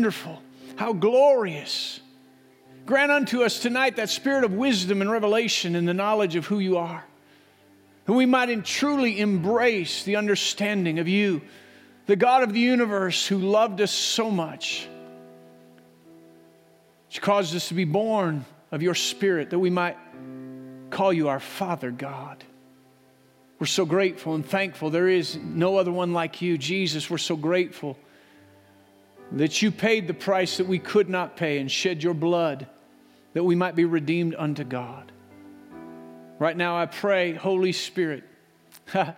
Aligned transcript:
wonderful, 0.00 0.40
how 0.76 0.94
glorious. 0.94 2.00
Grant 2.86 3.12
unto 3.12 3.42
us 3.42 3.58
tonight 3.58 3.96
that 3.96 4.08
spirit 4.08 4.44
of 4.44 4.54
wisdom 4.54 5.02
and 5.02 5.10
revelation 5.10 5.76
and 5.76 5.86
the 5.86 5.92
knowledge 5.92 6.36
of 6.36 6.46
who 6.46 6.58
you 6.58 6.78
are, 6.78 7.04
that 8.06 8.12
we 8.14 8.24
might 8.24 8.64
truly 8.64 9.20
embrace 9.20 10.02
the 10.04 10.16
understanding 10.16 11.00
of 11.00 11.06
you, 11.06 11.42
the 12.06 12.16
God 12.16 12.42
of 12.42 12.54
the 12.54 12.60
universe 12.60 13.26
who 13.26 13.36
loved 13.36 13.82
us 13.82 13.90
so 13.90 14.30
much, 14.30 14.88
which 17.08 17.20
caused 17.20 17.54
us 17.54 17.68
to 17.68 17.74
be 17.74 17.84
born 17.84 18.46
of 18.72 18.80
your 18.80 18.94
spirit, 18.94 19.50
that 19.50 19.58
we 19.58 19.68
might 19.68 19.98
call 20.88 21.12
you 21.12 21.28
our 21.28 21.40
Father 21.40 21.90
God. 21.90 22.42
We're 23.58 23.66
so 23.66 23.84
grateful 23.84 24.34
and 24.34 24.46
thankful. 24.46 24.88
There 24.88 25.08
is 25.08 25.36
no 25.36 25.76
other 25.76 25.92
one 25.92 26.14
like 26.14 26.40
you, 26.40 26.56
Jesus. 26.56 27.10
We're 27.10 27.18
so 27.18 27.36
grateful 27.36 27.98
that 29.32 29.62
you 29.62 29.70
paid 29.70 30.06
the 30.06 30.14
price 30.14 30.56
that 30.56 30.66
we 30.66 30.78
could 30.78 31.08
not 31.08 31.36
pay 31.36 31.58
and 31.58 31.70
shed 31.70 32.02
your 32.02 32.14
blood 32.14 32.66
that 33.32 33.44
we 33.44 33.54
might 33.54 33.76
be 33.76 33.84
redeemed 33.84 34.34
unto 34.36 34.64
God. 34.64 35.12
Right 36.38 36.56
now, 36.56 36.76
I 36.76 36.86
pray, 36.86 37.34
Holy 37.34 37.72
Spirit, 37.72 38.24
that 38.92 39.16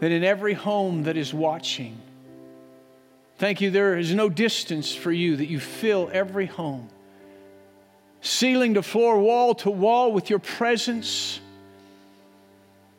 in 0.00 0.24
every 0.24 0.54
home 0.54 1.02
that 1.04 1.16
is 1.16 1.34
watching, 1.34 1.98
thank 3.38 3.60
you, 3.60 3.70
there 3.70 3.98
is 3.98 4.14
no 4.14 4.28
distance 4.28 4.94
for 4.94 5.12
you, 5.12 5.36
that 5.36 5.46
you 5.46 5.60
fill 5.60 6.08
every 6.12 6.46
home, 6.46 6.88
ceiling 8.20 8.74
to 8.74 8.82
floor, 8.82 9.18
wall 9.18 9.54
to 9.56 9.70
wall 9.70 10.12
with 10.12 10.30
your 10.30 10.38
presence. 10.38 11.40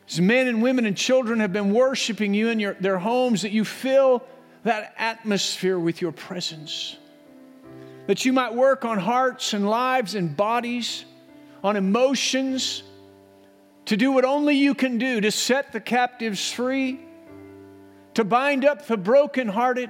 As 0.10 0.22
men 0.22 0.48
and 0.48 0.62
women 0.62 0.86
and 0.86 0.96
children 0.96 1.40
have 1.40 1.52
been 1.52 1.74
worshiping 1.74 2.34
you 2.34 2.50
in 2.50 2.60
your, 2.60 2.76
their 2.76 2.98
homes, 2.98 3.42
that 3.42 3.52
you 3.52 3.66
fill 3.66 4.24
that 4.68 4.94
atmosphere 4.98 5.80
with 5.80 6.02
your 6.02 6.12
presence. 6.12 6.98
That 8.08 8.26
you 8.26 8.34
might 8.34 8.54
work 8.54 8.84
on 8.84 9.00
hearts 9.00 9.54
and 9.54 9.70
lives 9.70 10.14
and 10.14 10.36
bodies, 10.36 11.06
on 11.64 11.78
emotions, 11.78 12.84
to 13.86 13.96
do 13.96 14.12
what 14.12 14.26
only 14.26 14.56
you 14.56 14.76
can 14.76 14.98
do 14.98 15.22
to 15.22 15.32
set 15.32 15.72
the 15.72 15.80
captives 15.80 16.52
free, 16.52 17.00
to 18.14 18.26
bind 18.26 18.66
up 18.66 18.88
the 18.88 18.98
brokenhearted, 18.98 19.90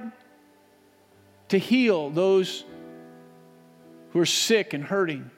to 1.48 1.58
heal 1.58 2.10
those 2.10 2.64
who 4.12 4.20
are 4.20 4.26
sick 4.26 4.74
and 4.74 4.84
hurting. 4.84 5.28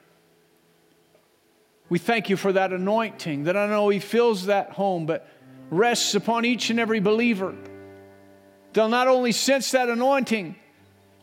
We 1.89 1.97
thank 1.97 2.29
you 2.29 2.37
for 2.37 2.53
that 2.53 2.73
anointing 2.73 3.45
that 3.45 3.57
I 3.57 3.65
know 3.65 3.89
He 3.89 3.97
fills 3.97 4.45
that 4.45 4.69
home, 4.73 5.07
but 5.07 5.27
rests 5.71 6.13
upon 6.13 6.45
each 6.45 6.69
and 6.69 6.79
every 6.79 6.99
believer. 6.99 7.55
They'll 8.73 8.89
not 8.89 9.07
only 9.07 9.31
sense 9.31 9.71
that 9.71 9.89
anointing 9.89 10.55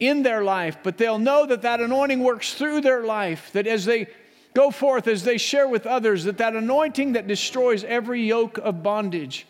in 0.01 0.23
their 0.23 0.43
life, 0.45 0.79
but 0.83 0.99
they'll 0.99 1.19
know 1.19 1.47
that 1.47 1.63
that 1.63 1.81
anointing 1.81 2.21
works 2.21 2.55
through 2.55 2.83
their 2.83 3.03
life, 3.05 3.51
that 3.53 3.67
as 3.67 3.85
they 3.85 4.07
go 4.55 4.71
forth, 4.71 5.09
as 5.09 5.25
they 5.25 5.39
share 5.39 5.69
with 5.69 5.87
others, 5.87 6.25
that 6.25 6.39
that 6.39 6.55
anointing 6.55 7.13
that 7.13 7.27
destroys 7.27 7.85
every 7.85 8.23
yoke 8.23 8.59
of 8.59 8.83
bondage 8.83 9.47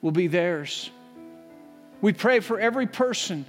will 0.00 0.10
be 0.10 0.26
theirs. 0.26 0.90
We 2.00 2.12
pray 2.12 2.40
for 2.40 2.58
every 2.58 2.86
person 2.86 3.46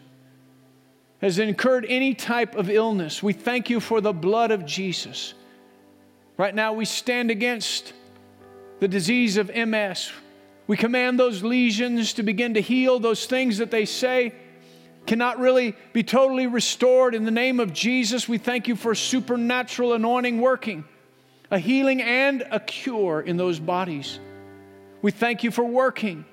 has 1.22 1.40
incurred 1.40 1.86
any 1.88 2.14
type 2.14 2.56
of 2.56 2.70
illness. 2.70 3.24
We 3.24 3.34
thank 3.34 3.70
you 3.70 3.80
for 3.80 4.02
the 4.02 4.14
blood 4.14 4.52
of 4.52 4.66
Jesus. 4.66 5.34
Right 6.38 6.54
now, 6.54 6.74
we 6.74 6.86
stand 6.86 7.32
against 7.32 7.94
the 8.80 8.88
disease 8.88 9.38
of 9.38 9.50
MS. 9.56 10.12
We 10.68 10.78
command 10.78 11.20
those 11.20 11.44
lesions 11.44 12.14
to 12.14 12.24
begin 12.24 12.54
to 12.54 12.62
heal, 12.62 13.00
those 13.00 13.26
things 13.26 13.58
that 13.58 13.72
they 13.72 13.86
say 13.86 14.34
cannot 15.06 15.40
really 15.40 15.76
be 15.92 16.04
totally 16.04 16.48
restored. 16.48 17.14
In 17.14 17.26
the 17.26 17.32
name 17.32 17.60
of 17.60 17.74
Jesus, 17.74 18.30
we 18.30 18.38
thank 18.38 18.68
you 18.68 18.76
for 18.76 18.96
supernatural 18.96 19.94
anointing 19.94 20.40
working, 20.40 20.86
a 21.52 21.60
healing 21.60 22.02
and 22.02 22.44
a 22.50 22.60
cure 22.60 23.20
in 23.20 23.36
those 23.36 23.60
bodies. 23.60 24.20
We 25.02 25.12
thank 25.12 25.44
you 25.44 25.52
for 25.52 25.66
working 25.66 26.24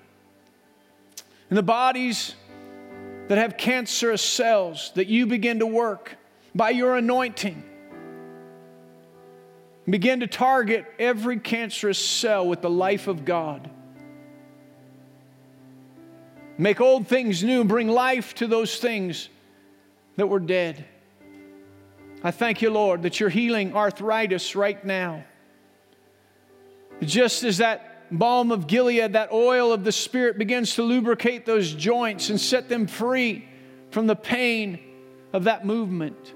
in 1.50 1.56
the 1.56 1.62
bodies 1.62 2.36
that 3.26 3.38
have 3.38 3.56
cancerous 3.56 4.22
cells, 4.22 4.92
that 4.94 5.08
you 5.08 5.26
begin 5.26 5.58
to 5.58 5.66
work 5.66 6.16
by 6.54 6.70
your 6.70 6.96
anointing. 6.96 7.64
Begin 9.88 10.20
to 10.20 10.28
target 10.28 10.84
every 11.00 11.40
cancerous 11.40 11.98
cell 11.98 12.46
with 12.46 12.62
the 12.62 12.70
life 12.70 13.08
of 13.08 13.24
God. 13.24 13.68
Make 16.60 16.78
old 16.82 17.08
things 17.08 17.42
new, 17.42 17.64
bring 17.64 17.88
life 17.88 18.34
to 18.34 18.46
those 18.46 18.76
things 18.76 19.30
that 20.16 20.26
were 20.26 20.38
dead. 20.38 20.84
I 22.22 22.32
thank 22.32 22.60
you, 22.60 22.68
Lord, 22.68 23.04
that 23.04 23.18
you're 23.18 23.30
healing 23.30 23.74
arthritis 23.74 24.54
right 24.54 24.84
now. 24.84 25.24
Just 27.00 27.44
as 27.44 27.58
that 27.58 28.10
balm 28.10 28.52
of 28.52 28.66
Gilead, 28.66 29.14
that 29.14 29.32
oil 29.32 29.72
of 29.72 29.84
the 29.84 29.90
Spirit 29.90 30.36
begins 30.36 30.74
to 30.74 30.82
lubricate 30.82 31.46
those 31.46 31.72
joints 31.72 32.28
and 32.28 32.38
set 32.38 32.68
them 32.68 32.86
free 32.86 33.48
from 33.90 34.06
the 34.06 34.14
pain 34.14 34.80
of 35.32 35.44
that 35.44 35.64
movement. 35.64 36.34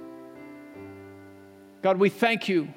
God, 1.83 1.99
we 1.99 2.09
thank 2.09 2.49
you 2.49 2.73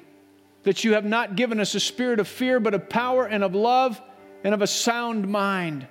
that 0.64 0.84
you 0.84 0.92
have 0.92 1.06
not 1.06 1.34
given 1.34 1.60
us 1.60 1.74
a 1.74 1.80
spirit 1.80 2.20
of 2.20 2.28
fear, 2.28 2.60
but 2.60 2.74
of 2.74 2.90
power 2.90 3.24
and 3.24 3.42
of 3.42 3.54
love 3.54 3.98
and 4.44 4.52
of 4.52 4.60
a 4.60 4.66
sound 4.66 5.26
mind. 5.26 5.88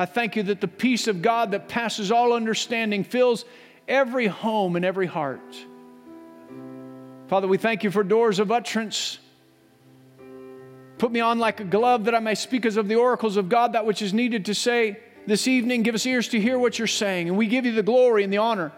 I 0.00 0.06
thank 0.06 0.34
you 0.34 0.42
that 0.44 0.62
the 0.62 0.66
peace 0.66 1.08
of 1.08 1.20
God 1.20 1.50
that 1.50 1.68
passes 1.68 2.10
all 2.10 2.32
understanding 2.32 3.04
fills 3.04 3.44
every 3.86 4.28
home 4.28 4.74
and 4.76 4.82
every 4.82 5.06
heart. 5.06 5.54
Father, 7.28 7.46
we 7.46 7.58
thank 7.58 7.84
you 7.84 7.90
for 7.90 8.02
doors 8.02 8.38
of 8.38 8.50
utterance. 8.50 9.18
Put 10.96 11.12
me 11.12 11.20
on 11.20 11.38
like 11.38 11.60
a 11.60 11.64
glove 11.64 12.04
that 12.04 12.14
I 12.14 12.20
may 12.20 12.34
speak 12.34 12.64
as 12.64 12.78
of 12.78 12.88
the 12.88 12.94
oracles 12.94 13.36
of 13.36 13.50
God, 13.50 13.74
that 13.74 13.84
which 13.84 14.00
is 14.00 14.14
needed 14.14 14.46
to 14.46 14.54
say 14.54 14.98
this 15.26 15.46
evening. 15.46 15.82
Give 15.82 15.94
us 15.94 16.06
ears 16.06 16.28
to 16.28 16.40
hear 16.40 16.58
what 16.58 16.78
you're 16.78 16.88
saying. 16.88 17.28
And 17.28 17.36
we 17.36 17.46
give 17.46 17.66
you 17.66 17.72
the 17.72 17.82
glory 17.82 18.24
and 18.24 18.32
the 18.32 18.38
honor, 18.38 18.72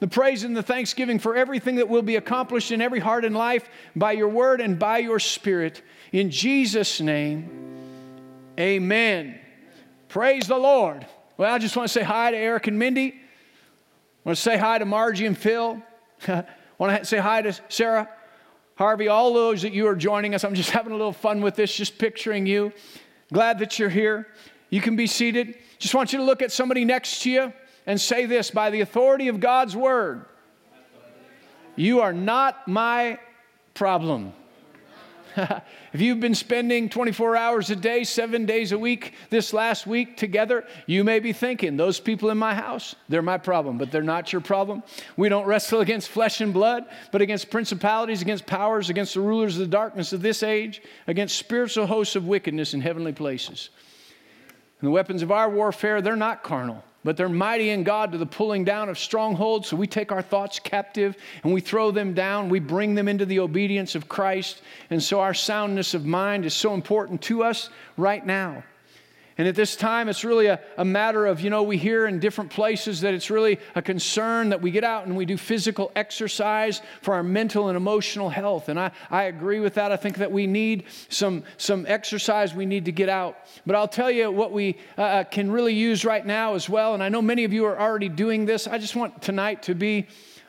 the 0.00 0.08
praise 0.08 0.42
and 0.42 0.56
the 0.56 0.62
thanksgiving 0.62 1.18
for 1.18 1.36
everything 1.36 1.74
that 1.74 1.90
will 1.90 2.00
be 2.00 2.16
accomplished 2.16 2.72
in 2.72 2.80
every 2.80 3.00
heart 3.00 3.26
and 3.26 3.36
life 3.36 3.68
by 3.94 4.12
your 4.12 4.28
word 4.28 4.62
and 4.62 4.78
by 4.78 4.96
your 4.96 5.18
spirit. 5.18 5.82
In 6.12 6.30
Jesus' 6.30 6.98
name, 6.98 7.50
amen. 8.58 9.38
Praise 10.12 10.46
the 10.46 10.58
Lord. 10.58 11.06
Well, 11.38 11.50
I 11.50 11.56
just 11.56 11.74
want 11.74 11.88
to 11.88 11.92
say 11.92 12.02
hi 12.02 12.32
to 12.32 12.36
Eric 12.36 12.66
and 12.66 12.78
Mindy. 12.78 13.14
I 13.14 14.28
want 14.28 14.36
to 14.36 14.42
say 14.42 14.58
hi 14.58 14.76
to 14.76 14.84
Margie 14.84 15.24
and 15.24 15.38
Phil. 15.38 15.82
I 16.28 16.44
want 16.78 16.98
to 16.98 17.06
say 17.06 17.16
hi 17.16 17.40
to 17.40 17.58
Sarah, 17.70 18.10
Harvey, 18.74 19.08
all 19.08 19.32
those 19.32 19.62
that 19.62 19.72
you 19.72 19.86
are 19.86 19.96
joining 19.96 20.34
us. 20.34 20.44
I'm 20.44 20.52
just 20.52 20.68
having 20.78 20.92
a 20.92 20.96
little 20.96 21.14
fun 21.14 21.40
with 21.40 21.56
this, 21.56 21.74
just 21.74 21.96
picturing 21.96 22.44
you. 22.44 22.74
Glad 23.32 23.58
that 23.60 23.78
you're 23.78 23.88
here. 23.88 24.28
You 24.68 24.82
can 24.82 24.96
be 24.96 25.06
seated. 25.06 25.56
Just 25.78 25.94
want 25.94 26.12
you 26.12 26.18
to 26.18 26.24
look 26.26 26.42
at 26.42 26.52
somebody 26.52 26.84
next 26.84 27.22
to 27.22 27.30
you 27.30 27.52
and 27.86 27.98
say 27.98 28.26
this 28.26 28.50
by 28.50 28.68
the 28.68 28.82
authority 28.82 29.28
of 29.28 29.40
God's 29.40 29.74
word, 29.74 30.26
you 31.74 32.02
are 32.02 32.12
not 32.12 32.68
my 32.68 33.18
problem. 33.72 34.34
if 35.92 36.00
you've 36.00 36.20
been 36.20 36.34
spending 36.34 36.88
24 36.88 37.36
hours 37.36 37.70
a 37.70 37.76
day, 37.76 38.04
seven 38.04 38.46
days 38.46 38.72
a 38.72 38.78
week, 38.78 39.14
this 39.30 39.52
last 39.52 39.86
week 39.86 40.16
together, 40.16 40.64
you 40.86 41.04
may 41.04 41.20
be 41.20 41.32
thinking, 41.32 41.76
those 41.76 42.00
people 42.00 42.30
in 42.30 42.38
my 42.38 42.54
house, 42.54 42.94
they're 43.08 43.22
my 43.22 43.38
problem, 43.38 43.78
but 43.78 43.90
they're 43.90 44.02
not 44.02 44.32
your 44.32 44.40
problem. 44.40 44.82
We 45.16 45.28
don't 45.28 45.46
wrestle 45.46 45.80
against 45.86 46.08
flesh 46.08 46.40
and 46.40 46.52
blood, 46.52 46.84
but 47.10 47.22
against 47.22 47.50
principalities, 47.50 48.22
against 48.22 48.46
powers, 48.46 48.90
against 48.90 49.14
the 49.14 49.20
rulers 49.20 49.54
of 49.54 49.60
the 49.60 49.66
darkness 49.66 50.12
of 50.12 50.22
this 50.22 50.42
age, 50.42 50.82
against 51.06 51.36
spiritual 51.36 51.86
hosts 51.86 52.16
of 52.16 52.26
wickedness 52.26 52.74
in 52.74 52.80
heavenly 52.80 53.12
places. 53.12 53.70
And 54.80 54.88
the 54.88 54.92
weapons 54.92 55.22
of 55.22 55.30
our 55.30 55.48
warfare, 55.48 56.02
they're 56.02 56.16
not 56.16 56.42
carnal 56.42 56.84
but 57.04 57.16
they're 57.16 57.28
mighty 57.28 57.70
in 57.70 57.82
God 57.82 58.12
to 58.12 58.18
the 58.18 58.26
pulling 58.26 58.64
down 58.64 58.88
of 58.88 58.98
strongholds. 58.98 59.68
So 59.68 59.76
we 59.76 59.86
take 59.86 60.12
our 60.12 60.22
thoughts 60.22 60.58
captive 60.58 61.16
and 61.42 61.52
we 61.52 61.60
throw 61.60 61.90
them 61.90 62.14
down. 62.14 62.48
We 62.48 62.60
bring 62.60 62.94
them 62.94 63.08
into 63.08 63.26
the 63.26 63.40
obedience 63.40 63.94
of 63.94 64.08
Christ. 64.08 64.62
And 64.90 65.02
so 65.02 65.20
our 65.20 65.34
soundness 65.34 65.94
of 65.94 66.06
mind 66.06 66.44
is 66.44 66.54
so 66.54 66.74
important 66.74 67.22
to 67.22 67.42
us 67.42 67.70
right 67.96 68.24
now. 68.24 68.62
And 69.38 69.48
at 69.48 69.54
this 69.54 69.76
time, 69.76 70.08
it's 70.08 70.24
really 70.24 70.46
a, 70.46 70.60
a 70.76 70.84
matter 70.84 71.26
of, 71.26 71.40
you 71.40 71.48
know, 71.48 71.62
we 71.62 71.78
hear 71.78 72.06
in 72.06 72.18
different 72.18 72.50
places 72.50 73.00
that 73.00 73.14
it's 73.14 73.30
really 73.30 73.58
a 73.74 73.82
concern 73.82 74.50
that 74.50 74.60
we 74.60 74.70
get 74.70 74.84
out 74.84 75.06
and 75.06 75.16
we 75.16 75.24
do 75.24 75.36
physical 75.36 75.90
exercise 75.96 76.82
for 77.00 77.14
our 77.14 77.22
mental 77.22 77.68
and 77.68 77.76
emotional 77.76 78.28
health. 78.28 78.68
And 78.68 78.78
I, 78.78 78.90
I 79.10 79.24
agree 79.24 79.60
with 79.60 79.74
that. 79.74 79.90
I 79.90 79.96
think 79.96 80.18
that 80.18 80.30
we 80.30 80.46
need 80.46 80.84
some, 81.08 81.44
some 81.56 81.86
exercise, 81.88 82.54
we 82.54 82.66
need 82.66 82.84
to 82.84 82.92
get 82.92 83.08
out. 83.08 83.38
But 83.64 83.74
I'll 83.74 83.88
tell 83.88 84.10
you 84.10 84.30
what 84.30 84.52
we 84.52 84.76
uh, 84.98 85.02
uh 85.02 85.24
can 85.24 85.50
really 85.50 85.74
use 85.74 86.04
right 86.04 86.24
now 86.24 86.54
as 86.54 86.68
well. 86.68 86.94
And 86.94 87.02
I 87.02 87.08
know 87.08 87.22
many 87.22 87.44
of 87.44 87.52
you 87.52 87.64
are 87.64 87.78
already 87.80 88.08
doing 88.08 88.44
this. 88.44 88.66
I 88.66 88.78
just 88.78 88.96
want 88.96 89.22
tonight 89.22 89.62
to 89.64 89.74
be 89.74 90.06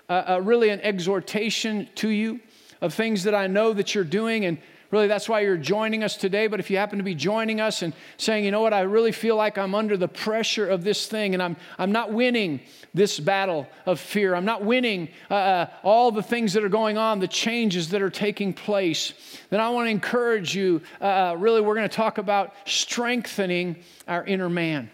uh, 0.10 0.24
uh, 0.28 0.42
really 0.42 0.70
an 0.70 0.82
exhortation 0.82 1.88
to 1.96 2.10
you 2.10 2.42
of 2.82 2.94
things 2.94 3.24
that 3.24 3.34
I 3.34 3.48
know 3.48 3.72
that 3.72 3.96
you're 3.96 4.04
doing. 4.04 4.44
And 4.44 4.58
really 4.94 5.08
that's 5.08 5.28
why 5.28 5.40
you're 5.40 5.58
joining 5.58 6.04
us 6.04 6.16
today. 6.16 6.46
But 6.46 6.60
if 6.60 6.70
you 6.70 6.78
happen 6.78 7.00
to 7.00 7.04
be 7.04 7.16
joining 7.16 7.60
us 7.60 7.82
and 7.82 7.94
saying, 8.18 8.46
you 8.46 8.52
know 8.52 8.62
what, 8.62 8.74
I 8.74 8.82
really 8.82 9.12
feel 9.12 9.36
like 9.36 9.58
I'm 9.58 9.74
under 9.74 9.98
the 9.98 10.08
pressure 10.08 10.70
of 10.70 10.84
this 10.84 11.08
thing 11.08 11.34
and 11.34 11.42
I'm, 11.42 11.58
I'm 11.80 11.92
not 11.92 12.14
winning 12.14 12.62
this 12.94 13.20
battle 13.20 13.68
of 13.88 14.00
fear, 14.00 14.36
I'm 14.36 14.46
not 14.46 14.64
winning 14.64 15.10
uh, 15.32 15.34
uh, 15.34 15.70
all 15.82 16.12
the 16.12 16.22
things 16.22 16.54
that 16.54 16.64
are 16.64 16.70
going 16.70 17.00
on, 17.00 17.20
the 17.20 17.28
changes 17.28 17.90
that 17.90 18.04
are 18.04 18.12
taking 18.12 18.54
place, 18.54 19.14
then 19.50 19.60
I 19.60 19.70
want 19.70 19.88
to 19.88 19.92
encourage 19.92 20.54
you. 20.56 20.80
Uh, 21.02 21.06
uh 21.06 21.36
really, 21.40 21.62
we're 21.62 21.76
going 21.76 21.90
to 21.90 21.96
talk 21.96 22.20
about 22.20 22.54
strengthening 22.66 23.78
our 24.08 24.24
inner 24.24 24.50
man. 24.50 24.92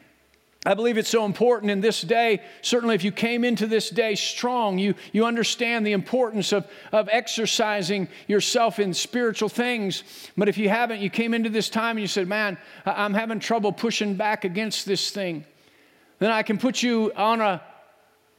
I 0.65 0.73
believe 0.73 0.97
it's 0.97 1.09
so 1.09 1.23
important 1.23 1.71
in 1.71 1.79
this 1.79 2.01
day. 2.01 2.41
Certainly, 2.61 2.95
if 2.95 3.05
you 3.05 3.13
came 3.13 3.45
into 3.45 3.65
this 3.65 3.89
day 3.89 4.15
strong, 4.15 4.77
you, 4.77 4.93
you 5.13 5.25
understand 5.25 5.87
the 5.87 5.93
importance 5.93 6.51
of, 6.51 6.67
of 6.91 7.07
exercising 7.09 8.09
yourself 8.27 8.77
in 8.77 8.93
spiritual 8.93 9.47
things. 9.47 10.03
But 10.35 10.49
if 10.49 10.57
you 10.57 10.67
haven't, 10.67 10.99
you 10.99 11.09
came 11.09 11.33
into 11.33 11.49
this 11.49 11.69
time 11.69 11.91
and 11.91 12.01
you 12.01 12.07
said, 12.07 12.27
Man, 12.27 12.57
I'm 12.85 13.13
having 13.13 13.39
trouble 13.39 13.71
pushing 13.71 14.15
back 14.15 14.43
against 14.43 14.85
this 14.85 15.11
thing. 15.11 15.45
Then 16.19 16.31
I 16.31 16.43
can 16.43 16.57
put 16.57 16.83
you 16.83 17.13
on 17.15 17.39
a 17.39 17.61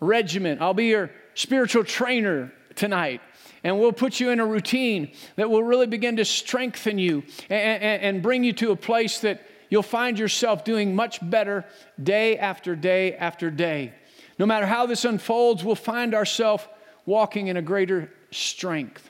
regiment. 0.00 0.60
I'll 0.60 0.74
be 0.74 0.86
your 0.86 1.10
spiritual 1.32 1.84
trainer 1.84 2.52
tonight. 2.74 3.22
And 3.64 3.78
we'll 3.78 3.92
put 3.92 4.20
you 4.20 4.30
in 4.30 4.40
a 4.40 4.46
routine 4.46 5.12
that 5.36 5.48
will 5.48 5.62
really 5.62 5.86
begin 5.86 6.16
to 6.16 6.24
strengthen 6.26 6.98
you 6.98 7.22
and, 7.48 7.82
and, 7.82 8.02
and 8.02 8.22
bring 8.22 8.44
you 8.44 8.52
to 8.54 8.72
a 8.72 8.76
place 8.76 9.20
that 9.20 9.42
you'll 9.70 9.82
find 9.82 10.18
yourself 10.18 10.64
doing 10.64 10.94
much 10.94 11.18
better 11.22 11.64
day 12.02 12.36
after 12.36 12.76
day 12.76 13.14
after 13.14 13.50
day. 13.50 13.94
No 14.38 14.44
matter 14.44 14.66
how 14.66 14.86
this 14.86 15.04
unfolds, 15.04 15.64
we'll 15.64 15.74
find 15.74 16.14
ourselves 16.14 16.66
walking 17.06 17.46
in 17.46 17.56
a 17.56 17.62
greater 17.62 18.12
strength. 18.30 19.08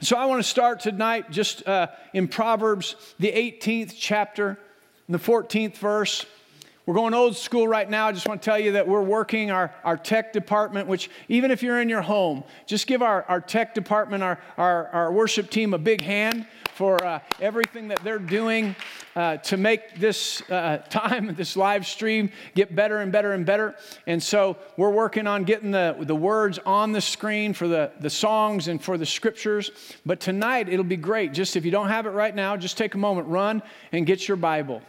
So 0.00 0.16
I 0.16 0.26
want 0.26 0.42
to 0.42 0.48
start 0.48 0.80
tonight 0.80 1.30
just 1.30 1.66
uh, 1.66 1.88
in 2.12 2.28
Proverbs, 2.28 2.96
the 3.18 3.30
18th 3.30 3.94
chapter, 3.98 4.58
the 5.08 5.18
14th 5.18 5.76
verse. 5.76 6.26
We're 6.90 6.96
going 6.96 7.14
old 7.14 7.36
school 7.36 7.68
right 7.68 7.88
now. 7.88 8.08
I 8.08 8.12
just 8.12 8.26
want 8.26 8.42
to 8.42 8.44
tell 8.44 8.58
you 8.58 8.72
that 8.72 8.88
we're 8.88 9.00
working 9.00 9.52
our, 9.52 9.72
our 9.84 9.96
tech 9.96 10.32
department, 10.32 10.88
which 10.88 11.08
even 11.28 11.52
if 11.52 11.62
you're 11.62 11.80
in 11.80 11.88
your 11.88 12.02
home, 12.02 12.42
just 12.66 12.88
give 12.88 13.00
our, 13.00 13.24
our 13.28 13.40
tech 13.40 13.74
department, 13.74 14.24
our, 14.24 14.40
our, 14.56 14.88
our 14.88 15.12
worship 15.12 15.50
team 15.50 15.72
a 15.72 15.78
big 15.78 16.00
hand 16.00 16.48
for 16.74 17.00
uh, 17.04 17.20
everything 17.40 17.86
that 17.86 18.02
they're 18.02 18.18
doing 18.18 18.74
uh, 19.14 19.36
to 19.36 19.56
make 19.56 20.00
this 20.00 20.42
uh, 20.50 20.78
time, 20.90 21.32
this 21.36 21.56
live 21.56 21.86
stream, 21.86 22.28
get 22.56 22.74
better 22.74 22.98
and 22.98 23.12
better 23.12 23.34
and 23.34 23.46
better. 23.46 23.76
And 24.08 24.20
so 24.20 24.56
we're 24.76 24.90
working 24.90 25.28
on 25.28 25.44
getting 25.44 25.70
the, 25.70 25.94
the 26.00 26.16
words 26.16 26.58
on 26.66 26.90
the 26.90 27.00
screen 27.00 27.52
for 27.52 27.68
the, 27.68 27.92
the 28.00 28.10
songs 28.10 28.66
and 28.66 28.82
for 28.82 28.98
the 28.98 29.06
scriptures. 29.06 29.70
But 30.04 30.18
tonight 30.18 30.68
it'll 30.68 30.82
be 30.82 30.96
great. 30.96 31.34
Just 31.34 31.54
if 31.54 31.64
you 31.64 31.70
don't 31.70 31.86
have 31.86 32.06
it 32.06 32.10
right 32.10 32.34
now, 32.34 32.56
just 32.56 32.76
take 32.76 32.96
a 32.96 32.98
moment, 32.98 33.28
run 33.28 33.62
and 33.92 34.06
get 34.06 34.26
your 34.26 34.36
Bible 34.36 34.82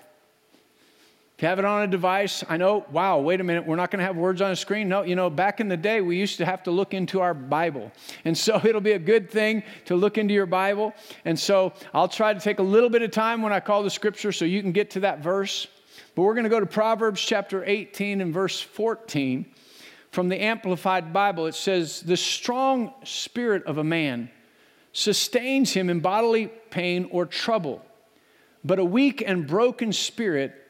you 1.42 1.48
have 1.48 1.58
it 1.58 1.66
on 1.66 1.82
a 1.82 1.88
device, 1.88 2.44
I 2.48 2.58
know, 2.58 2.86
wow, 2.92 3.20
wait 3.20 3.42
a 3.42 3.44
minute, 3.44 3.66
we're 3.66 3.76
not 3.76 3.90
going 3.90 3.98
to 4.00 4.06
have 4.06 4.16
words 4.16 4.42
on 4.42 4.52
a 4.52 4.56
screen. 4.56 4.88
No, 4.88 5.02
you 5.02 5.16
know, 5.16 5.30
back 5.30 5.60
in 5.60 5.70
the 5.70 5.78
day, 5.78 6.02
we 6.02 6.18
used 6.18 6.38
to 6.38 6.46
have 6.46 6.62
to 6.64 6.72
look 6.72 6.94
into 6.94 7.20
our 7.20 7.34
Bible. 7.34 7.92
And 8.26 8.38
so 8.38 8.62
it'll 8.64 8.80
be 8.80 8.92
a 8.92 9.00
good 9.00 9.30
thing 9.32 9.64
to 9.86 9.96
look 9.96 10.20
into 10.20 10.34
your 10.34 10.46
Bible. 10.46 10.94
And 11.26 11.40
so 11.40 11.74
I'll 11.94 12.08
try 12.08 12.34
to 12.34 12.40
take 12.40 12.60
a 12.60 12.64
little 12.64 12.90
bit 12.90 13.02
of 13.02 13.10
time 13.10 13.42
when 13.42 13.54
I 13.54 13.60
call 13.60 13.82
the 13.82 13.90
scripture 13.90 14.32
so 14.32 14.46
you 14.46 14.62
can 14.62 14.72
get 14.72 14.92
to 14.92 15.00
that 15.00 15.24
verse. 15.24 15.68
But 16.14 16.24
we're 16.24 16.36
going 16.36 16.44
to 16.44 16.50
go 16.50 16.60
to 16.60 16.66
Proverbs 16.66 17.22
chapter 17.22 17.64
18 17.66 18.22
and 18.22 18.32
verse 18.32 18.62
14 18.62 19.46
from 20.12 20.30
the 20.30 20.40
Amplified 20.40 21.12
Bible. 21.12 21.48
It 21.48 21.56
says, 21.56 22.02
The 22.02 22.18
strong 22.18 22.94
spirit 23.04 23.64
of 23.66 23.80
a 23.80 23.84
man 23.84 24.30
sustains 24.94 25.74
him 25.74 25.90
in 25.90 26.02
bodily 26.02 26.48
pain 26.70 27.08
or 27.12 27.26
trouble, 27.26 27.84
but 28.64 28.78
a 28.78 28.86
weak 28.86 29.24
and 29.26 29.48
broken 29.48 29.92
spirit 29.94 30.61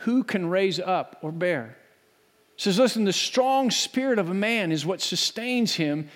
who 0.00 0.24
can 0.24 0.48
raise 0.48 0.78
up 0.78 1.18
or 1.22 1.32
bear? 1.32 1.76
It 2.56 2.62
says, 2.62 2.78
listen, 2.78 3.04
the 3.04 3.12
strong 3.12 3.70
spirit 3.70 4.18
of 4.18 4.30
a 4.30 4.34
man 4.34 4.72
is 4.72 4.84
what 4.84 5.00
sustains 5.00 5.74
him 5.74 6.08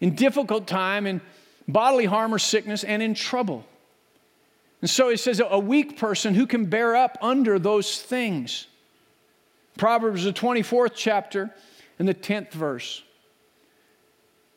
in 0.00 0.14
difficult 0.14 0.66
time, 0.66 1.06
in 1.06 1.20
bodily 1.68 2.04
harm 2.04 2.34
or 2.34 2.38
sickness, 2.38 2.84
and 2.84 3.02
in 3.02 3.14
trouble. 3.14 3.64
And 4.80 4.90
so 4.90 5.08
it 5.08 5.18
says, 5.18 5.40
a 5.46 5.58
weak 5.58 5.98
person 5.98 6.34
who 6.34 6.46
can 6.46 6.66
bear 6.66 6.96
up 6.96 7.16
under 7.22 7.58
those 7.58 8.00
things. 8.00 8.66
Proverbs, 9.78 10.24
the 10.24 10.32
24th 10.32 10.92
chapter, 10.94 11.50
and 11.98 12.06
the 12.06 12.14
10th 12.14 12.52
verse. 12.52 13.02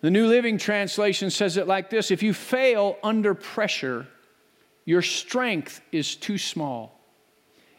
The 0.02 0.12
New 0.12 0.28
Living 0.28 0.58
Translation 0.58 1.30
says 1.30 1.58
it 1.58 1.68
like 1.68 1.90
this 1.90 2.12
If 2.12 2.22
you 2.22 2.34
fail 2.34 2.98
under 3.04 3.34
pressure, 3.34 4.08
your 4.86 5.02
strength 5.02 5.82
is 5.92 6.16
too 6.16 6.38
small. 6.38 6.97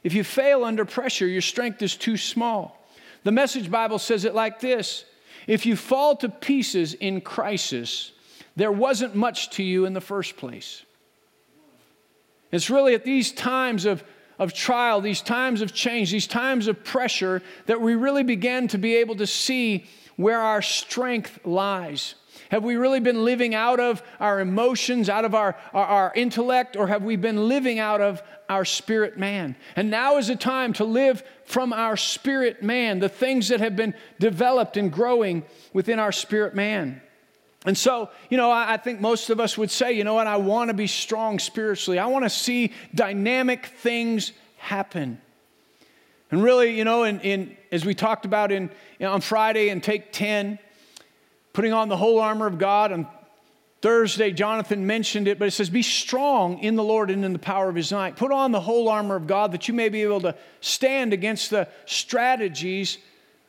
If 0.02 0.14
you 0.14 0.24
fail 0.24 0.64
under 0.64 0.84
pressure, 0.84 1.26
your 1.26 1.42
strength 1.42 1.82
is 1.82 1.96
too 1.96 2.16
small. 2.16 2.86
The 3.24 3.32
Message 3.32 3.70
Bible 3.70 3.98
says 3.98 4.24
it 4.24 4.34
like 4.34 4.60
this 4.60 5.04
If 5.46 5.66
you 5.66 5.76
fall 5.76 6.16
to 6.16 6.28
pieces 6.28 6.94
in 6.94 7.20
crisis, 7.20 8.12
there 8.56 8.72
wasn't 8.72 9.14
much 9.14 9.50
to 9.50 9.62
you 9.62 9.84
in 9.84 9.92
the 9.92 10.00
first 10.00 10.36
place. 10.36 10.82
It's 12.50 12.70
really 12.70 12.94
at 12.94 13.04
these 13.04 13.30
times 13.32 13.84
of, 13.84 14.02
of 14.38 14.54
trial, 14.54 15.00
these 15.00 15.20
times 15.20 15.60
of 15.60 15.74
change, 15.74 16.10
these 16.10 16.26
times 16.26 16.66
of 16.66 16.82
pressure, 16.82 17.42
that 17.66 17.80
we 17.80 17.94
really 17.94 18.22
begin 18.22 18.68
to 18.68 18.78
be 18.78 18.96
able 18.96 19.16
to 19.16 19.26
see 19.26 19.86
where 20.16 20.40
our 20.40 20.62
strength 20.62 21.38
lies. 21.44 22.14
Have 22.50 22.64
we 22.64 22.76
really 22.76 23.00
been 23.00 23.24
living 23.24 23.54
out 23.54 23.80
of 23.80 24.02
our 24.20 24.40
emotions, 24.40 25.08
out 25.08 25.24
of 25.24 25.34
our, 25.34 25.56
our, 25.72 25.86
our, 25.86 26.12
intellect, 26.14 26.76
or 26.76 26.86
have 26.86 27.02
we 27.02 27.16
been 27.16 27.48
living 27.48 27.78
out 27.78 28.00
of 28.00 28.22
our 28.48 28.64
spirit 28.64 29.18
man? 29.18 29.56
And 29.76 29.90
now 29.90 30.16
is 30.18 30.28
the 30.28 30.36
time 30.36 30.72
to 30.74 30.84
live 30.84 31.22
from 31.44 31.72
our 31.72 31.96
spirit 31.96 32.62
man, 32.62 32.98
the 32.98 33.08
things 33.08 33.48
that 33.48 33.60
have 33.60 33.76
been 33.76 33.94
developed 34.18 34.76
and 34.76 34.92
growing 34.92 35.44
within 35.72 35.98
our 35.98 36.12
spirit 36.12 36.54
man. 36.54 37.02
And 37.66 37.76
so, 37.76 38.10
you 38.30 38.36
know, 38.36 38.50
I, 38.50 38.74
I 38.74 38.76
think 38.76 39.00
most 39.00 39.30
of 39.30 39.40
us 39.40 39.58
would 39.58 39.70
say, 39.70 39.92
you 39.92 40.04
know 40.04 40.14
what, 40.14 40.26
I 40.26 40.36
want 40.36 40.68
to 40.68 40.74
be 40.74 40.86
strong 40.86 41.38
spiritually. 41.38 41.98
I 41.98 42.06
want 42.06 42.24
to 42.24 42.30
see 42.30 42.72
dynamic 42.94 43.66
things 43.66 44.32
happen. 44.58 45.20
And 46.30 46.42
really, 46.42 46.76
you 46.76 46.84
know, 46.84 47.04
in, 47.04 47.20
in, 47.20 47.56
as 47.72 47.84
we 47.84 47.94
talked 47.94 48.24
about 48.24 48.52
in, 48.52 48.64
you 48.98 49.06
know, 49.06 49.12
on 49.12 49.20
Friday 49.20 49.70
and 49.70 49.82
take 49.82 50.12
10, 50.12 50.58
putting 51.58 51.72
on 51.72 51.88
the 51.88 51.96
whole 51.96 52.20
armor 52.20 52.46
of 52.46 52.56
God. 52.56 52.92
On 52.92 53.04
Thursday, 53.82 54.30
Jonathan 54.30 54.86
mentioned 54.86 55.26
it, 55.26 55.40
but 55.40 55.48
it 55.48 55.50
says, 55.50 55.68
Be 55.68 55.82
strong 55.82 56.60
in 56.60 56.76
the 56.76 56.84
Lord 56.84 57.10
and 57.10 57.24
in 57.24 57.32
the 57.32 57.38
power 57.40 57.68
of 57.68 57.74
his 57.74 57.90
might. 57.90 58.14
Put 58.14 58.30
on 58.30 58.52
the 58.52 58.60
whole 58.60 58.88
armor 58.88 59.16
of 59.16 59.26
God 59.26 59.50
that 59.50 59.66
you 59.66 59.74
may 59.74 59.88
be 59.88 60.04
able 60.04 60.20
to 60.20 60.36
stand 60.60 61.12
against 61.12 61.50
the 61.50 61.66
strategies 61.84 62.98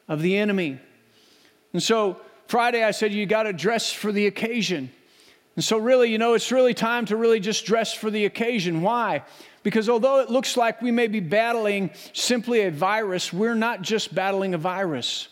of 0.08 0.24
the 0.24 0.40
enemy. 0.40 0.80
And 1.72 1.84
so, 1.84 2.20
Friday, 2.48 2.84
I 2.84 2.90
said, 2.90 3.14
You 3.14 3.28
got 3.28 3.44
to 3.44 3.54
dress 3.54 3.94
for 3.94 4.12
the 4.12 4.26
occasion. 4.26 4.92
And 5.56 5.64
so, 5.64 5.78
really, 5.78 6.10
you 6.10 6.18
know, 6.18 6.33
it's 6.33 6.52
really 6.52 6.74
time 6.74 7.06
to 7.06 7.16
really 7.16 7.40
just 7.40 7.64
dress 7.64 7.94
for 7.94 8.10
the 8.10 8.26
occasion. 8.26 8.81
Why? 8.81 9.22
Because 9.62 9.88
although 9.88 10.19
it 10.22 10.31
looks 10.31 10.57
like 10.57 10.81
we 10.81 10.90
may 10.90 11.06
be 11.06 11.19
battling 11.19 11.92
simply 12.14 12.62
a 12.62 12.72
virus, 12.72 13.31
we're 13.31 13.54
not 13.54 13.83
just 13.83 14.16
battling 14.16 14.56
a 14.56 14.57
virus. 14.57 15.28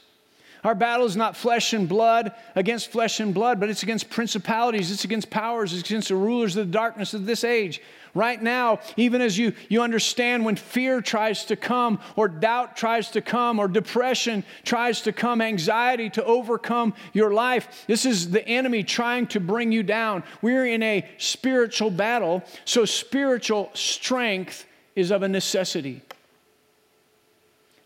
Our 0.64 0.76
battle 0.76 1.06
is 1.06 1.16
not 1.16 1.36
flesh 1.36 1.74
and 1.74 1.88
blood 1.88 2.34
against 2.56 2.92
flesh 2.92 3.20
and 3.20 3.34
blood, 3.34 3.60
but 3.60 3.70
it's 3.70 3.84
against 3.84 4.10
principalities, 4.10 4.92
it's 4.92 5.04
against 5.04 5.30
powers, 5.30 5.74
it's 5.74 5.90
against 5.90 6.10
the 6.10 6.16
rulers 6.16 6.56
of 6.56 6.68
the 6.68 6.72
darkness 6.72 7.14
of 7.14 7.26
this 7.26 7.44
age. 7.44 7.82
Right 8.14 8.42
now, 8.42 8.80
even 8.96 9.22
as 9.22 9.38
you, 9.38 9.54
you 9.70 9.84
understand 9.84 10.44
when 10.44 10.56
fear 10.56 11.02
tries 11.02 11.46
to 11.46 11.56
come, 11.56 12.00
or 12.16 12.28
doubt 12.28 12.76
tries 12.76 13.12
to 13.12 13.22
come, 13.22 13.60
or 13.60 13.68
depression 13.68 14.44
tries 14.64 15.02
to 15.02 15.12
come, 15.12 15.40
anxiety 15.40 16.10
to 16.12 16.26
overcome 16.26 16.96
your 17.14 17.32
life, 17.32 17.86
this 17.86 18.06
is 18.06 18.32
the 18.32 18.48
enemy 18.48 18.82
trying 18.84 19.28
to 19.28 19.40
bring 19.40 19.72
you 19.72 19.84
down. 19.84 20.24
We're 20.42 20.66
in 20.66 20.82
a 20.82 21.08
spiritual 21.18 21.92
battle, 21.92 22.44
so 22.66 22.86
spiritual 22.86 23.70
strength 23.76 24.66
is 24.96 25.12
of 25.12 25.22
a 25.22 25.28
necessity. 25.28 26.02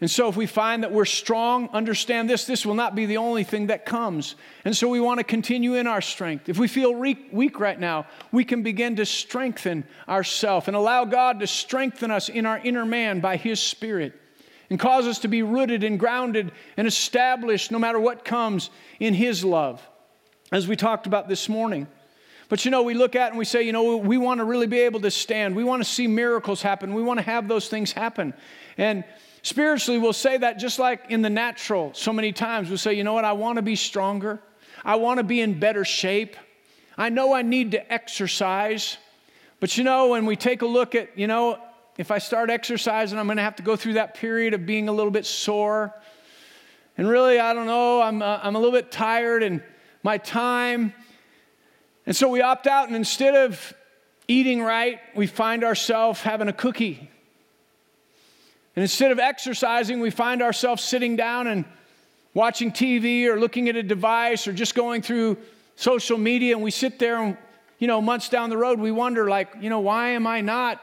And 0.02 0.10
so, 0.10 0.28
if 0.28 0.36
we 0.36 0.48
find 0.48 0.82
that 0.82 0.92
we're 0.92 1.06
strong, 1.06 1.70
understand 1.74 2.28
this 2.28 2.46
this 2.46 2.66
will 2.66 2.74
not 2.74 2.96
be 2.96 3.06
the 3.06 3.18
only 3.18 3.44
thing 3.44 3.68
that 3.68 3.86
comes. 3.86 4.36
And 4.66 4.76
so, 4.76 4.90
we 4.90 5.00
want 5.00 5.20
to 5.20 5.24
continue 5.24 5.76
in 5.76 5.86
our 5.86 6.02
strength. 6.02 6.50
If 6.50 6.58
we 6.58 6.68
feel 6.68 6.92
weak 6.92 7.60
right 7.60 7.80
now, 7.80 8.08
we 8.32 8.44
can 8.44 8.64
begin 8.64 8.96
to 8.96 9.06
strengthen 9.06 9.84
ourselves 10.10 10.68
and 10.68 10.76
allow 10.76 11.06
God 11.06 11.40
to 11.42 11.48
strengthen 11.48 12.10
us 12.10 12.30
in 12.30 12.48
our 12.48 12.58
inner 12.58 12.84
man 12.84 13.20
by 13.20 13.38
His 13.38 13.60
Spirit 13.60 14.20
and 14.72 14.80
cause 14.80 15.06
us 15.06 15.20
to 15.20 15.28
be 15.28 15.44
rooted 15.44 15.84
and 15.84 16.00
grounded 16.00 16.52
and 16.78 16.88
established 16.88 17.72
no 17.72 17.78
matter 17.78 18.00
what 18.00 18.26
comes 18.26 18.72
in 19.00 19.14
His 19.14 19.46
love, 19.46 19.88
as 20.52 20.68
we 20.68 20.76
talked 20.76 21.06
about 21.06 21.30
this 21.30 21.48
morning. 21.48 21.86
But 22.50 22.66
you 22.66 22.72
know, 22.72 22.82
we 22.82 22.96
look 22.96 23.16
at 23.16 23.30
and 23.30 23.38
we 23.38 23.46
say, 23.46 23.62
you 23.62 23.72
know, 23.72 23.98
we 23.98 24.18
want 24.18 24.40
to 24.40 24.46
really 24.46 24.68
be 24.68 24.80
able 24.80 25.00
to 25.02 25.12
stand. 25.12 25.56
We 25.56 25.64
want 25.64 25.84
to 25.84 25.90
see 25.90 26.08
miracles 26.08 26.64
happen. 26.64 26.96
We 26.96 27.04
want 27.04 27.20
to 27.20 27.26
have 27.26 27.48
those 27.48 27.70
things 27.70 27.92
happen. 27.92 28.34
And 28.78 29.04
Spiritually, 29.44 30.00
we'll 30.00 30.14
say 30.14 30.38
that 30.38 30.60
just 30.60 30.78
like 30.78 31.06
in 31.10 31.22
the 31.24 31.30
natural, 31.30 31.92
so 31.94 32.14
many 32.14 32.32
times 32.32 32.70
we'll 32.70 32.78
say, 32.78 32.94
you 32.94 33.04
know 33.04 33.14
what, 33.14 33.26
I 33.26 33.34
want 33.34 33.56
to 33.56 33.64
be 33.64 33.76
stronger. 33.76 34.40
I 34.86 34.96
want 34.96 35.18
to 35.18 35.24
be 35.24 35.42
in 35.42 35.60
better 35.60 35.84
shape. 35.84 36.36
I 36.98 37.10
know 37.10 37.34
I 37.34 37.42
need 37.42 37.72
to 37.72 37.92
exercise, 37.92 38.98
But 39.62 39.78
you 39.78 39.84
know, 39.84 40.08
when 40.08 40.26
we 40.26 40.36
take 40.36 40.64
a 40.64 40.66
look 40.66 40.96
at, 40.96 41.18
you 41.18 41.28
know, 41.28 41.60
if 41.98 42.10
I 42.10 42.18
start 42.18 42.50
exercising, 42.50 43.20
I'm 43.20 43.28
going 43.28 43.38
to 43.38 43.44
have 43.44 43.58
to 43.58 43.64
go 43.64 43.76
through 43.76 43.94
that 43.94 44.16
period 44.16 44.56
of 44.56 44.66
being 44.66 44.90
a 44.90 44.92
little 44.92 45.12
bit 45.12 45.26
sore. 45.26 45.94
And 46.98 47.08
really, 47.08 47.40
I 47.40 47.54
don't 47.54 47.68
know, 47.68 48.02
I'm, 48.02 48.24
uh, 48.24 48.40
I'm 48.42 48.56
a 48.56 48.60
little 48.60 48.74
bit 48.74 48.92
tired 48.92 49.44
and 49.44 49.62
my 50.02 50.18
time. 50.18 50.94
And 52.08 52.16
so 52.16 52.28
we 52.28 52.42
opt 52.42 52.66
out, 52.66 52.88
and 52.88 52.96
instead 52.96 53.36
of 53.36 53.74
eating 54.28 54.64
right, 54.64 55.00
we 55.16 55.28
find 55.28 55.64
ourselves 55.64 56.22
having 56.22 56.48
a 56.48 56.54
cookie. 56.54 57.11
And 58.76 58.84
instead 58.84 59.12
of 59.12 59.20
exercising, 59.20 60.00
we 60.00 60.12
find 60.12 60.42
ourselves 60.42 60.84
sitting 60.84 61.16
down 61.16 61.48
and 61.48 61.66
watching 62.34 62.72
TV 62.72 63.26
or 63.26 63.40
looking 63.40 63.68
at 63.68 63.76
a 63.76 63.84
device 63.84 64.48
or 64.48 64.54
just 64.54 64.76
going 64.76 65.02
through 65.02 65.38
social 65.76 66.18
media. 66.18 66.56
And 66.56 66.64
we 66.64 66.72
sit 66.72 66.98
there 66.98 67.22
and, 67.22 67.38
you 67.80 67.88
know, 67.88 68.02
months 68.02 68.30
down 68.30 68.50
the 68.50 68.58
road, 68.58 68.80
we 68.80 68.92
wonder, 68.92 69.30
like, 69.30 69.50
you 69.60 69.70
know, 69.70 69.80
why 69.80 70.10
am 70.12 70.26
I 70.26 70.40
not 70.42 70.82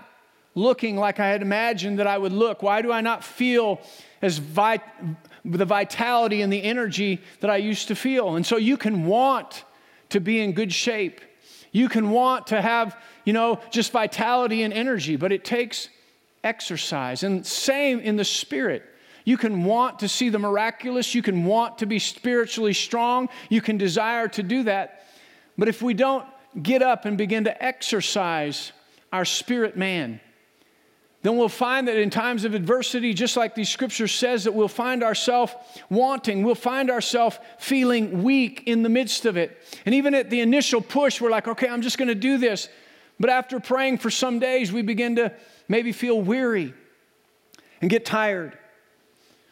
looking 0.54 0.97
like 0.97 1.21
I 1.21 1.28
had 1.28 1.40
imagined 1.40 1.99
that 1.99 2.07
I 2.07 2.18
would 2.18 2.33
look? 2.33 2.62
Why 2.62 2.83
do 2.83 2.92
I 2.92 3.00
not 3.00 3.25
feel 3.25 3.80
as 4.21 4.38
the 4.38 5.64
vitality 5.64 6.42
and 6.42 6.52
the 6.52 6.62
energy 6.62 7.23
that 7.40 7.49
I 7.49 7.57
used 7.57 7.88
to 7.88 7.95
feel? 7.95 8.37
And 8.37 8.45
so 8.45 8.57
you 8.57 8.76
can 8.76 9.07
want 9.07 9.64
to 10.11 10.21
be 10.21 10.40
in 10.40 10.52
good 10.52 10.73
shape. 10.73 11.21
You 11.71 11.88
can 11.88 12.11
want 12.11 12.49
to 12.49 12.61
have, 12.61 12.99
you 13.25 13.33
know, 13.33 13.61
just 13.71 13.92
vitality 13.92 14.62
and 14.62 14.75
energy, 14.75 15.16
but 15.16 15.33
it 15.33 15.45
takes 15.45 15.88
exercise. 16.45 17.23
And 17.23 17.47
same 17.47 18.00
in 18.00 18.16
the 18.16 18.25
spirit. 18.25 18.85
You 19.25 19.37
can 19.37 19.64
want 19.64 19.99
to 19.99 20.09
see 20.09 20.30
the 20.30 20.38
miraculous, 20.38 21.14
you 21.14 21.23
can 21.23 21.45
want 21.45 21.78
to 21.78 21.87
be 21.87 21.99
spiritually 21.99 22.73
strong, 22.73 23.28
you 23.50 23.61
can 23.61 23.76
desire 23.76 24.26
to 24.28 24.42
do 24.42 24.62
that. 24.62 25.04
But 25.59 25.68
if 25.68 25.83
we 25.83 25.92
don't 25.92 26.25
get 26.62 26.83
up 26.83 27.04
and 27.04 27.18
begin 27.18 27.45
to 27.45 27.62
exercise 27.62 28.73
our 29.12 29.25
spirit 29.25 29.76
man, 29.76 30.21
then 31.23 31.37
we'll 31.37 31.49
find 31.49 31.88
that 31.88 31.97
in 31.97 32.11
times 32.11 32.45
of 32.45 32.54
adversity, 32.54 33.12
just 33.12 33.37
like 33.37 33.54
these 33.54 33.68
scriptures 33.68 34.12
says, 34.12 34.45
that 34.45 34.54
we'll 34.54 34.68
find 34.68 35.02
ourselves 35.02 35.52
wanting, 35.90 36.45
we'll 36.45 36.54
find 36.54 36.90
ourselves 36.90 37.38
feeling 37.59 38.23
weak 38.23 38.62
in 38.66 38.83
the 38.83 38.88
midst 38.88 39.26
of 39.26 39.37
it. 39.37 39.59
And 39.85 39.95
even 39.95 40.14
at 40.14 40.30
the 40.30 40.40
initial 40.40 40.80
push, 40.80 41.21
we're 41.21 41.30
like, 41.30 41.49
okay, 41.49 41.68
I'm 41.68 41.83
just 41.83 41.99
going 41.99 42.09
to 42.09 42.14
do 42.14 42.38
this. 42.38 42.68
But 43.18 43.30
after 43.30 43.59
praying 43.59 43.99
for 43.99 44.11
some 44.11 44.38
days, 44.38 44.73
we 44.73 44.83
begin 44.83 45.16
to 45.16 45.33
maybe 45.68 45.92
feel 45.92 46.20
weary 46.20 46.75
and 47.80 47.90
get 47.90 48.04
tired. 48.04 48.56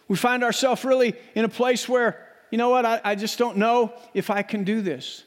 We 0.09 0.17
find 0.17 0.43
ourselves 0.43 0.85
really 0.85 1.15
in 1.35 1.45
a 1.45 1.49
place 1.49 1.89
where, 1.89 2.27
you 2.51 2.59
know 2.59 2.71
what, 2.71 2.87
I, 2.87 3.01
I, 3.05 3.15
just 3.15 3.39
don't 3.39 3.57
know 3.57 3.93
if 4.15 4.31
I 4.31 4.43
can 4.43 4.65
do 4.65 4.81
this. 4.81 5.25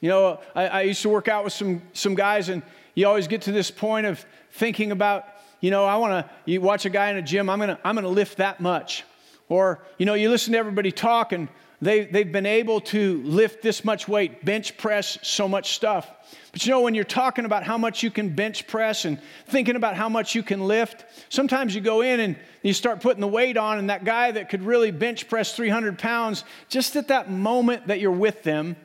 You 0.00 0.08
know, 0.08 0.40
I, 0.54 0.66
I 0.68 0.80
used 0.82 1.02
to 1.02 1.08
work 1.08 1.28
out 1.28 1.44
with 1.44 1.52
some, 1.52 1.82
some 1.92 2.14
guys, 2.14 2.48
and 2.48 2.62
you 2.94 3.06
always 3.06 3.26
get 3.26 3.42
to 3.42 3.52
this 3.52 3.70
point 3.70 4.06
of 4.06 4.24
thinking 4.52 4.92
about, 4.92 5.24
you 5.60 5.70
know, 5.70 5.84
I 5.84 5.96
want 5.96 6.12
to, 6.12 6.30
you 6.44 6.60
watch 6.60 6.86
a 6.86 6.90
guy 6.90 7.10
in 7.10 7.16
a 7.16 7.22
gym, 7.22 7.50
I'm 7.50 7.58
going 7.58 7.70
to 7.70 7.78
I'm 7.84 7.96
going 7.96 8.04
to 8.04 8.10
lift 8.10 8.38
that 8.38 8.60
much. 8.60 9.04
Or, 9.48 9.80
you 9.96 10.06
know, 10.06 10.14
you 10.14 10.28
listen 10.30 10.52
to 10.52 10.58
everybody 10.58 10.92
talk, 10.92 11.32
and 11.32 11.48
they, 11.80 12.06
they've 12.06 12.30
been 12.30 12.46
able 12.46 12.80
to 12.80 13.22
lift 13.22 13.62
this 13.62 13.84
much 13.84 14.08
weight, 14.08 14.44
bench 14.44 14.76
press 14.76 15.18
so 15.22 15.46
much 15.46 15.74
stuff. 15.74 16.10
But 16.50 16.66
you 16.66 16.72
know, 16.72 16.80
when 16.80 16.94
you're 16.94 17.04
talking 17.04 17.44
about 17.44 17.62
how 17.62 17.78
much 17.78 18.02
you 18.02 18.10
can 18.10 18.34
bench 18.34 18.66
press 18.66 19.04
and 19.04 19.20
thinking 19.46 19.76
about 19.76 19.94
how 19.94 20.08
much 20.08 20.34
you 20.34 20.42
can 20.42 20.66
lift, 20.66 21.04
sometimes 21.28 21.74
you 21.74 21.80
go 21.80 22.00
in 22.00 22.20
and 22.20 22.36
you 22.62 22.72
start 22.72 23.00
putting 23.00 23.20
the 23.20 23.28
weight 23.28 23.56
on, 23.56 23.78
and 23.78 23.90
that 23.90 24.04
guy 24.04 24.32
that 24.32 24.48
could 24.48 24.62
really 24.62 24.90
bench 24.90 25.28
press 25.28 25.54
300 25.54 25.98
pounds, 25.98 26.44
just 26.68 26.96
at 26.96 27.08
that 27.08 27.30
moment 27.30 27.86
that 27.86 28.00
you're 28.00 28.10
with 28.10 28.42
them, 28.42 28.76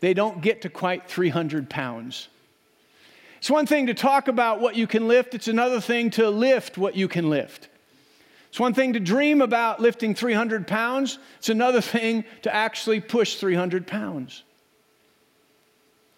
they 0.00 0.12
don't 0.12 0.42
get 0.42 0.62
to 0.62 0.68
quite 0.68 1.08
300 1.08 1.70
pounds. 1.70 2.28
It's 3.38 3.50
one 3.50 3.66
thing 3.66 3.86
to 3.86 3.94
talk 3.94 4.28
about 4.28 4.60
what 4.60 4.76
you 4.76 4.86
can 4.86 5.08
lift, 5.08 5.34
it's 5.34 5.48
another 5.48 5.80
thing 5.80 6.10
to 6.10 6.28
lift 6.28 6.76
what 6.76 6.96
you 6.96 7.08
can 7.08 7.30
lift. 7.30 7.68
It's 8.52 8.60
one 8.60 8.74
thing 8.74 8.92
to 8.92 9.00
dream 9.00 9.40
about 9.40 9.80
lifting 9.80 10.14
300 10.14 10.66
pounds, 10.66 11.18
it's 11.38 11.48
another 11.48 11.80
thing 11.80 12.26
to 12.42 12.54
actually 12.54 13.00
push 13.00 13.36
300 13.36 13.86
pounds. 13.86 14.42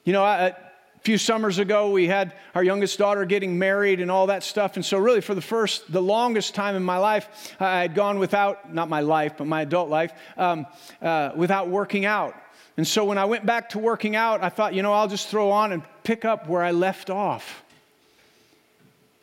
You 0.03 0.15
know, 0.15 0.25
I, 0.25 0.57
few 1.03 1.17
summers 1.17 1.61
ago, 1.61 1.93
we 1.93 2.09
had 2.09 2.33
our 2.57 2.65
youngest 2.65 2.99
daughter 2.99 3.25
getting 3.25 3.57
married 3.57 4.01
and 4.01 4.11
all 4.11 4.27
that 4.27 4.43
stuff. 4.43 4.75
And 4.75 4.85
so, 4.85 4.99
really, 4.99 5.21
for 5.21 5.37
the 5.37 5.41
first, 5.41 5.93
the 5.93 6.03
longest 6.03 6.57
time 6.57 6.75
in 6.75 6.83
my 6.83 6.97
life, 6.97 7.55
I 7.61 7.83
had 7.83 7.95
gone 7.95 8.19
without, 8.19 8.75
not 8.75 8.89
my 8.89 9.03
life, 9.03 9.35
but 9.39 9.47
my 9.47 9.63
adult 9.63 9.89
life, 9.89 10.13
um, 10.37 10.67
uh, 11.01 11.31
without 11.37 11.69
working 11.69 12.05
out. 12.05 12.35
And 12.77 12.85
so, 12.85 13.05
when 13.05 13.17
I 13.17 13.27
went 13.27 13.47
back 13.47 13.69
to 13.71 13.79
working 13.79 14.17
out, 14.17 14.43
I 14.43 14.49
thought, 14.49 14.75
you 14.75 14.83
know, 14.83 14.93
I'll 14.93 15.07
just 15.07 15.29
throw 15.29 15.53
on 15.53 15.71
and 15.71 15.85
pick 16.03 16.25
up 16.25 16.49
where 16.49 16.65
I 16.65 16.73
left 16.73 17.11
off. 17.11 17.63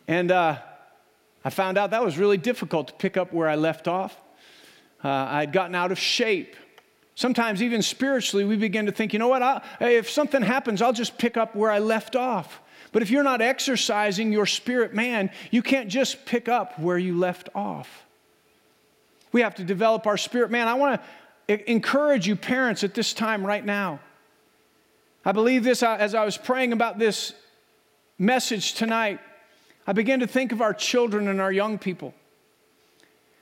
And 0.08 0.32
uh, 0.32 0.60
I 1.44 1.50
found 1.50 1.78
out 1.78 1.92
that 1.92 2.04
was 2.04 2.18
really 2.18 2.38
difficult 2.38 2.90
to 2.90 2.94
pick 2.94 3.18
up 3.18 3.34
where 3.34 3.50
I 3.50 3.56
left 3.56 3.88
off. 3.88 4.16
Uh, 5.04 5.08
I 5.10 5.40
had 5.42 5.54
gotten 5.54 5.74
out 5.74 5.92
of 5.92 5.98
shape. 5.98 6.56
Sometimes, 7.16 7.62
even 7.62 7.82
spiritually, 7.82 8.46
we 8.46 8.56
begin 8.56 8.86
to 8.86 8.92
think, 8.92 9.14
you 9.14 9.20
know 9.20 9.28
what, 9.28 9.42
I, 9.42 9.62
if 9.80 10.10
something 10.10 10.42
happens, 10.42 10.82
I'll 10.82 10.94
just 10.94 11.18
pick 11.18 11.38
up 11.38 11.56
where 11.56 11.72
I 11.72 11.80
left 11.80 12.16
off. 12.16 12.62
But 12.92 13.02
if 13.02 13.10
you're 13.10 13.24
not 13.24 13.42
exercising 13.42 14.32
your 14.32 14.46
spirit 14.46 14.94
man, 14.94 15.32
you 15.50 15.62
can't 15.62 15.90
just 15.90 16.26
pick 16.26 16.48
up 16.50 16.78
where 16.80 16.98
you 16.98 17.18
left 17.18 17.50
off. 17.56 18.06
We 19.32 19.42
have 19.42 19.56
to 19.56 19.64
develop 19.64 20.08
our 20.08 20.18
spirit 20.18 20.52
man. 20.52 20.68
I 20.68 20.74
want 20.74 21.02
to 21.48 21.72
encourage 21.72 22.28
you, 22.28 22.36
parents, 22.36 22.84
at 22.84 22.94
this 22.94 23.14
time 23.14 23.46
right 23.46 23.64
now. 23.64 24.00
I 25.24 25.32
believe 25.32 25.64
this 25.64 25.84
as 25.84 26.16
I 26.16 26.26
was 26.26 26.38
praying 26.38 26.74
about 26.74 27.00
this 27.00 27.34
message 28.18 28.74
tonight. 28.74 29.20
I 29.92 29.94
began 29.94 30.22
to 30.22 30.28
think 30.28 30.54
of 30.54 30.62
our 30.62 30.74
children 30.74 31.28
and 31.28 31.42
our 31.42 31.52
young 31.52 31.78
people. 31.78 32.14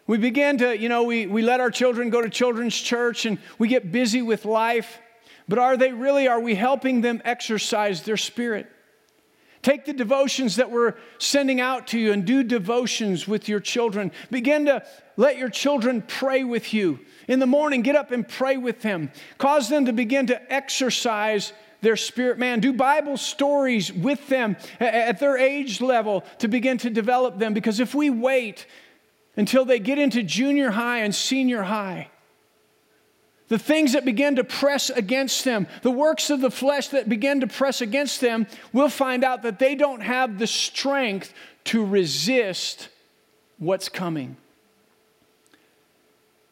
We 0.08 0.18
begin 0.18 0.58
to, 0.58 0.76
you 0.76 0.90
know, 0.90 1.04
we, 1.04 1.28
we 1.28 1.44
let 1.44 1.60
our 1.60 1.70
children 1.70 2.10
go 2.10 2.24
to 2.24 2.30
children's 2.32 2.76
church 2.76 3.28
and 3.28 3.38
we 3.60 3.68
get 3.68 3.92
busy 3.92 4.24
with 4.24 4.46
life, 4.46 4.98
but 5.48 5.60
are 5.60 5.78
they 5.78 5.92
really, 5.94 6.28
are 6.28 6.40
we 6.40 6.56
helping 6.56 7.02
them 7.02 7.22
exercise 7.24 8.02
their 8.02 8.18
spirit? 8.18 8.66
Take 9.62 9.86
the 9.86 9.94
devotions 9.94 10.56
that 10.56 10.72
we're 10.72 10.96
sending 11.20 11.62
out 11.62 11.86
to 11.90 12.00
you 12.00 12.14
and 12.14 12.26
do 12.26 12.42
devotions 12.42 13.28
with 13.28 13.48
your 13.48 13.60
children. 13.60 14.12
Begin 14.32 14.66
to 14.66 14.84
let 15.18 15.38
your 15.38 15.50
children 15.50 16.02
pray 16.02 16.44
with 16.44 16.74
you. 16.74 17.00
In 17.28 17.38
the 17.38 17.46
morning, 17.46 17.84
get 17.84 17.96
up 17.96 18.10
and 18.10 18.28
pray 18.28 18.58
with 18.58 18.82
them. 18.82 19.12
Cause 19.38 19.70
them 19.70 19.86
to 19.86 19.94
begin 19.94 20.26
to 20.26 20.52
exercise 20.52 21.54
their 21.82 21.96
spirit 21.96 22.38
man. 22.38 22.60
Do 22.60 22.74
Bible 22.74 23.18
stories 23.18 23.92
with 23.92 24.28
them 24.28 24.58
at 24.80 25.20
their 25.20 25.38
age 25.38 25.82
level 25.82 26.24
to 26.40 26.48
begin 26.48 26.78
to 26.80 26.90
develop 26.90 27.40
them. 27.40 27.54
Because 27.54 27.80
if 27.80 27.96
we 27.96 28.10
wait, 28.10 28.66
until 29.40 29.64
they 29.64 29.80
get 29.80 29.98
into 29.98 30.22
junior 30.22 30.72
high 30.72 31.00
and 31.00 31.16
senior 31.16 31.64
high. 31.64 32.10
The 33.48 33.58
things 33.58 33.94
that 33.94 34.04
begin 34.04 34.36
to 34.36 34.44
press 34.44 34.90
against 34.90 35.46
them, 35.46 35.66
the 35.82 35.90
works 35.90 36.30
of 36.30 36.42
the 36.42 36.52
flesh 36.52 36.90
that 36.90 37.08
begin 37.08 37.40
to 37.40 37.48
press 37.48 37.80
against 37.80 38.20
them, 38.20 38.48
we'll 38.74 38.90
find 38.90 39.24
out 39.24 39.44
that 39.44 39.58
they 39.58 39.76
don't 39.76 40.02
have 40.02 40.38
the 40.38 40.46
strength 40.46 41.34
to 41.64 41.86
resist 41.86 42.90
what's 43.60 43.88
coming. 43.88 44.36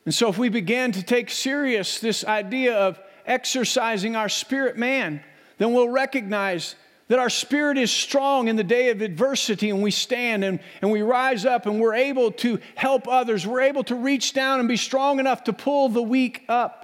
And 0.06 0.16
so, 0.16 0.30
if 0.30 0.38
we 0.38 0.48
begin 0.48 0.94
to 0.94 1.04
take 1.04 1.30
serious 1.30 2.00
this 2.00 2.24
idea 2.24 2.74
of 2.74 3.00
exercising 3.28 4.16
our 4.16 4.30
spirit 4.30 4.78
man, 4.78 5.22
then 5.58 5.74
we'll 5.74 5.90
recognize 5.90 6.76
that 7.10 7.20
our 7.20 7.30
spirit 7.30 7.78
is 7.78 7.90
strong 7.92 8.48
in 8.48 8.56
the 8.56 8.64
day 8.64 8.90
of 8.90 9.02
adversity 9.02 9.70
and 9.70 9.82
we 9.82 9.92
stand 9.92 10.44
and, 10.44 10.60
and 10.82 10.92
we 10.92 11.02
rise 11.02 11.46
up 11.46 11.66
and 11.66 11.80
we're 11.80 11.94
able 11.94 12.32
to 12.32 12.60
help 12.76 13.08
others. 13.08 13.48
We're 13.48 13.62
able 13.62 13.84
to 13.86 13.96
reach 13.96 14.34
down 14.34 14.60
and 14.60 14.68
be 14.68 14.78
strong 14.78 15.20
enough 15.20 15.46
to 15.46 15.54
pull 15.54 15.90
the 15.90 16.04
weak 16.04 16.44
up. 16.50 16.84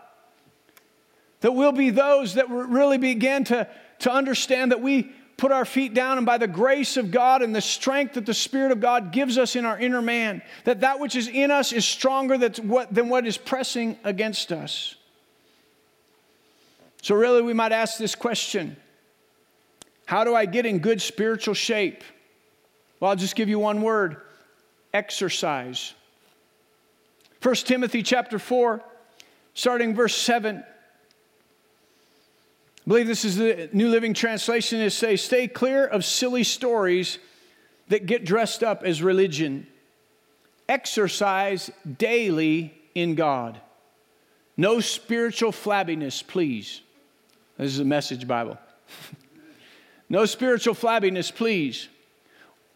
That 1.42 1.52
we'll 1.52 1.74
be 1.74 1.90
those 1.90 2.36
that 2.36 2.50
really 2.50 2.98
begin 2.98 3.44
to, 3.46 3.68
to 4.00 4.12
understand 4.12 4.72
that 4.72 4.82
we 4.82 5.12
put 5.36 5.52
our 5.52 5.66
feet 5.66 5.94
down 5.94 6.18
and 6.18 6.26
by 6.26 6.38
the 6.38 6.48
grace 6.48 6.96
of 6.96 7.12
God 7.12 7.42
and 7.42 7.54
the 7.54 7.60
strength 7.60 8.14
that 8.14 8.26
the 8.26 8.34
Spirit 8.34 8.72
of 8.72 8.80
God 8.80 9.12
gives 9.12 9.38
us 9.38 9.58
in 9.58 9.66
our 9.66 9.78
inner 9.78 10.02
man, 10.02 10.42
that 10.64 10.82
that 10.82 11.02
which 11.02 11.18
is 11.18 11.28
in 11.28 11.52
us 11.52 11.74
is 11.74 11.84
stronger 11.84 12.38
than 12.38 12.54
what, 12.70 12.94
than 12.94 13.10
what 13.10 13.28
is 13.28 13.38
pressing 13.38 13.98
against 14.06 14.54
us. 14.54 14.96
So, 17.04 17.16
really, 17.16 17.42
we 17.42 17.52
might 17.52 17.74
ask 17.74 17.98
this 17.98 18.16
question 18.16 18.78
how 20.06 20.24
do 20.24 20.34
I 20.34 20.46
get 20.46 20.66
in 20.66 20.80
good 20.80 21.02
spiritual 21.02 21.54
shape? 21.54 22.02
Well, 23.00 23.12
I'll 23.12 23.18
just 23.18 23.36
give 23.36 23.50
you 23.50 23.60
one 23.60 23.82
word 23.82 24.22
exercise. 24.94 25.94
1 27.42 27.56
Timothy 27.56 28.04
chapter 28.04 28.40
4, 28.40 28.82
starting 29.54 29.94
verse 29.94 30.16
7. 30.16 30.60
I 30.60 30.64
believe 32.88 33.08
this 33.08 33.26
is 33.26 33.36
the 33.36 33.70
New 33.74 33.90
Living 33.90 34.14
Translation. 34.14 34.80
It 34.80 34.92
says, 34.92 35.22
Stay 35.22 35.50
clear 35.50 35.86
of 35.86 36.06
silly 36.06 36.46
stories 36.46 37.20
that 37.90 38.06
get 38.06 38.24
dressed 38.24 38.64
up 38.64 38.84
as 38.84 39.04
religion. 39.04 39.68
Exercise 40.70 41.70
daily 41.98 42.74
in 42.96 43.16
God. 43.16 43.60
No 44.56 44.80
spiritual 44.80 45.52
flabbiness, 45.52 46.26
please. 46.26 46.80
This 47.64 47.76
is 47.76 47.80
a 47.80 47.86
message 47.86 48.28
Bible. 48.28 48.58
No 50.10 50.26
spiritual 50.26 50.74
flabbiness, 50.74 51.34
please. 51.34 51.88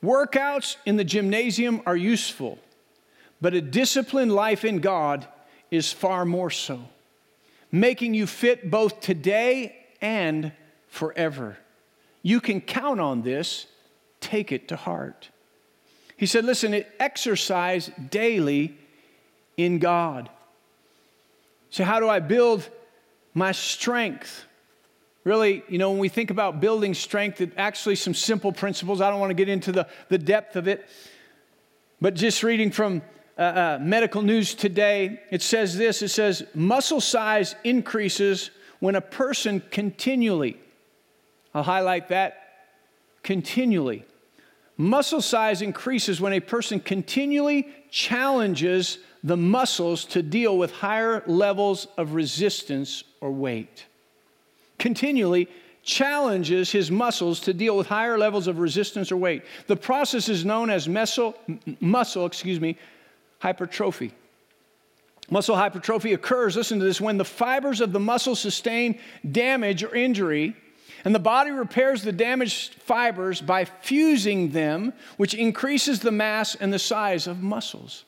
Workouts 0.01 0.77
in 0.85 0.95
the 0.95 1.03
gymnasium 1.03 1.81
are 1.85 1.97
useful, 1.97 2.57
but 3.41 3.53
a 3.53 3.59
disciplined 3.59 4.31
life 4.31 4.63
in 4.63 4.79
God 4.79 5.27
is 5.71 5.91
far 5.91 6.23
more 6.23 6.49
so, 6.49 6.79
making 7.69 8.13
you 8.13 8.25
fit 8.25 8.71
both 8.71 9.01
today 9.01 9.75
and 9.99 10.53
forever. 10.87 11.57
You 12.23 12.39
can 12.39 12.61
count 12.61 13.01
on 13.01 13.23
this, 13.23 13.65
take 14.21 14.53
it 14.53 14.69
to 14.69 14.77
heart. 14.77 15.27
He 16.15 16.25
said, 16.25 16.45
Listen, 16.45 16.85
exercise 16.97 17.91
daily 18.09 18.77
in 19.57 19.79
God. 19.79 20.29
So, 21.71 21.83
how 21.83 21.99
do 21.99 22.07
I 22.07 22.21
build 22.21 22.69
my 23.33 23.51
strength? 23.51 24.45
Really, 25.27 25.61
you 25.67 25.77
know, 25.77 25.89
when 25.89 25.99
we 25.99 26.07
think 26.07 26.31
about 26.31 26.61
building 26.61 26.93
strength, 26.93 27.41
it 27.41 27.51
actually 27.57 27.95
some 27.95 28.13
simple 28.13 28.53
principles. 28.53 29.01
I 29.01 29.09
don't 29.09 29.19
want 29.19 29.31
to 29.31 29.33
get 29.33 29.49
into 29.49 29.73
the, 29.73 29.85
the 30.07 30.17
depth 30.17 30.55
of 30.55 30.69
it, 30.69 30.87
but 31.99 32.13
just 32.13 32.43
reading 32.43 32.71
from 32.71 33.01
uh, 33.37 33.41
uh, 33.41 33.79
medical 33.81 34.21
news 34.21 34.55
today, 34.55 35.19
it 35.29 35.41
says 35.41 35.77
this 35.77 36.01
it 36.01 36.07
says, 36.11 36.45
muscle 36.55 37.01
size 37.01 37.55
increases 37.65 38.51
when 38.79 38.95
a 38.95 39.01
person 39.01 39.61
continually, 39.69 40.57
I'll 41.53 41.61
highlight 41.61 42.07
that, 42.07 42.69
continually. 43.21 44.05
Muscle 44.77 45.21
size 45.21 45.61
increases 45.61 46.21
when 46.21 46.31
a 46.31 46.39
person 46.39 46.79
continually 46.79 47.67
challenges 47.91 48.97
the 49.25 49.35
muscles 49.35 50.05
to 50.05 50.23
deal 50.23 50.57
with 50.57 50.71
higher 50.71 51.21
levels 51.27 51.85
of 51.97 52.13
resistance 52.13 53.03
or 53.19 53.29
weight 53.29 53.87
continually 54.77 55.47
challenges 55.83 56.71
his 56.71 56.91
muscles 56.91 57.39
to 57.39 57.53
deal 57.53 57.77
with 57.77 57.87
higher 57.87 58.17
levels 58.17 58.47
of 58.47 58.59
resistance 58.59 59.11
or 59.11 59.17
weight. 59.17 59.43
The 59.67 59.75
process 59.77 60.27
is 60.27 60.43
known 60.43 60.69
as 60.69 60.87
muscle, 60.87 61.35
muscle, 61.79 62.25
excuse 62.25 62.59
me, 62.59 62.77
hypertrophy. 63.39 64.13
Muscle 65.29 65.55
hypertrophy 65.55 66.13
occurs, 66.13 66.55
listen 66.55 66.79
to 66.79 66.85
this, 66.85 67.01
when 67.01 67.17
the 67.17 67.25
fibers 67.25 67.81
of 67.81 67.91
the 67.91 67.99
muscle 67.99 68.35
sustain 68.35 68.99
damage 69.29 69.83
or 69.83 69.95
injury, 69.95 70.55
and 71.05 71.13
the 71.13 71.19
body 71.19 71.51
repairs 71.51 72.01
the 72.01 72.11
damaged 72.11 72.75
fibers 72.75 73.39
by 73.41 73.65
fusing 73.65 74.51
them, 74.51 74.93
which 75.17 75.33
increases 75.33 75.99
the 75.99 76.11
mass 76.11 76.55
and 76.55 76.73
the 76.73 76.79
size 76.79 77.27
of 77.27 77.41
muscles. 77.41 78.03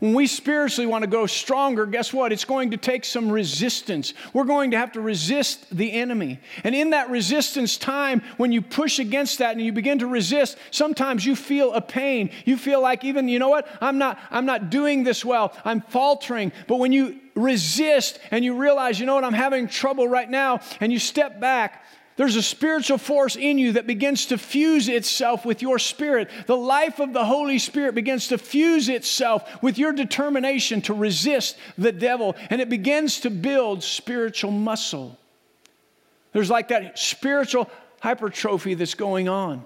When 0.00 0.14
we 0.14 0.26
spiritually 0.26 0.86
want 0.86 1.02
to 1.02 1.10
go 1.10 1.26
stronger, 1.26 1.84
guess 1.86 2.12
what? 2.12 2.32
It's 2.32 2.44
going 2.44 2.70
to 2.70 2.76
take 2.76 3.04
some 3.04 3.30
resistance. 3.30 4.14
We're 4.32 4.44
going 4.44 4.70
to 4.70 4.78
have 4.78 4.92
to 4.92 5.00
resist 5.00 5.76
the 5.76 5.92
enemy. 5.92 6.40
And 6.62 6.74
in 6.74 6.90
that 6.90 7.10
resistance 7.10 7.76
time, 7.76 8.22
when 8.36 8.52
you 8.52 8.62
push 8.62 8.98
against 8.98 9.38
that 9.38 9.52
and 9.52 9.60
you 9.60 9.72
begin 9.72 9.98
to 9.98 10.06
resist, 10.06 10.56
sometimes 10.70 11.26
you 11.26 11.34
feel 11.34 11.72
a 11.72 11.80
pain. 11.80 12.30
You 12.44 12.56
feel 12.56 12.80
like 12.80 13.04
even, 13.04 13.28
you 13.28 13.38
know 13.38 13.48
what? 13.48 13.66
I'm 13.80 13.98
not 13.98 14.18
I'm 14.30 14.46
not 14.46 14.70
doing 14.70 15.04
this 15.04 15.24
well. 15.24 15.52
I'm 15.64 15.80
faltering. 15.80 16.52
But 16.66 16.76
when 16.76 16.92
you 16.92 17.18
resist 17.34 18.18
and 18.30 18.44
you 18.44 18.54
realize, 18.54 19.00
you 19.00 19.06
know 19.06 19.14
what? 19.14 19.24
I'm 19.24 19.32
having 19.32 19.68
trouble 19.68 20.08
right 20.08 20.28
now 20.28 20.60
and 20.80 20.92
you 20.92 20.98
step 20.98 21.40
back, 21.40 21.84
there's 22.18 22.34
a 22.34 22.42
spiritual 22.42 22.98
force 22.98 23.36
in 23.36 23.58
you 23.58 23.72
that 23.72 23.86
begins 23.86 24.26
to 24.26 24.38
fuse 24.38 24.88
itself 24.88 25.46
with 25.46 25.62
your 25.62 25.78
spirit. 25.78 26.28
The 26.46 26.56
life 26.56 26.98
of 26.98 27.12
the 27.12 27.24
Holy 27.24 27.60
Spirit 27.60 27.94
begins 27.94 28.26
to 28.28 28.38
fuse 28.38 28.88
itself 28.88 29.62
with 29.62 29.78
your 29.78 29.92
determination 29.92 30.82
to 30.82 30.94
resist 30.94 31.56
the 31.78 31.92
devil, 31.92 32.34
and 32.50 32.60
it 32.60 32.68
begins 32.68 33.20
to 33.20 33.30
build 33.30 33.84
spiritual 33.84 34.50
muscle. 34.50 35.16
There's 36.32 36.50
like 36.50 36.68
that 36.68 36.98
spiritual 36.98 37.70
hypertrophy 38.00 38.74
that's 38.74 38.94
going 38.94 39.28
on. 39.28 39.64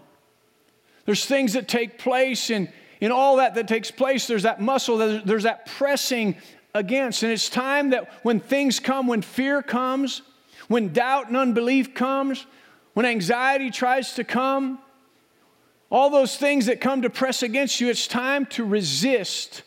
There's 1.06 1.24
things 1.24 1.54
that 1.54 1.68
take 1.68 1.96
place, 1.96 2.50
and 2.50 2.70
in 3.00 3.10
all 3.10 3.36
that 3.36 3.54
that 3.54 3.66
takes 3.66 3.90
place, 3.90 4.26
there's 4.26 4.42
that 4.42 4.60
muscle, 4.60 4.98
there's 4.98 5.44
that 5.44 5.64
pressing 5.64 6.36
against. 6.74 7.22
And 7.22 7.32
it's 7.32 7.48
time 7.48 7.90
that 7.90 8.12
when 8.22 8.40
things 8.40 8.78
come, 8.78 9.06
when 9.06 9.22
fear 9.22 9.62
comes, 9.62 10.20
when 10.72 10.92
doubt 10.92 11.28
and 11.28 11.36
unbelief 11.36 11.94
comes, 11.94 12.46
when 12.94 13.04
anxiety 13.04 13.70
tries 13.70 14.14
to 14.14 14.24
come, 14.24 14.78
all 15.90 16.08
those 16.08 16.36
things 16.38 16.66
that 16.66 16.80
come 16.80 17.02
to 17.02 17.10
press 17.10 17.42
against 17.42 17.78
you, 17.78 17.90
it's 17.90 18.06
time 18.06 18.46
to 18.46 18.64
resist 18.64 19.64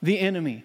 the 0.00 0.18
enemy. 0.18 0.64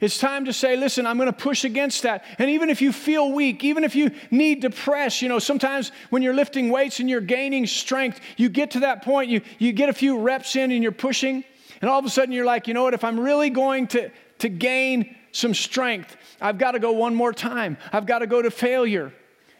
It's 0.00 0.18
time 0.18 0.44
to 0.44 0.52
say, 0.52 0.76
listen, 0.76 1.04
I'm 1.04 1.16
going 1.16 1.26
to 1.26 1.32
push 1.32 1.64
against 1.64 2.04
that. 2.04 2.24
And 2.38 2.50
even 2.50 2.70
if 2.70 2.80
you 2.80 2.92
feel 2.92 3.32
weak, 3.32 3.64
even 3.64 3.82
if 3.82 3.96
you 3.96 4.12
need 4.30 4.62
to 4.62 4.70
press, 4.70 5.20
you 5.20 5.28
know, 5.28 5.40
sometimes 5.40 5.90
when 6.10 6.22
you're 6.22 6.34
lifting 6.34 6.70
weights 6.70 7.00
and 7.00 7.10
you're 7.10 7.20
gaining 7.20 7.66
strength, 7.66 8.20
you 8.36 8.48
get 8.48 8.72
to 8.72 8.80
that 8.80 9.02
point, 9.02 9.30
you, 9.30 9.40
you 9.58 9.72
get 9.72 9.88
a 9.88 9.92
few 9.92 10.18
reps 10.18 10.54
in 10.54 10.70
and 10.70 10.82
you're 10.82 10.92
pushing, 10.92 11.42
and 11.80 11.90
all 11.90 11.98
of 11.98 12.04
a 12.04 12.10
sudden 12.10 12.32
you're 12.32 12.44
like, 12.44 12.68
you 12.68 12.74
know 12.74 12.84
what, 12.84 12.94
if 12.94 13.02
I'm 13.02 13.18
really 13.18 13.50
going 13.50 13.88
to, 13.88 14.12
to 14.38 14.48
gain 14.48 15.16
some 15.32 15.54
strength. 15.54 16.16
I've 16.40 16.58
got 16.58 16.72
to 16.72 16.78
go 16.78 16.92
one 16.92 17.14
more 17.14 17.32
time. 17.32 17.78
I've 17.92 18.06
got 18.06 18.20
to 18.20 18.26
go 18.26 18.40
to 18.40 18.50
failure. 18.50 19.12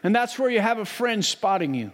And 0.03 0.15
that's 0.15 0.39
where 0.39 0.51
you 0.51 0.61
have 0.61 0.79
a 0.79 0.85
friend 0.85 1.25
spotting 1.25 1.75
you. 1.75 1.93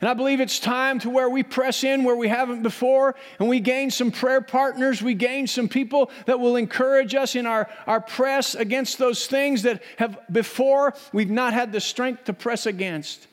And 0.00 0.10
I 0.10 0.14
believe 0.14 0.40
it's 0.40 0.58
time 0.58 0.98
to 1.00 1.08
where 1.08 1.30
we 1.30 1.42
press 1.42 1.82
in 1.82 2.04
where 2.04 2.16
we 2.16 2.28
haven't 2.28 2.62
before 2.62 3.14
and 3.38 3.48
we 3.48 3.58
gain 3.58 3.90
some 3.90 4.10
prayer 4.10 4.42
partners. 4.42 5.00
We 5.00 5.14
gain 5.14 5.46
some 5.46 5.68
people 5.68 6.10
that 6.26 6.38
will 6.38 6.56
encourage 6.56 7.14
us 7.14 7.34
in 7.34 7.46
our, 7.46 7.70
our 7.86 8.00
press 8.00 8.54
against 8.54 8.98
those 8.98 9.26
things 9.26 9.62
that 9.62 9.82
have 9.96 10.18
before 10.30 10.94
we've 11.12 11.30
not 11.30 11.54
had 11.54 11.72
the 11.72 11.80
strength 11.80 12.24
to 12.24 12.34
press 12.34 12.66
against. 12.66 13.28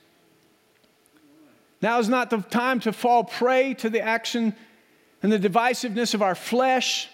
Now 1.82 2.00
is 2.00 2.08
not 2.08 2.30
the 2.30 2.38
time 2.38 2.80
to 2.82 2.94
fall 2.94 3.26
prey 3.26 3.74
to 3.76 3.90
the 3.90 4.02
action 4.02 4.56
and 5.24 5.32
the 5.32 5.40
divisiveness 5.40 6.14
of 6.14 6.22
our 6.22 6.36
flesh 6.36 7.10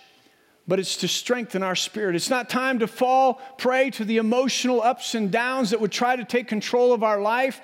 but 0.68 0.80
it's 0.80 0.98
to 0.98 1.08
strengthen 1.08 1.64
our 1.64 1.76
spirit. 1.76 2.16
It's 2.16 2.30
not 2.30 2.50
time 2.50 2.80
to 2.80 2.88
fall 2.88 3.36
prey 3.58 3.90
to 3.92 4.04
the 4.04 4.18
emotional 4.18 4.82
ups 4.82 5.16
and 5.16 5.32
downs 5.32 5.70
that 5.70 5.80
would 5.80 5.92
try 5.92 6.16
to 6.16 6.26
take 6.26 6.48
control 6.48 6.94
of 6.94 7.04
our 7.04 7.22
life, 7.22 7.62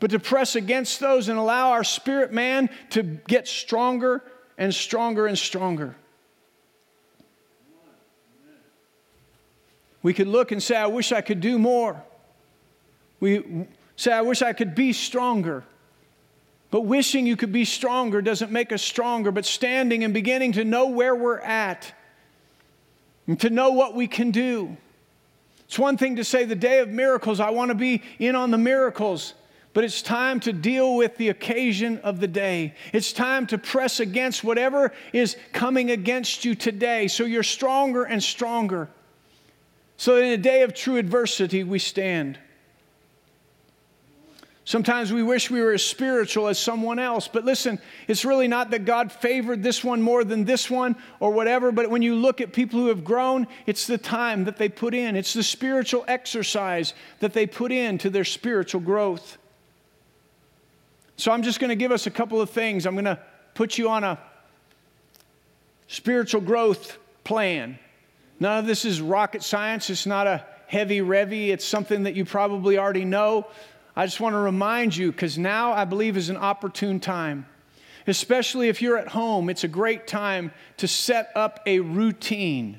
but 0.00 0.10
to 0.12 0.18
press 0.18 0.56
against 0.56 0.98
those 0.98 1.28
and 1.28 1.38
allow 1.38 1.72
our 1.72 1.84
spirit 1.84 2.32
man 2.32 2.70
to 2.90 3.02
get 3.02 3.46
stronger 3.46 4.22
and 4.56 4.74
stronger 4.74 5.26
and 5.26 5.36
stronger. 5.36 5.94
We 10.02 10.14
could 10.14 10.28
look 10.28 10.52
and 10.52 10.62
say, 10.62 10.76
I 10.76 10.86
wish 10.86 11.12
I 11.12 11.20
could 11.20 11.40
do 11.40 11.58
more. 11.58 12.02
We 13.20 13.66
say, 13.96 14.12
I 14.12 14.22
wish 14.22 14.42
I 14.42 14.52
could 14.52 14.74
be 14.74 14.92
stronger. 14.92 15.64
But 16.70 16.82
wishing 16.82 17.26
you 17.26 17.36
could 17.36 17.52
be 17.52 17.64
stronger 17.64 18.22
doesn't 18.22 18.52
make 18.52 18.72
us 18.72 18.80
stronger, 18.80 19.32
but 19.32 19.44
standing 19.44 20.04
and 20.04 20.14
beginning 20.14 20.52
to 20.52 20.64
know 20.64 20.86
where 20.86 21.14
we're 21.14 21.40
at 21.40 21.92
and 23.28 23.38
to 23.40 23.50
know 23.50 23.70
what 23.70 23.94
we 23.94 24.08
can 24.08 24.32
do. 24.32 24.76
It's 25.66 25.78
one 25.78 25.98
thing 25.98 26.16
to 26.16 26.24
say 26.24 26.44
the 26.44 26.56
day 26.56 26.80
of 26.80 26.88
miracles, 26.88 27.38
I 27.38 27.50
want 27.50 27.68
to 27.68 27.74
be 27.74 28.02
in 28.18 28.34
on 28.34 28.50
the 28.50 28.58
miracles, 28.58 29.34
but 29.74 29.84
it's 29.84 30.00
time 30.00 30.40
to 30.40 30.52
deal 30.52 30.96
with 30.96 31.18
the 31.18 31.28
occasion 31.28 31.98
of 31.98 32.20
the 32.20 32.26
day. 32.26 32.74
It's 32.92 33.12
time 33.12 33.46
to 33.48 33.58
press 33.58 34.00
against 34.00 34.42
whatever 34.42 34.92
is 35.12 35.36
coming 35.52 35.90
against 35.90 36.46
you 36.46 36.54
today 36.54 37.06
so 37.06 37.24
you're 37.24 37.42
stronger 37.42 38.04
and 38.04 38.22
stronger. 38.22 38.88
So 39.98 40.16
in 40.16 40.32
a 40.32 40.38
day 40.38 40.62
of 40.62 40.74
true 40.74 40.96
adversity, 40.96 41.64
we 41.64 41.78
stand. 41.78 42.38
Sometimes 44.68 45.10
we 45.14 45.22
wish 45.22 45.50
we 45.50 45.62
were 45.62 45.72
as 45.72 45.82
spiritual 45.82 46.46
as 46.46 46.58
someone 46.58 46.98
else. 46.98 47.26
But 47.26 47.42
listen, 47.46 47.80
it's 48.06 48.26
really 48.26 48.48
not 48.48 48.70
that 48.72 48.84
God 48.84 49.10
favored 49.10 49.62
this 49.62 49.82
one 49.82 50.02
more 50.02 50.24
than 50.24 50.44
this 50.44 50.68
one 50.68 50.94
or 51.20 51.30
whatever. 51.30 51.72
But 51.72 51.88
when 51.88 52.02
you 52.02 52.14
look 52.14 52.42
at 52.42 52.52
people 52.52 52.78
who 52.78 52.88
have 52.88 53.02
grown, 53.02 53.46
it's 53.64 53.86
the 53.86 53.96
time 53.96 54.44
that 54.44 54.58
they 54.58 54.68
put 54.68 54.92
in, 54.92 55.16
it's 55.16 55.32
the 55.32 55.42
spiritual 55.42 56.04
exercise 56.06 56.92
that 57.20 57.32
they 57.32 57.46
put 57.46 57.72
in 57.72 57.96
to 57.96 58.10
their 58.10 58.26
spiritual 58.26 58.82
growth. 58.82 59.38
So 61.16 61.32
I'm 61.32 61.42
just 61.42 61.60
going 61.60 61.70
to 61.70 61.74
give 61.74 61.90
us 61.90 62.06
a 62.06 62.10
couple 62.10 62.38
of 62.38 62.50
things. 62.50 62.84
I'm 62.84 62.94
going 62.94 63.06
to 63.06 63.18
put 63.54 63.78
you 63.78 63.88
on 63.88 64.04
a 64.04 64.18
spiritual 65.86 66.42
growth 66.42 66.98
plan. 67.24 67.78
None 68.38 68.58
of 68.58 68.66
this 68.66 68.84
is 68.84 69.00
rocket 69.00 69.42
science, 69.42 69.88
it's 69.88 70.04
not 70.04 70.26
a 70.26 70.44
heavy 70.66 71.00
revy, 71.00 71.48
it's 71.48 71.64
something 71.64 72.02
that 72.02 72.14
you 72.14 72.26
probably 72.26 72.76
already 72.76 73.06
know. 73.06 73.46
I 73.98 74.06
just 74.06 74.20
want 74.20 74.34
to 74.34 74.38
remind 74.38 74.96
you 74.96 75.10
because 75.10 75.38
now 75.38 75.72
I 75.72 75.84
believe 75.84 76.16
is 76.16 76.28
an 76.28 76.36
opportune 76.36 77.00
time. 77.00 77.46
Especially 78.06 78.68
if 78.68 78.80
you're 78.80 78.96
at 78.96 79.08
home, 79.08 79.50
it's 79.50 79.64
a 79.64 79.68
great 79.68 80.06
time 80.06 80.52
to 80.76 80.86
set 80.86 81.32
up 81.34 81.58
a 81.66 81.80
routine. 81.80 82.78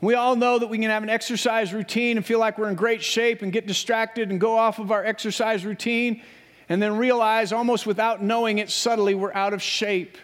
We 0.00 0.14
all 0.14 0.36
know 0.36 0.60
that 0.60 0.68
we 0.68 0.78
can 0.78 0.88
have 0.88 1.02
an 1.02 1.10
exercise 1.10 1.74
routine 1.74 2.16
and 2.16 2.24
feel 2.24 2.38
like 2.38 2.58
we're 2.58 2.68
in 2.68 2.76
great 2.76 3.02
shape 3.02 3.42
and 3.42 3.52
get 3.52 3.66
distracted 3.66 4.30
and 4.30 4.40
go 4.40 4.56
off 4.56 4.78
of 4.78 4.92
our 4.92 5.04
exercise 5.04 5.66
routine 5.66 6.22
and 6.68 6.80
then 6.80 6.96
realize 6.96 7.52
almost 7.52 7.84
without 7.84 8.22
knowing 8.22 8.58
it 8.58 8.70
subtly 8.70 9.16
we're 9.16 9.34
out 9.34 9.52
of 9.52 9.60
shape. 9.60 10.16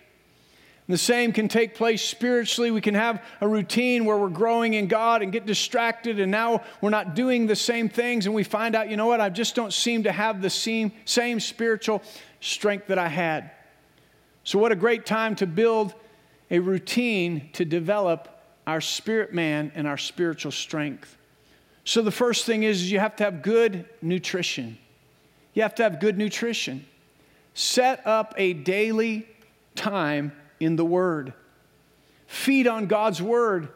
The 0.88 0.96
same 0.96 1.32
can 1.32 1.48
take 1.48 1.74
place 1.74 2.02
spiritually. 2.02 2.70
We 2.70 2.80
can 2.80 2.94
have 2.94 3.22
a 3.42 3.48
routine 3.48 4.06
where 4.06 4.16
we're 4.16 4.30
growing 4.30 4.72
in 4.72 4.88
God 4.88 5.22
and 5.22 5.30
get 5.30 5.44
distracted, 5.44 6.18
and 6.18 6.32
now 6.32 6.62
we're 6.80 6.88
not 6.88 7.14
doing 7.14 7.46
the 7.46 7.56
same 7.56 7.90
things, 7.90 8.24
and 8.24 8.34
we 8.34 8.42
find 8.42 8.74
out, 8.74 8.88
you 8.88 8.96
know 8.96 9.06
what, 9.06 9.20
I 9.20 9.28
just 9.28 9.54
don't 9.54 9.72
seem 9.72 10.04
to 10.04 10.12
have 10.12 10.40
the 10.40 10.48
same, 10.48 10.92
same 11.04 11.40
spiritual 11.40 12.02
strength 12.40 12.86
that 12.86 12.98
I 12.98 13.08
had. 13.08 13.50
So, 14.44 14.58
what 14.58 14.72
a 14.72 14.76
great 14.76 15.04
time 15.04 15.36
to 15.36 15.46
build 15.46 15.92
a 16.50 16.58
routine 16.58 17.50
to 17.52 17.66
develop 17.66 18.42
our 18.66 18.80
spirit 18.80 19.34
man 19.34 19.70
and 19.74 19.86
our 19.86 19.98
spiritual 19.98 20.52
strength. 20.52 21.18
So, 21.84 22.00
the 22.00 22.10
first 22.10 22.46
thing 22.46 22.62
is 22.62 22.90
you 22.90 22.98
have 22.98 23.14
to 23.16 23.24
have 23.24 23.42
good 23.42 23.84
nutrition. 24.00 24.78
You 25.52 25.60
have 25.62 25.74
to 25.74 25.82
have 25.82 26.00
good 26.00 26.16
nutrition. 26.16 26.86
Set 27.52 28.06
up 28.06 28.32
a 28.38 28.54
daily 28.54 29.28
time 29.74 30.32
in 30.60 30.76
the 30.76 30.84
Word. 30.84 31.32
Feed 32.26 32.66
on 32.66 32.86
God's 32.86 33.22
Word 33.22 33.68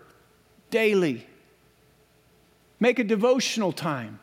daily. 0.70 1.26
Make 2.80 2.98
a 2.98 3.04
devotional 3.04 3.72
time. 3.72 4.18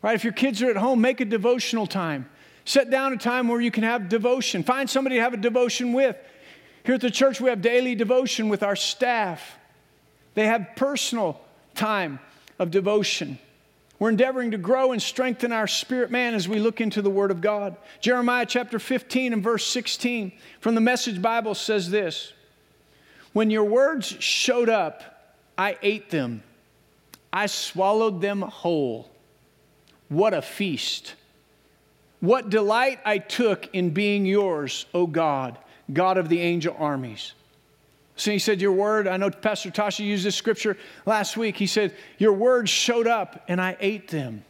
Right? 0.00 0.14
If 0.14 0.24
your 0.24 0.32
kids 0.32 0.62
are 0.62 0.70
at 0.70 0.76
home, 0.76 1.00
make 1.00 1.20
a 1.20 1.24
devotional 1.24 1.86
time. 1.86 2.28
Set 2.64 2.90
down 2.90 3.12
a 3.12 3.16
time 3.16 3.48
where 3.48 3.60
you 3.60 3.70
can 3.70 3.84
have 3.84 4.08
devotion. 4.08 4.62
Find 4.62 4.88
somebody 4.88 5.16
to 5.16 5.22
have 5.22 5.34
a 5.34 5.38
devotion 5.38 5.92
with. 5.92 6.16
Here 6.84 6.96
at 6.96 7.00
the 7.00 7.10
church, 7.10 7.40
we 7.40 7.50
have 7.50 7.62
daily 7.62 7.94
devotion 7.94 8.48
with 8.48 8.62
our 8.62 8.76
staff. 8.76 9.56
They 10.34 10.46
have 10.46 10.70
personal 10.76 11.40
time 11.74 12.18
of 12.58 12.70
devotion. 12.70 13.38
We're 14.02 14.10
endeavoring 14.10 14.50
to 14.50 14.58
grow 14.58 14.90
and 14.90 15.00
strengthen 15.00 15.52
our 15.52 15.68
spirit 15.68 16.10
man 16.10 16.34
as 16.34 16.48
we 16.48 16.58
look 16.58 16.80
into 16.80 17.02
the 17.02 17.08
Word 17.08 17.30
of 17.30 17.40
God. 17.40 17.76
Jeremiah 18.00 18.44
chapter 18.44 18.80
15 18.80 19.32
and 19.32 19.44
verse 19.44 19.64
16 19.64 20.32
from 20.58 20.74
the 20.74 20.80
Message 20.80 21.22
Bible 21.22 21.54
says 21.54 21.88
this 21.88 22.32
When 23.32 23.48
your 23.48 23.62
words 23.62 24.08
showed 24.18 24.68
up, 24.68 25.36
I 25.56 25.78
ate 25.82 26.10
them, 26.10 26.42
I 27.32 27.46
swallowed 27.46 28.20
them 28.20 28.42
whole. 28.42 29.08
What 30.08 30.34
a 30.34 30.42
feast! 30.42 31.14
What 32.18 32.50
delight 32.50 32.98
I 33.04 33.18
took 33.18 33.72
in 33.72 33.90
being 33.90 34.26
yours, 34.26 34.84
O 34.92 35.06
God, 35.06 35.58
God 35.92 36.18
of 36.18 36.28
the 36.28 36.40
angel 36.40 36.74
armies. 36.76 37.34
So 38.16 38.30
he 38.30 38.38
said, 38.38 38.60
Your 38.60 38.72
word, 38.72 39.08
I 39.08 39.16
know 39.16 39.30
Pastor 39.30 39.70
Tasha 39.70 40.04
used 40.04 40.24
this 40.24 40.36
scripture 40.36 40.76
last 41.06 41.36
week. 41.36 41.56
He 41.56 41.66
said, 41.66 41.94
Your 42.18 42.32
words 42.32 42.70
showed 42.70 43.06
up 43.06 43.44
and 43.48 43.60
I 43.60 43.76
ate 43.80 44.08
them. 44.08 44.44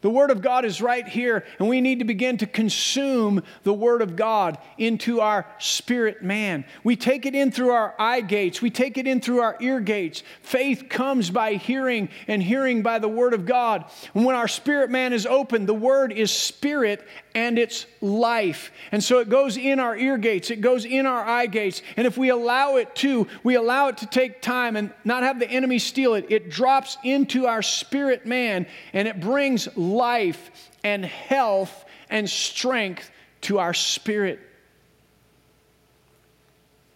The 0.00 0.10
Word 0.10 0.30
of 0.30 0.42
God 0.42 0.64
is 0.64 0.80
right 0.80 1.06
here, 1.06 1.44
and 1.58 1.68
we 1.68 1.80
need 1.80 1.98
to 1.98 2.04
begin 2.04 2.36
to 2.38 2.46
consume 2.46 3.42
the 3.64 3.72
Word 3.72 4.00
of 4.00 4.14
God 4.14 4.56
into 4.76 5.20
our 5.20 5.44
spirit 5.58 6.22
man. 6.22 6.64
We 6.84 6.94
take 6.94 7.26
it 7.26 7.34
in 7.34 7.50
through 7.50 7.70
our 7.70 7.96
eye 7.98 8.20
gates, 8.20 8.62
we 8.62 8.70
take 8.70 8.96
it 8.96 9.08
in 9.08 9.20
through 9.20 9.40
our 9.40 9.56
ear 9.60 9.80
gates. 9.80 10.22
Faith 10.40 10.84
comes 10.88 11.30
by 11.30 11.54
hearing, 11.54 12.10
and 12.28 12.40
hearing 12.40 12.82
by 12.82 13.00
the 13.00 13.08
Word 13.08 13.34
of 13.34 13.44
God. 13.44 13.86
And 14.14 14.24
when 14.24 14.36
our 14.36 14.46
spirit 14.46 14.88
man 14.88 15.12
is 15.12 15.26
open, 15.26 15.66
the 15.66 15.74
Word 15.74 16.12
is 16.12 16.30
spirit 16.30 17.04
and 17.34 17.58
it's 17.58 17.86
life. 18.00 18.72
And 18.92 19.02
so 19.02 19.18
it 19.18 19.28
goes 19.28 19.56
in 19.56 19.80
our 19.80 19.96
ear 19.96 20.18
gates, 20.18 20.50
it 20.50 20.60
goes 20.60 20.84
in 20.84 21.06
our 21.06 21.24
eye 21.24 21.46
gates. 21.46 21.82
And 21.96 22.06
if 22.06 22.16
we 22.16 22.30
allow 22.30 22.76
it 22.76 22.94
to, 22.96 23.26
we 23.42 23.54
allow 23.54 23.88
it 23.88 23.98
to 23.98 24.06
take 24.06 24.42
time 24.42 24.76
and 24.76 24.92
not 25.04 25.22
have 25.22 25.38
the 25.38 25.50
enemy 25.50 25.78
steal 25.78 26.14
it, 26.14 26.26
it 26.30 26.50
drops 26.50 26.96
into 27.04 27.46
our 27.46 27.62
spirit 27.62 28.26
man 28.26 28.66
and 28.92 29.06
it 29.06 29.20
brings 29.20 29.68
life 29.76 30.70
and 30.84 31.04
health 31.04 31.84
and 32.10 32.28
strength 32.28 33.10
to 33.42 33.58
our 33.58 33.74
spirit. 33.74 34.40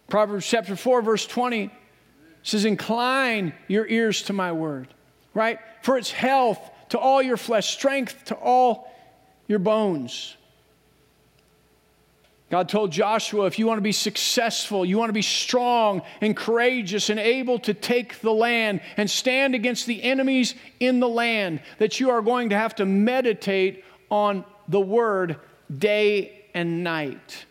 Proverbs 0.07 0.45
chapter 0.45 0.75
4, 0.75 1.01
verse 1.01 1.25
20 1.25 1.71
says, 2.43 2.65
Incline 2.65 3.53
your 3.67 3.87
ears 3.87 4.23
to 4.23 4.33
my 4.33 4.51
word, 4.51 4.93
right? 5.33 5.59
For 5.81 5.97
it's 5.97 6.11
health 6.11 6.59
to 6.89 6.99
all 6.99 7.21
your 7.21 7.37
flesh, 7.37 7.69
strength 7.73 8.25
to 8.25 8.35
all 8.35 8.92
your 9.47 9.59
bones. 9.59 10.35
God 12.53 12.69
told 12.69 12.91
Joshua, 12.91 13.47
if 13.47 13.57
you 13.57 13.65
want 13.65 13.79
to 13.79 13.83
be 13.83 13.91
successful, 13.91 14.85
you 14.85 14.97
want 14.99 15.09
to 15.09 15.13
be 15.13 15.23
strong 15.23 16.03
and 16.21 16.37
courageous 16.37 17.09
and 17.09 17.19
able 17.19 17.57
to 17.59 17.73
take 17.73 18.21
the 18.21 18.31
land 18.31 18.81
and 18.95 19.09
stand 19.09 19.55
against 19.55 19.87
the 19.87 20.03
enemies 20.03 20.53
in 20.79 20.99
the 20.99 21.09
land, 21.09 21.61
that 21.79 21.99
you 21.99 22.11
are 22.11 22.21
going 22.21 22.49
to 22.49 22.55
have 22.55 22.75
to 22.75 22.85
meditate 22.85 23.83
on 24.11 24.45
the 24.67 24.79
word 24.79 25.37
day 25.75 26.45
and 26.53 26.83
night. 26.83 27.45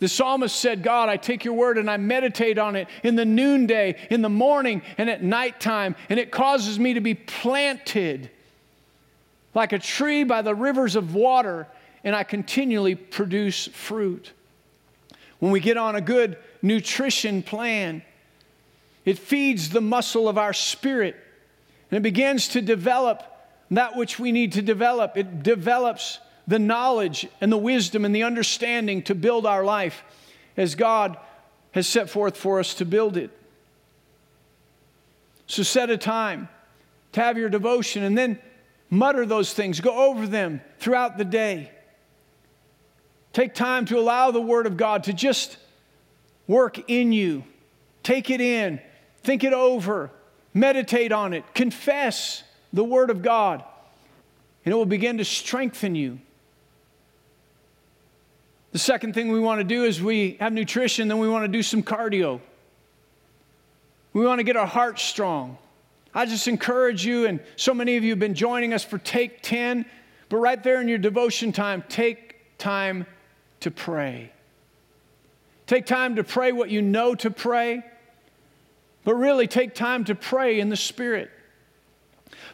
The 0.00 0.08
psalmist 0.08 0.56
said, 0.56 0.82
God, 0.82 1.08
I 1.08 1.16
take 1.16 1.44
your 1.44 1.54
word 1.54 1.78
and 1.78 1.88
I 1.88 1.96
meditate 1.96 2.58
on 2.58 2.74
it 2.74 2.88
in 3.04 3.14
the 3.14 3.24
noonday, 3.24 4.08
in 4.10 4.20
the 4.20 4.28
morning, 4.28 4.82
and 4.98 5.08
at 5.08 5.22
nighttime, 5.22 5.94
and 6.08 6.18
it 6.18 6.32
causes 6.32 6.78
me 6.78 6.94
to 6.94 7.00
be 7.00 7.14
planted 7.14 8.30
like 9.54 9.72
a 9.72 9.78
tree 9.78 10.24
by 10.24 10.42
the 10.42 10.54
rivers 10.54 10.96
of 10.96 11.14
water 11.14 11.66
and 12.02 12.14
I 12.14 12.22
continually 12.22 12.94
produce 12.94 13.66
fruit. 13.68 14.32
When 15.38 15.52
we 15.52 15.60
get 15.60 15.76
on 15.76 15.96
a 15.96 16.00
good 16.00 16.36
nutrition 16.60 17.42
plan, 17.42 18.02
it 19.04 19.18
feeds 19.18 19.70
the 19.70 19.80
muscle 19.80 20.28
of 20.28 20.36
our 20.36 20.52
spirit 20.52 21.16
and 21.90 21.98
it 21.98 22.02
begins 22.02 22.48
to 22.48 22.60
develop 22.60 23.22
that 23.70 23.96
which 23.96 24.18
we 24.18 24.32
need 24.32 24.52
to 24.52 24.62
develop. 24.62 25.16
It 25.16 25.42
develops 25.42 26.18
the 26.46 26.58
knowledge 26.58 27.26
and 27.40 27.50
the 27.50 27.56
wisdom 27.56 28.04
and 28.04 28.14
the 28.14 28.22
understanding 28.22 29.02
to 29.04 29.14
build 29.14 29.46
our 29.46 29.64
life 29.64 30.02
as 30.56 30.74
God 30.74 31.16
has 31.72 31.86
set 31.86 32.10
forth 32.10 32.36
for 32.36 32.60
us 32.60 32.74
to 32.74 32.84
build 32.84 33.16
it. 33.16 33.30
So 35.46 35.62
set 35.62 35.90
a 35.90 35.96
time 35.96 36.48
to 37.12 37.20
have 37.20 37.36
your 37.36 37.48
devotion 37.48 38.02
and 38.02 38.16
then 38.16 38.38
mutter 38.94 39.26
those 39.26 39.52
things, 39.52 39.80
go 39.80 40.08
over 40.10 40.26
them 40.26 40.60
throughout 40.78 41.18
the 41.18 41.24
day. 41.24 41.70
Take 43.32 43.54
time 43.54 43.84
to 43.86 43.98
allow 43.98 44.30
the 44.30 44.40
Word 44.40 44.66
of 44.66 44.76
God 44.76 45.04
to 45.04 45.12
just 45.12 45.58
work 46.46 46.88
in 46.88 47.12
you. 47.12 47.44
Take 48.02 48.30
it 48.30 48.40
in, 48.40 48.80
think 49.22 49.44
it 49.44 49.52
over, 49.52 50.10
meditate 50.52 51.10
on 51.10 51.32
it, 51.32 51.44
confess 51.54 52.42
the 52.72 52.84
Word 52.84 53.10
of 53.10 53.22
God, 53.22 53.64
and 54.64 54.72
it 54.72 54.76
will 54.76 54.86
begin 54.86 55.18
to 55.18 55.24
strengthen 55.24 55.94
you. 55.94 56.20
The 58.72 58.78
second 58.78 59.14
thing 59.14 59.30
we 59.30 59.40
want 59.40 59.60
to 59.60 59.64
do 59.64 59.84
is 59.84 60.02
we 60.02 60.36
have 60.40 60.52
nutrition, 60.52 61.08
then 61.08 61.18
we 61.18 61.28
want 61.28 61.44
to 61.44 61.48
do 61.48 61.62
some 61.62 61.82
cardio. 61.82 62.40
We 64.12 64.24
want 64.24 64.38
to 64.38 64.44
get 64.44 64.56
our 64.56 64.66
heart 64.66 65.00
strong. 65.00 65.58
I 66.14 66.26
just 66.26 66.46
encourage 66.46 67.04
you, 67.04 67.26
and 67.26 67.40
so 67.56 67.74
many 67.74 67.96
of 67.96 68.04
you 68.04 68.10
have 68.10 68.18
been 68.18 68.34
joining 68.34 68.72
us 68.72 68.84
for 68.84 68.98
Take 68.98 69.42
10, 69.42 69.84
but 70.28 70.36
right 70.36 70.62
there 70.62 70.80
in 70.80 70.88
your 70.88 70.98
devotion 70.98 71.52
time, 71.52 71.82
take 71.88 72.36
time 72.56 73.06
to 73.60 73.70
pray. 73.70 74.30
Take 75.66 75.86
time 75.86 76.16
to 76.16 76.24
pray 76.24 76.52
what 76.52 76.70
you 76.70 76.82
know 76.82 77.14
to 77.16 77.30
pray, 77.30 77.82
but 79.04 79.14
really 79.14 79.46
take 79.46 79.74
time 79.74 80.04
to 80.04 80.14
pray 80.14 80.60
in 80.60 80.68
the 80.68 80.76
Spirit. 80.76 81.30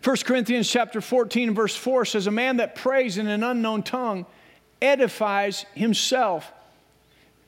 1 0.03 0.17
Corinthians 0.19 0.71
chapter 0.71 1.01
14 1.01 1.55
verse 1.55 1.77
4 1.77 2.05
says, 2.05 2.27
A 2.27 2.31
man 2.31 2.57
that 2.59 2.75
prays 2.75 3.19
in 3.19 3.27
an 3.27 3.43
unknown 3.43 3.83
tongue 3.83 4.25
edifies 4.81 5.67
himself. 5.75 6.51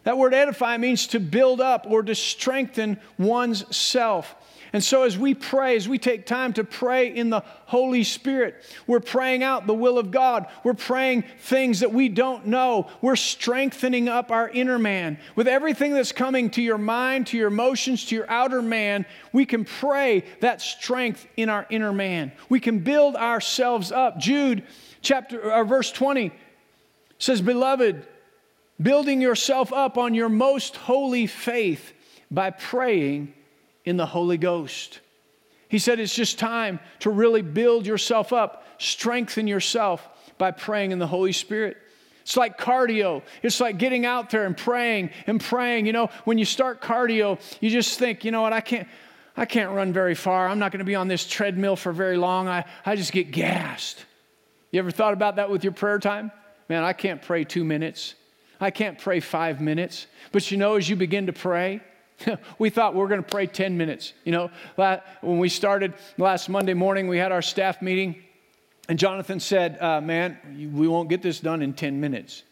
That 0.05 0.19
word 0.19 0.35
edify 0.35 0.77
means 0.77 1.07
to 1.09 1.21
build 1.21 1.61
up 1.61 1.87
or 1.89 2.03
to 2.03 2.15
strengthen 2.15 2.99
one's 3.19 3.75
self. 3.75 4.35
And 4.75 4.83
so, 4.83 5.03
as 5.03 5.19
we 5.19 5.35
pray, 5.35 5.77
as 5.77 5.87
we 5.87 5.99
take 5.99 6.25
time 6.25 6.55
to 6.55 6.65
pray 6.65 7.15
in 7.15 7.29
the 7.29 7.45
Holy 7.67 8.05
Spirit, 8.05 8.65
we're 8.87 9.01
praying 9.01 9.43
out 9.43 9.67
the 9.67 9.75
will 9.75 9.99
of 9.99 10.11
God. 10.11 10.47
We're 10.65 10.73
praying 10.73 11.25
things 11.41 11.81
that 11.81 11.93
we 11.93 12.09
don't 12.09 12.47
know. 12.47 12.89
We're 13.03 13.17
strengthening 13.17 14.09
up 14.09 14.31
our 14.31 14.49
inner 14.49 14.79
man. 14.79 15.19
With 15.37 15.47
everything 15.47 15.93
that's 15.93 16.13
coming 16.13 16.49
to 16.51 16.63
your 16.63 16.79
mind, 16.79 17.27
to 17.29 17.37
your 17.37 17.49
emotions, 17.49 18.07
to 18.07 18.15
your 18.15 18.31
outer 18.31 18.63
man, 18.63 19.05
we 19.31 19.45
can 19.45 19.67
pray 19.67 20.25
that 20.41 20.63
strength 20.63 21.27
in 21.37 21.51
our 21.51 21.67
inner 21.69 21.93
man. 21.93 22.33
We 22.49 22.59
can 22.59 22.79
build 22.79 23.15
ourselves 23.15 23.93
up. 23.93 24.19
Jude 24.19 24.65
chapter 25.03 25.39
or 25.43 25.53
uh, 25.53 25.65
verse 25.65 25.93
20 25.93 26.33
says, 27.19 27.43
Beloved, 27.43 28.07
building 28.81 29.21
yourself 29.21 29.71
up 29.71 29.99
on 29.99 30.15
your 30.15 30.31
most 30.31 30.77
holy 30.77 31.27
faith 31.27 31.93
by 32.31 32.49
praying 32.49 33.35
in 33.85 33.97
the 33.97 34.07
Holy 34.07 34.39
Ghost. 34.39 35.01
He 35.69 35.79
said 35.79 36.01
it's 36.01 36.15
just 36.15 36.39
time 36.39 36.81
to 37.01 37.11
really 37.11 37.43
build 37.43 37.87
yourself 37.87 38.33
up, 38.33 38.65
strengthen 38.79 39.47
yourself 39.47 40.07
by 40.39 40.51
praying 40.51 40.93
in 40.93 40.99
the 40.99 41.07
Holy 41.07 41.33
Spirit. 41.33 41.77
It's 42.23 42.37
like 42.37 42.59
cardio. 42.59 43.23
It's 43.43 43.61
like 43.61 43.79
getting 43.79 44.07
out 44.07 44.31
there 44.31 44.45
and 44.45 44.57
praying 44.57 45.11
and 45.27 45.41
praying. 45.41 45.87
You 45.87 45.93
know, 45.93 46.11
when 46.25 46.39
you 46.39 46.45
start 46.45 46.81
cardio, 46.81 47.41
you 47.61 47.71
just 47.71 47.99
think, 47.99 48.25
you 48.25 48.31
know 48.31 48.43
what, 48.43 48.53
I 48.53 48.61
can't, 48.61 48.87
I 49.37 49.45
can't 49.45 49.73
run 49.73 49.93
very 49.93 50.15
far. 50.15 50.49
I'm 50.49 50.59
not 50.59 50.73
going 50.73 50.81
to 50.81 50.85
be 50.85 50.95
on 50.95 51.09
this 51.09 51.27
treadmill 51.27 51.75
for 51.75 51.93
very 51.93 52.17
long. 52.17 52.49
I, 52.49 52.65
I 52.87 52.95
just 52.97 53.13
get 53.13 53.31
gassed. 53.31 54.05
You 54.71 54.79
ever 54.79 54.91
thought 54.91 55.13
about 55.13 55.37
that 55.37 55.51
with 55.51 55.65
your 55.65 55.73
prayer 55.73 55.99
time? 55.99 56.31
Man, 56.69 56.85
I 56.85 56.93
can't 56.93 57.21
pray 57.21 57.45
two 57.45 57.65
minutes. 57.65 58.15
I 58.61 58.71
can't 58.71 58.99
pray 58.99 59.21
five 59.21 59.61
minutes. 59.61 60.07
But 60.31 60.51
you 60.51 60.57
know, 60.57 60.77
as 60.77 60.89
you 60.89 60.97
begin 60.97 61.27
to 61.27 61.33
pray, 61.33 61.81
we 62.59 62.71
thought 62.71 62.95
we 62.95 63.01
were 63.01 63.09
going 63.09 63.23
to 63.23 63.29
pray 63.29 63.47
10 63.47 63.77
minutes. 63.77 64.13
You 64.25 64.33
know, 64.33 64.51
when 65.21 65.39
we 65.39 65.49
started 65.49 65.95
last 66.19 66.49
Monday 66.49 66.75
morning, 66.75 67.09
we 67.09 67.19
had 67.19 67.33
our 67.33 67.43
staff 67.43 67.83
meeting, 67.83 68.17
and 68.89 68.99
Jonathan 68.99 69.41
said, 69.41 69.81
uh, 69.81 70.01
Man, 70.01 70.39
we 70.75 70.89
won't 70.89 71.09
get 71.09 71.23
this 71.23 71.41
done 71.41 71.63
in 71.63 71.73
10 71.73 72.01
minutes. 72.01 72.45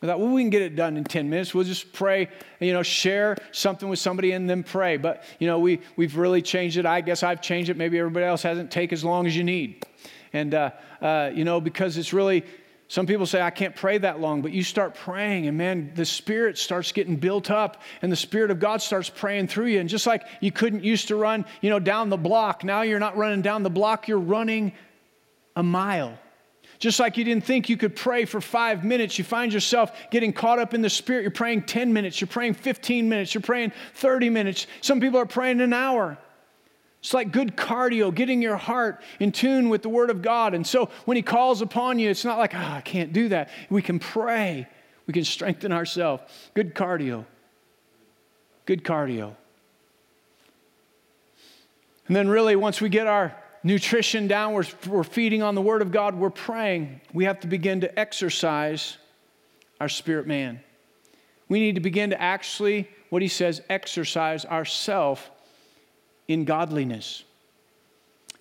We 0.00 0.06
thought, 0.06 0.20
well, 0.20 0.28
we 0.28 0.42
can 0.42 0.50
get 0.50 0.62
it 0.62 0.76
done 0.76 0.96
in 0.96 1.02
10 1.02 1.28
minutes. 1.28 1.52
We'll 1.52 1.64
just 1.64 1.92
pray, 1.92 2.28
you 2.60 2.72
know, 2.72 2.84
share 2.84 3.36
something 3.50 3.88
with 3.88 3.98
somebody 3.98 4.30
and 4.30 4.48
then 4.48 4.62
pray. 4.62 4.96
But, 4.96 5.24
you 5.40 5.48
know, 5.48 5.58
we, 5.58 5.80
we've 5.96 6.16
really 6.16 6.40
changed 6.40 6.76
it. 6.76 6.86
I 6.86 7.00
guess 7.00 7.24
I've 7.24 7.42
changed 7.42 7.68
it. 7.68 7.76
Maybe 7.76 7.98
everybody 7.98 8.24
else 8.24 8.42
hasn't. 8.42 8.70
Take 8.70 8.92
as 8.92 9.02
long 9.02 9.26
as 9.26 9.36
you 9.36 9.42
need. 9.42 9.84
And, 10.32 10.54
uh, 10.54 10.70
uh, 11.00 11.30
you 11.34 11.44
know, 11.44 11.60
because 11.60 11.96
it's 11.96 12.12
really, 12.12 12.44
some 12.90 13.04
people 13.04 13.26
say, 13.26 13.42
I 13.42 13.50
can't 13.50 13.76
pray 13.76 13.98
that 13.98 14.18
long, 14.18 14.40
but 14.40 14.50
you 14.50 14.62
start 14.62 14.94
praying, 14.94 15.46
and 15.46 15.58
man, 15.58 15.92
the 15.94 16.06
Spirit 16.06 16.56
starts 16.56 16.90
getting 16.90 17.16
built 17.16 17.50
up, 17.50 17.82
and 18.00 18.10
the 18.10 18.16
Spirit 18.16 18.50
of 18.50 18.60
God 18.60 18.80
starts 18.80 19.10
praying 19.10 19.48
through 19.48 19.66
you. 19.66 19.80
And 19.80 19.90
just 19.90 20.06
like 20.06 20.24
you 20.40 20.50
couldn't 20.50 20.82
used 20.82 21.08
to 21.08 21.16
run, 21.16 21.44
you 21.60 21.68
know, 21.68 21.78
down 21.78 22.08
the 22.08 22.16
block, 22.16 22.64
now 22.64 22.80
you're 22.80 22.98
not 22.98 23.18
running 23.18 23.42
down 23.42 23.62
the 23.62 23.68
block, 23.70 24.08
you're 24.08 24.18
running 24.18 24.72
a 25.54 25.62
mile. 25.62 26.18
Just 26.78 26.98
like 26.98 27.18
you 27.18 27.24
didn't 27.24 27.44
think 27.44 27.68
you 27.68 27.76
could 27.76 27.94
pray 27.94 28.24
for 28.24 28.40
five 28.40 28.84
minutes, 28.84 29.18
you 29.18 29.24
find 29.24 29.52
yourself 29.52 29.92
getting 30.10 30.32
caught 30.32 30.58
up 30.58 30.72
in 30.72 30.80
the 30.80 30.88
Spirit. 30.88 31.22
You're 31.22 31.30
praying 31.30 31.64
10 31.64 31.92
minutes, 31.92 32.22
you're 32.22 32.28
praying 32.28 32.54
15 32.54 33.06
minutes, 33.06 33.34
you're 33.34 33.42
praying 33.42 33.72
30 33.96 34.30
minutes. 34.30 34.66
Some 34.80 34.98
people 34.98 35.20
are 35.20 35.26
praying 35.26 35.60
an 35.60 35.74
hour. 35.74 36.16
It's 37.00 37.14
like 37.14 37.30
good 37.30 37.56
cardio, 37.56 38.12
getting 38.12 38.42
your 38.42 38.56
heart 38.56 39.02
in 39.20 39.30
tune 39.30 39.68
with 39.68 39.82
the 39.82 39.88
Word 39.88 40.10
of 40.10 40.20
God. 40.20 40.54
And 40.54 40.66
so 40.66 40.90
when 41.04 41.16
He 41.16 41.22
calls 41.22 41.62
upon 41.62 41.98
you, 41.98 42.10
it's 42.10 42.24
not 42.24 42.38
like, 42.38 42.54
oh, 42.54 42.58
I 42.58 42.80
can't 42.80 43.12
do 43.12 43.28
that. 43.28 43.50
We 43.70 43.82
can 43.82 43.98
pray, 43.98 44.66
we 45.06 45.12
can 45.12 45.24
strengthen 45.24 45.72
ourselves. 45.72 46.22
Good 46.54 46.74
cardio. 46.74 47.24
Good 48.66 48.84
cardio. 48.84 49.34
And 52.08 52.16
then, 52.16 52.28
really, 52.28 52.56
once 52.56 52.80
we 52.80 52.88
get 52.88 53.06
our 53.06 53.36
nutrition 53.62 54.28
down, 54.28 54.54
we're, 54.54 54.64
we're 54.86 55.04
feeding 55.04 55.42
on 55.42 55.54
the 55.54 55.62
Word 55.62 55.82
of 55.82 55.92
God, 55.92 56.14
we're 56.14 56.30
praying, 56.30 57.00
we 57.12 57.24
have 57.24 57.40
to 57.40 57.46
begin 57.46 57.82
to 57.82 57.98
exercise 57.98 58.96
our 59.80 59.88
spirit 59.88 60.26
man. 60.26 60.60
We 61.48 61.60
need 61.60 61.76
to 61.76 61.80
begin 61.80 62.10
to 62.10 62.20
actually, 62.20 62.88
what 63.10 63.22
he 63.22 63.28
says, 63.28 63.62
exercise 63.68 64.44
ourself 64.44 65.30
in 66.28 66.44
godliness. 66.44 67.24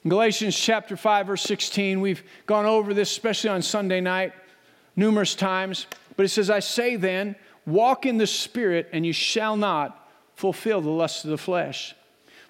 In 0.04 0.10
Galatians 0.10 0.58
chapter 0.58 0.95
5, 0.95 1.28
verse 1.28 1.41
16, 1.41 2.00
we've 2.00 2.23
gone 2.45 2.65
over 2.65 2.93
this, 2.93 3.10
especially 3.10 3.50
on 3.50 3.62
Sunday 3.62 4.02
night, 4.02 4.34
numerous 4.95 5.34
times. 5.34 5.88
But 6.15 6.26
it 6.26 6.30
says, 6.30 6.50
I 6.50 6.60
say 6.60 6.95
then, 6.95 7.36
walk 7.65 8.06
in 8.06 8.17
the 8.17 8.28
Spirit, 8.28 8.89
and 8.93 9.06
you 9.06 9.13
shall 9.13 9.58
not 9.58 10.10
fulfill 10.36 10.82
the 10.82 10.89
lusts 10.89 11.23
of 11.23 11.32
the 11.32 11.38
flesh. 11.38 11.95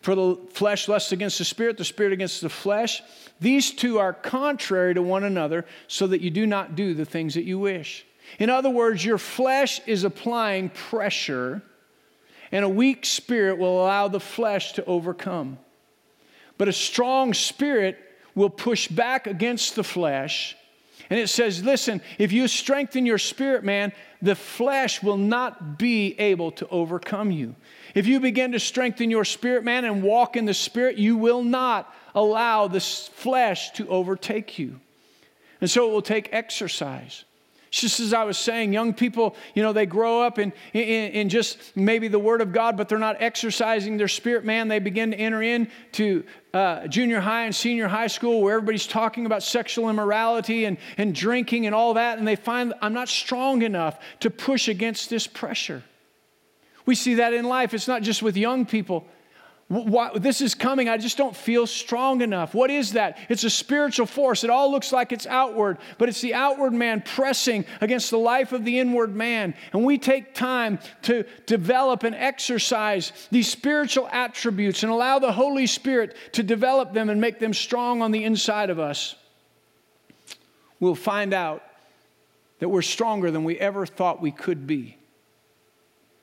For 0.02 0.13
the 0.13 0.38
flesh 0.52 0.88
lusts 0.88 1.12
against 1.12 1.38
the 1.38 1.45
spirit, 1.45 1.78
the 1.78 1.84
spirit 1.84 2.13
against 2.13 2.41
the 2.41 2.50
flesh. 2.50 3.02
These 3.39 3.71
two 3.71 3.97
are 3.97 4.13
contrary 4.13 4.93
to 4.93 5.02
one 5.02 5.23
another, 5.23 5.65
so 5.88 6.08
that 6.08 6.21
you 6.21 6.30
do 6.30 6.45
not 6.45 6.76
do 6.76 6.93
the 6.93 7.06
things 7.06 7.34
that 7.34 7.43
you 7.43 7.60
wish. 7.60 8.06
In 8.39 8.50
other 8.50 8.69
words, 8.69 9.04
your 9.04 9.17
flesh 9.17 9.82
is 9.88 10.04
applying 10.04 10.69
pressure, 10.69 11.62
and 12.51 12.63
a 12.63 12.69
weak 12.69 13.05
spirit 13.05 13.57
will 13.57 13.81
allow 13.81 14.07
the 14.07 14.19
flesh 14.19 14.73
to 14.73 14.86
overcome. 14.86 15.57
But 16.57 16.67
a 16.67 16.73
strong 16.73 17.33
spirit 17.33 17.97
will 18.36 18.49
push 18.49 18.88
back 18.88 19.27
against 19.27 19.75
the 19.75 19.83
flesh. 19.83 20.55
And 21.10 21.19
it 21.19 21.27
says, 21.27 21.63
listen, 21.63 22.01
if 22.17 22.31
you 22.31 22.47
strengthen 22.47 23.05
your 23.05 23.17
spirit, 23.17 23.63
man, 23.63 23.93
the 24.21 24.36
flesh 24.36 25.01
will 25.01 25.17
not 25.17 25.77
be 25.77 26.19
able 26.19 26.51
to 26.51 26.67
overcome 26.69 27.31
you. 27.31 27.55
If 27.95 28.07
you 28.07 28.19
begin 28.19 28.51
to 28.51 28.60
strengthen 28.60 29.10
your 29.10 29.25
spirit, 29.25 29.63
man, 29.63 29.86
and 29.86 30.03
walk 30.03 30.36
in 30.36 30.45
the 30.45 30.53
spirit, 30.53 30.97
you 30.97 31.15
will 31.15 31.43
not 31.43 31.93
allow 32.13 32.67
the 32.67 32.79
flesh 32.79 33.71
to 33.71 33.88
overtake 33.88 34.60
you. 34.60 34.79
And 35.62 35.69
so 35.69 35.89
it 35.89 35.91
will 35.91 36.01
take 36.01 36.29
exercise. 36.31 37.23
Just 37.77 37.99
as 37.99 38.11
I 38.11 38.23
was 38.23 38.37
saying, 38.37 38.73
young 38.73 38.93
people, 38.93 39.35
you 39.53 39.61
know, 39.61 39.71
they 39.71 39.85
grow 39.85 40.21
up 40.21 40.39
in, 40.39 40.51
in, 40.73 41.11
in, 41.11 41.29
just 41.29 41.75
maybe 41.75 42.07
the 42.07 42.19
Word 42.19 42.41
of 42.41 42.51
God, 42.51 42.75
but 42.75 42.89
they're 42.89 42.97
not 42.97 43.21
exercising 43.21 43.97
their 43.97 44.07
spirit, 44.07 44.43
man. 44.43 44.67
They 44.67 44.79
begin 44.79 45.11
to 45.11 45.17
enter 45.17 45.43
into 45.43 46.23
uh, 46.53 46.87
junior 46.87 47.19
high 47.19 47.45
and 47.45 47.55
senior 47.55 47.87
high 47.87 48.07
school 48.07 48.41
where 48.41 48.55
everybody's 48.55 48.87
talking 48.87 49.27
about 49.27 49.43
sexual 49.43 49.89
immorality 49.89 50.65
and, 50.65 50.77
and 50.97 51.13
drinking 51.13 51.67
and 51.67 51.75
all 51.75 51.93
that, 51.93 52.17
and 52.17 52.27
they 52.27 52.35
find 52.35 52.73
I'm 52.81 52.93
not 52.93 53.09
strong 53.09 53.61
enough 53.61 53.99
to 54.21 54.31
push 54.31 54.67
against 54.67 55.09
this 55.09 55.27
pressure. 55.27 55.83
We 56.87 56.95
see 56.95 57.15
that 57.15 57.33
in 57.33 57.45
life. 57.45 57.73
It's 57.73 57.87
not 57.87 58.01
just 58.01 58.23
with 58.23 58.35
young 58.37 58.65
people. 58.65 59.05
This 59.69 60.39
is 60.39 60.56
coming. 60.56 60.88
I 60.88 60.97
just 60.97 61.17
don't 61.17 61.36
feel 61.36 61.67
strong 61.67 62.21
enough. 62.21 62.53
What 62.53 62.71
is 62.71 62.93
that? 62.93 63.17
It's 63.27 63.43
a 63.43 63.49
spiritual 63.49 64.06
force. 64.06 64.45
It 64.45 64.49
all 64.49 64.71
looks 64.71 64.93
like 64.93 65.12
it's 65.12 65.25
outward, 65.25 65.77
but 65.97 66.08
it's 66.08 66.21
the 66.21 66.34
outward 66.34 66.71
man 66.71 67.01
pressing 67.01 67.65
against 67.82 68.10
the 68.10 68.17
life 68.17 68.53
of 68.53 68.63
the 68.63 68.80
inward 68.80 69.13
man. 69.13 69.53
And 69.73 69.84
we 69.84 69.97
take 69.97 70.34
time 70.34 70.80
to 71.03 71.25
develop 71.45 72.03
and 72.03 72.15
exercise 72.15 73.12
these 73.30 73.49
spiritual 73.49 74.08
attributes 74.10 74.84
and 74.84 74.91
allow 74.91 75.19
the 75.19 75.34
Holy 75.34 75.67
Spirit 75.67 76.15
to 76.32 76.43
develop 76.43 76.93
them 76.93 77.10
and 77.10 77.19
make 77.19 77.39
them 77.39 77.53
strong 77.53 78.01
on 78.01 78.12
the 78.12 78.23
inside 78.23 78.69
of 78.69 78.80
us. 78.80 79.15
We'll 80.80 80.95
find 80.95 81.34
out 81.34 81.62
that 82.60 82.69
we're 82.69 82.82
stronger 82.82 83.32
than 83.32 83.43
we 83.43 83.60
ever 83.60 83.86
thought 83.86 84.21
we 84.21 84.32
could 84.32 84.65
be. 84.65 84.95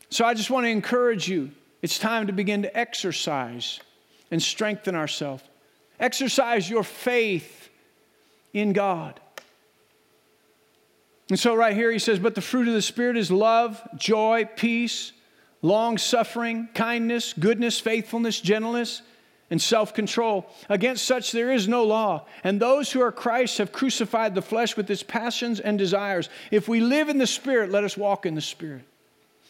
So 0.08 0.24
I 0.24 0.32
just 0.32 0.48
want 0.48 0.64
to 0.64 0.70
encourage 0.70 1.28
you. 1.28 1.50
It's 1.84 1.98
time 1.98 2.28
to 2.28 2.32
begin 2.32 2.62
to 2.62 2.74
exercise 2.74 3.78
and 4.30 4.42
strengthen 4.42 4.94
ourselves. 4.94 5.42
Exercise 6.00 6.70
your 6.70 6.82
faith 6.82 7.68
in 8.54 8.72
God. 8.72 9.20
And 11.28 11.38
so, 11.38 11.54
right 11.54 11.74
here, 11.76 11.92
he 11.92 11.98
says, 11.98 12.18
But 12.18 12.34
the 12.34 12.40
fruit 12.40 12.68
of 12.68 12.72
the 12.72 12.80
Spirit 12.80 13.18
is 13.18 13.30
love, 13.30 13.86
joy, 13.96 14.48
peace, 14.56 15.12
long 15.60 15.98
suffering, 15.98 16.70
kindness, 16.72 17.34
goodness, 17.34 17.78
faithfulness, 17.78 18.40
gentleness, 18.40 19.02
and 19.50 19.60
self 19.60 19.92
control. 19.92 20.46
Against 20.70 21.04
such 21.04 21.32
there 21.32 21.52
is 21.52 21.68
no 21.68 21.84
law. 21.84 22.24
And 22.44 22.58
those 22.58 22.92
who 22.92 23.02
are 23.02 23.12
Christ 23.12 23.58
have 23.58 23.72
crucified 23.72 24.34
the 24.34 24.40
flesh 24.40 24.74
with 24.74 24.90
its 24.90 25.02
passions 25.02 25.60
and 25.60 25.78
desires. 25.78 26.30
If 26.50 26.66
we 26.66 26.80
live 26.80 27.10
in 27.10 27.18
the 27.18 27.26
Spirit, 27.26 27.70
let 27.70 27.84
us 27.84 27.94
walk 27.94 28.24
in 28.24 28.34
the 28.34 28.40
Spirit. 28.40 28.86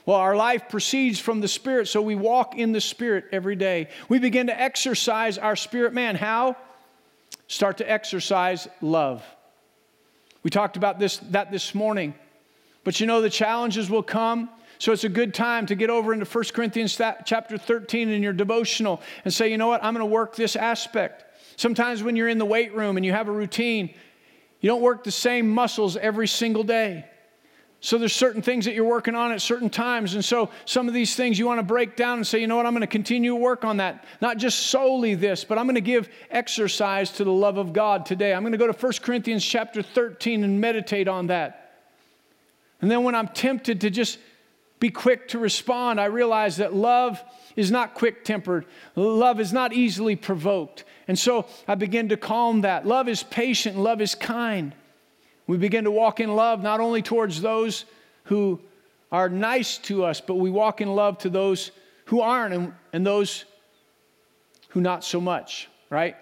Well, 0.07 0.19
our 0.19 0.37
life 0.37 0.69
proceeds 0.69 1.19
from 1.19 1.41
the 1.41 1.49
Spirit, 1.49 1.89
so 1.89 2.03
we 2.03 2.15
walk 2.15 2.59
in 2.59 2.73
the 2.73 2.81
Spirit 2.81 3.27
every 3.33 3.57
day. 3.57 3.89
We 4.09 4.19
begin 4.19 4.49
to 4.49 4.61
exercise 4.61 5.39
our 5.39 5.57
spirit 5.57 5.95
man. 5.95 6.15
How? 6.17 6.57
Start 7.47 7.79
to 7.79 7.91
exercise 7.91 8.69
love. 8.83 9.25
We 10.43 10.51
talked 10.51 10.77
about 10.77 10.99
this, 10.99 11.19
that 11.31 11.51
this 11.51 11.75
morning. 11.75 12.15
But 12.85 13.01
you 13.01 13.07
know, 13.07 13.23
the 13.23 13.31
challenges 13.31 13.89
will 13.89 14.03
come. 14.03 14.51
So 14.79 14.93
it's 14.93 15.05
a 15.05 15.09
good 15.09 15.33
time 15.33 15.67
to 15.67 15.75
get 15.75 15.89
over 15.89 16.13
into 16.13 16.27
1 16.27 16.45
Corinthians 16.53 17.01
chapter 17.25 17.57
13 17.57 18.11
in 18.11 18.23
your 18.23 18.33
devotional 18.35 19.01
and 19.25 19.33
say, 19.33 19.51
you 19.51 19.57
know 19.57 19.69
what, 19.69 19.83
I'm 19.83 19.95
going 19.95 20.07
to 20.07 20.13
work 20.13 20.37
this 20.37 20.57
aspect. 20.57 21.25
Sometimes 21.57 22.03
when 22.03 22.17
you're 22.17 22.29
in 22.29 22.39
the 22.39 22.45
weight 22.45 22.75
room 22.75 22.97
and 22.99 23.07
you 23.07 23.13
have 23.13 23.29
a 23.29 23.33
routine, 23.33 23.95
you 24.61 24.69
don't 24.69 24.83
work 24.83 25.05
the 25.05 25.13
same 25.13 25.49
muscles 25.49 25.97
every 25.97 26.29
single 26.29 26.65
day. 26.65 27.07
So 27.85 27.99
there's 27.99 28.15
certain 28.15 28.41
things 28.41 28.65
that 28.65 28.73
you're 28.73 28.83
working 28.83 29.15
on 29.15 29.31
at 29.31 29.43
certain 29.43 29.69
times. 29.69 30.15
And 30.15 30.25
so 30.25 30.49
some 30.65 30.89
of 30.89 30.95
these 30.95 31.17
things 31.17 31.39
you 31.39 31.45
want 31.45 31.59
to 31.59 31.63
break 31.63 31.97
down 31.97 32.17
and 32.17 32.27
say, 32.27 32.39
you 32.39 32.47
know 32.47 32.57
what, 32.57 32.65
I'm 32.65 32.73
going 32.73 32.81
to 32.81 32.87
continue 32.87 33.33
to 33.33 33.37
work 33.37 33.63
on 33.63 33.77
that. 33.77 34.07
Not 34.23 34.39
just 34.39 34.69
solely 34.69 35.15
this, 35.15 35.45
but 35.45 35.59
I'm 35.59 35.67
going 35.67 35.75
to 35.75 35.83
give 35.83 36.09
exercise 36.31 37.11
to 37.11 37.25
the 37.25 37.31
love 37.31 37.59
of 37.59 37.75
God 37.75 38.07
today. 38.07 38.33
I'm 38.33 38.41
going 38.41 38.53
to 38.53 38.59
go 38.59 38.67
to 38.67 38.73
1 38.73 38.93
Corinthians 39.03 39.45
chapter 39.45 39.83
13 39.83 40.45
and 40.45 40.63
meditate 40.63 41.09
on 41.09 41.27
that. 41.27 41.75
And 42.81 42.91
then 42.91 43.05
when 43.05 43.15
I'm 43.15 43.29
tempted 43.29 43.83
to 43.83 43.91
just 43.91 44.19
be 44.81 44.89
quick 44.89 45.29
to 45.29 45.39
respond, 45.39 46.01
I 46.01 46.07
realize 46.07 46.57
that 46.57 46.73
love 46.73 47.23
is 47.55 47.71
not 47.71 47.93
quick 47.93 48.25
tempered. 48.25 48.65
Love 48.97 49.41
is 49.41 49.53
not 49.53 49.75
easily 49.75 50.17
provoked. 50.17 50.85
And 51.07 51.19
so 51.19 51.45
I 51.69 51.75
begin 51.75 52.09
to 52.09 52.17
calm 52.17 52.63
that. 52.63 52.87
Love 52.87 53.11
is 53.11 53.23
patient, 53.23 53.77
love 53.77 54.01
is 54.01 54.15
kind. 54.15 54.75
We 55.47 55.57
begin 55.57 55.85
to 55.85 55.91
walk 55.91 56.21
in 56.21 56.35
love 56.35 56.63
not 56.63 56.81
only 56.81 57.03
towards 57.03 57.41
those 57.41 57.85
who 58.25 58.61
are 59.13 59.29
nice 59.29 59.79
to 59.79 60.05
us, 60.05 60.21
but 60.21 60.35
we 60.35 60.51
walk 60.51 60.81
in 60.81 60.89
love 60.89 61.19
to 61.19 61.29
those 61.29 61.71
who 62.07 62.21
aren't 62.21 62.55
and, 62.55 62.73
and 62.93 63.07
those 63.07 63.45
who 64.71 64.81
not 64.81 65.05
so 65.05 65.21
much, 65.21 65.69
right? 65.91 66.17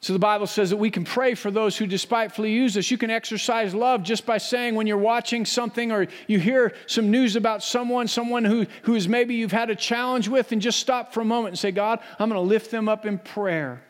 So 0.00 0.12
the 0.12 0.18
Bible 0.18 0.46
says 0.46 0.70
that 0.70 0.76
we 0.76 0.90
can 0.90 1.04
pray 1.04 1.34
for 1.34 1.50
those 1.50 1.76
who 1.76 1.86
despitefully 1.86 2.52
use 2.52 2.76
us. 2.76 2.90
You 2.90 2.98
can 2.98 3.10
exercise 3.10 3.74
love 3.74 4.02
just 4.02 4.26
by 4.26 4.38
saying 4.38 4.74
when 4.74 4.86
you're 4.86 4.98
watching 4.98 5.46
something 5.46 5.90
or 5.90 6.08
you 6.26 6.38
hear 6.38 6.74
some 6.86 7.10
news 7.10 7.36
about 7.36 7.62
someone, 7.62 8.06
someone 8.06 8.44
who, 8.44 8.66
who 8.82 8.94
is 8.94 9.08
maybe 9.08 9.34
you've 9.34 9.52
had 9.52 9.70
a 9.70 9.74
challenge 9.74 10.28
with, 10.28 10.52
and 10.52 10.60
just 10.60 10.78
stop 10.78 11.14
for 11.14 11.22
a 11.22 11.24
moment 11.24 11.52
and 11.52 11.58
say, 11.58 11.70
God, 11.70 12.00
I'm 12.18 12.28
going 12.28 12.40
to 12.40 12.46
lift 12.46 12.70
them 12.70 12.88
up 12.88 13.06
in 13.06 13.18
prayer. 13.18 13.82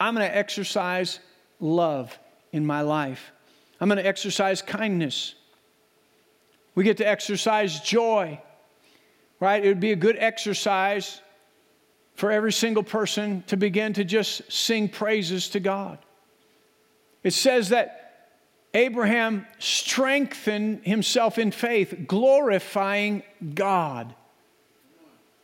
I'm 0.00 0.14
going 0.14 0.26
to 0.26 0.36
exercise 0.36 1.20
love 1.60 2.18
in 2.58 2.66
my 2.66 2.82
life. 2.82 3.32
I'm 3.80 3.88
going 3.88 3.96
to 3.96 4.06
exercise 4.06 4.60
kindness. 4.60 5.34
We 6.74 6.84
get 6.84 6.98
to 6.98 7.08
exercise 7.08 7.80
joy, 7.80 8.40
right? 9.40 9.64
It 9.64 9.68
would 9.68 9.80
be 9.80 9.92
a 9.92 9.96
good 9.96 10.16
exercise 10.18 11.22
for 12.14 12.32
every 12.32 12.52
single 12.52 12.82
person 12.82 13.44
to 13.46 13.56
begin 13.56 13.92
to 13.94 14.04
just 14.04 14.50
sing 14.52 14.88
praises 14.88 15.48
to 15.50 15.60
God. 15.60 15.98
It 17.22 17.32
says 17.32 17.68
that 17.68 18.28
Abraham 18.74 19.46
strengthened 19.60 20.84
himself 20.84 21.38
in 21.38 21.52
faith, 21.52 21.94
glorifying 22.06 23.22
God 23.54 24.14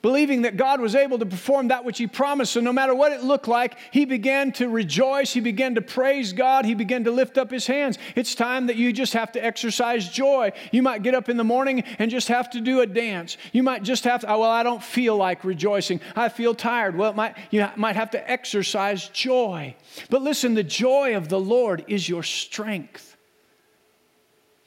believing 0.05 0.43
that 0.43 0.59
God 0.59 0.83
was 0.83 0.95
able 0.95 1.19
to 1.19 1.25
perform 1.25 1.69
that 1.69 1.83
which 1.83 1.97
He 1.97 2.07
promised. 2.07 2.53
So, 2.53 2.61
no 2.61 2.75
matter 2.75 2.95
what 2.95 3.11
it 3.11 3.23
looked 3.23 3.49
like, 3.49 3.79
he 3.91 4.05
began 4.05 4.53
to 4.53 4.69
rejoice. 4.69 5.33
He 5.33 5.41
began 5.41 5.77
to 5.77 5.81
praise 5.81 6.35
God. 6.35 6.67
He 6.67 6.75
began 6.75 7.05
to 7.05 7.11
lift 7.11 7.39
up 7.39 7.51
his 7.51 7.67
hands. 7.67 7.97
It's 8.15 8.35
time 8.35 8.67
that 8.67 8.77
you 8.77 8.93
just 8.93 9.15
have 9.15 9.33
to 9.33 9.43
exercise 9.43 10.11
joy. 10.11 10.53
You 10.73 10.83
might 10.83 11.03
get 11.03 11.15
up 11.15 11.31
in 11.31 11.39
the 11.39 11.43
morning 11.43 11.85
and 11.99 12.11
just 12.11 12.29
have 12.29 12.51
to 12.51 12.61
do 12.61 12.83
a 12.83 12.87
dance. 12.87 13.39
You 13.53 13.63
might 13.63 13.83
just 13.83 14.05
have 14.05 14.21
to, 14.21 14.31
oh, 14.31 14.41
well, 14.41 14.51
I 14.51 14.63
don't 14.63 14.83
feel 14.83 15.17
like 15.17 15.43
rejoicing. 15.43 16.03
I 16.15 16.29
feel 16.29 16.55
tired. 16.55 16.97
Well, 16.97 17.15
might, 17.15 17.39
you 17.51 17.67
might 17.77 17.97
have 17.97 18.11
to 18.11 18.31
exercise 18.31 19.09
joy. 19.09 19.75
But 20.11 20.21
listen, 20.21 20.53
the 20.53 20.63
joy 20.63 21.17
of 21.17 21.31
the 21.31 21.41
Lord 21.41 21.83
is 21.89 22.07
your 22.07 22.25
strength. 22.25 23.17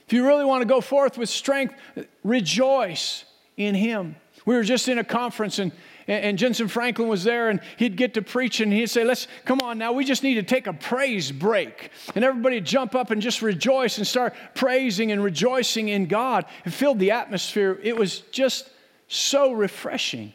If 0.07 0.13
you 0.13 0.25
really 0.25 0.45
want 0.45 0.63
to 0.63 0.67
go 0.67 0.81
forth 0.81 1.15
with 1.15 1.29
strength, 1.29 1.75
rejoice 2.23 3.23
in 3.55 3.75
Him. 3.75 4.15
We 4.47 4.55
were 4.55 4.63
just 4.63 4.87
in 4.87 4.97
a 4.97 5.03
conference 5.03 5.59
and 5.59 5.73
and 6.07 6.39
Jentezen 6.39 6.69
Franklin 6.69 7.09
was 7.09 7.25
there 7.25 7.49
and 7.49 7.59
he'd 7.75 7.97
get 7.97 8.13
to 8.13 8.21
preach 8.21 8.61
and 8.61 8.71
he'd 8.71 8.89
say, 8.89 9.03
Let's 9.03 9.27
come 9.43 9.59
on 9.59 9.77
now, 9.77 9.91
we 9.91 10.05
just 10.05 10.23
need 10.23 10.35
to 10.35 10.43
take 10.43 10.65
a 10.65 10.71
praise 10.71 11.33
break. 11.33 11.91
And 12.15 12.23
everybody 12.23 12.61
jump 12.61 12.95
up 12.95 13.11
and 13.11 13.21
just 13.21 13.41
rejoice 13.41 13.97
and 13.97 14.07
start 14.07 14.33
praising 14.55 15.11
and 15.11 15.21
rejoicing 15.21 15.89
in 15.89 16.05
God. 16.05 16.45
It 16.65 16.69
filled 16.69 16.99
the 16.99 17.11
atmosphere. 17.11 17.77
It 17.83 17.97
was 17.97 18.21
just 18.31 18.69
so 19.09 19.51
refreshing. 19.51 20.31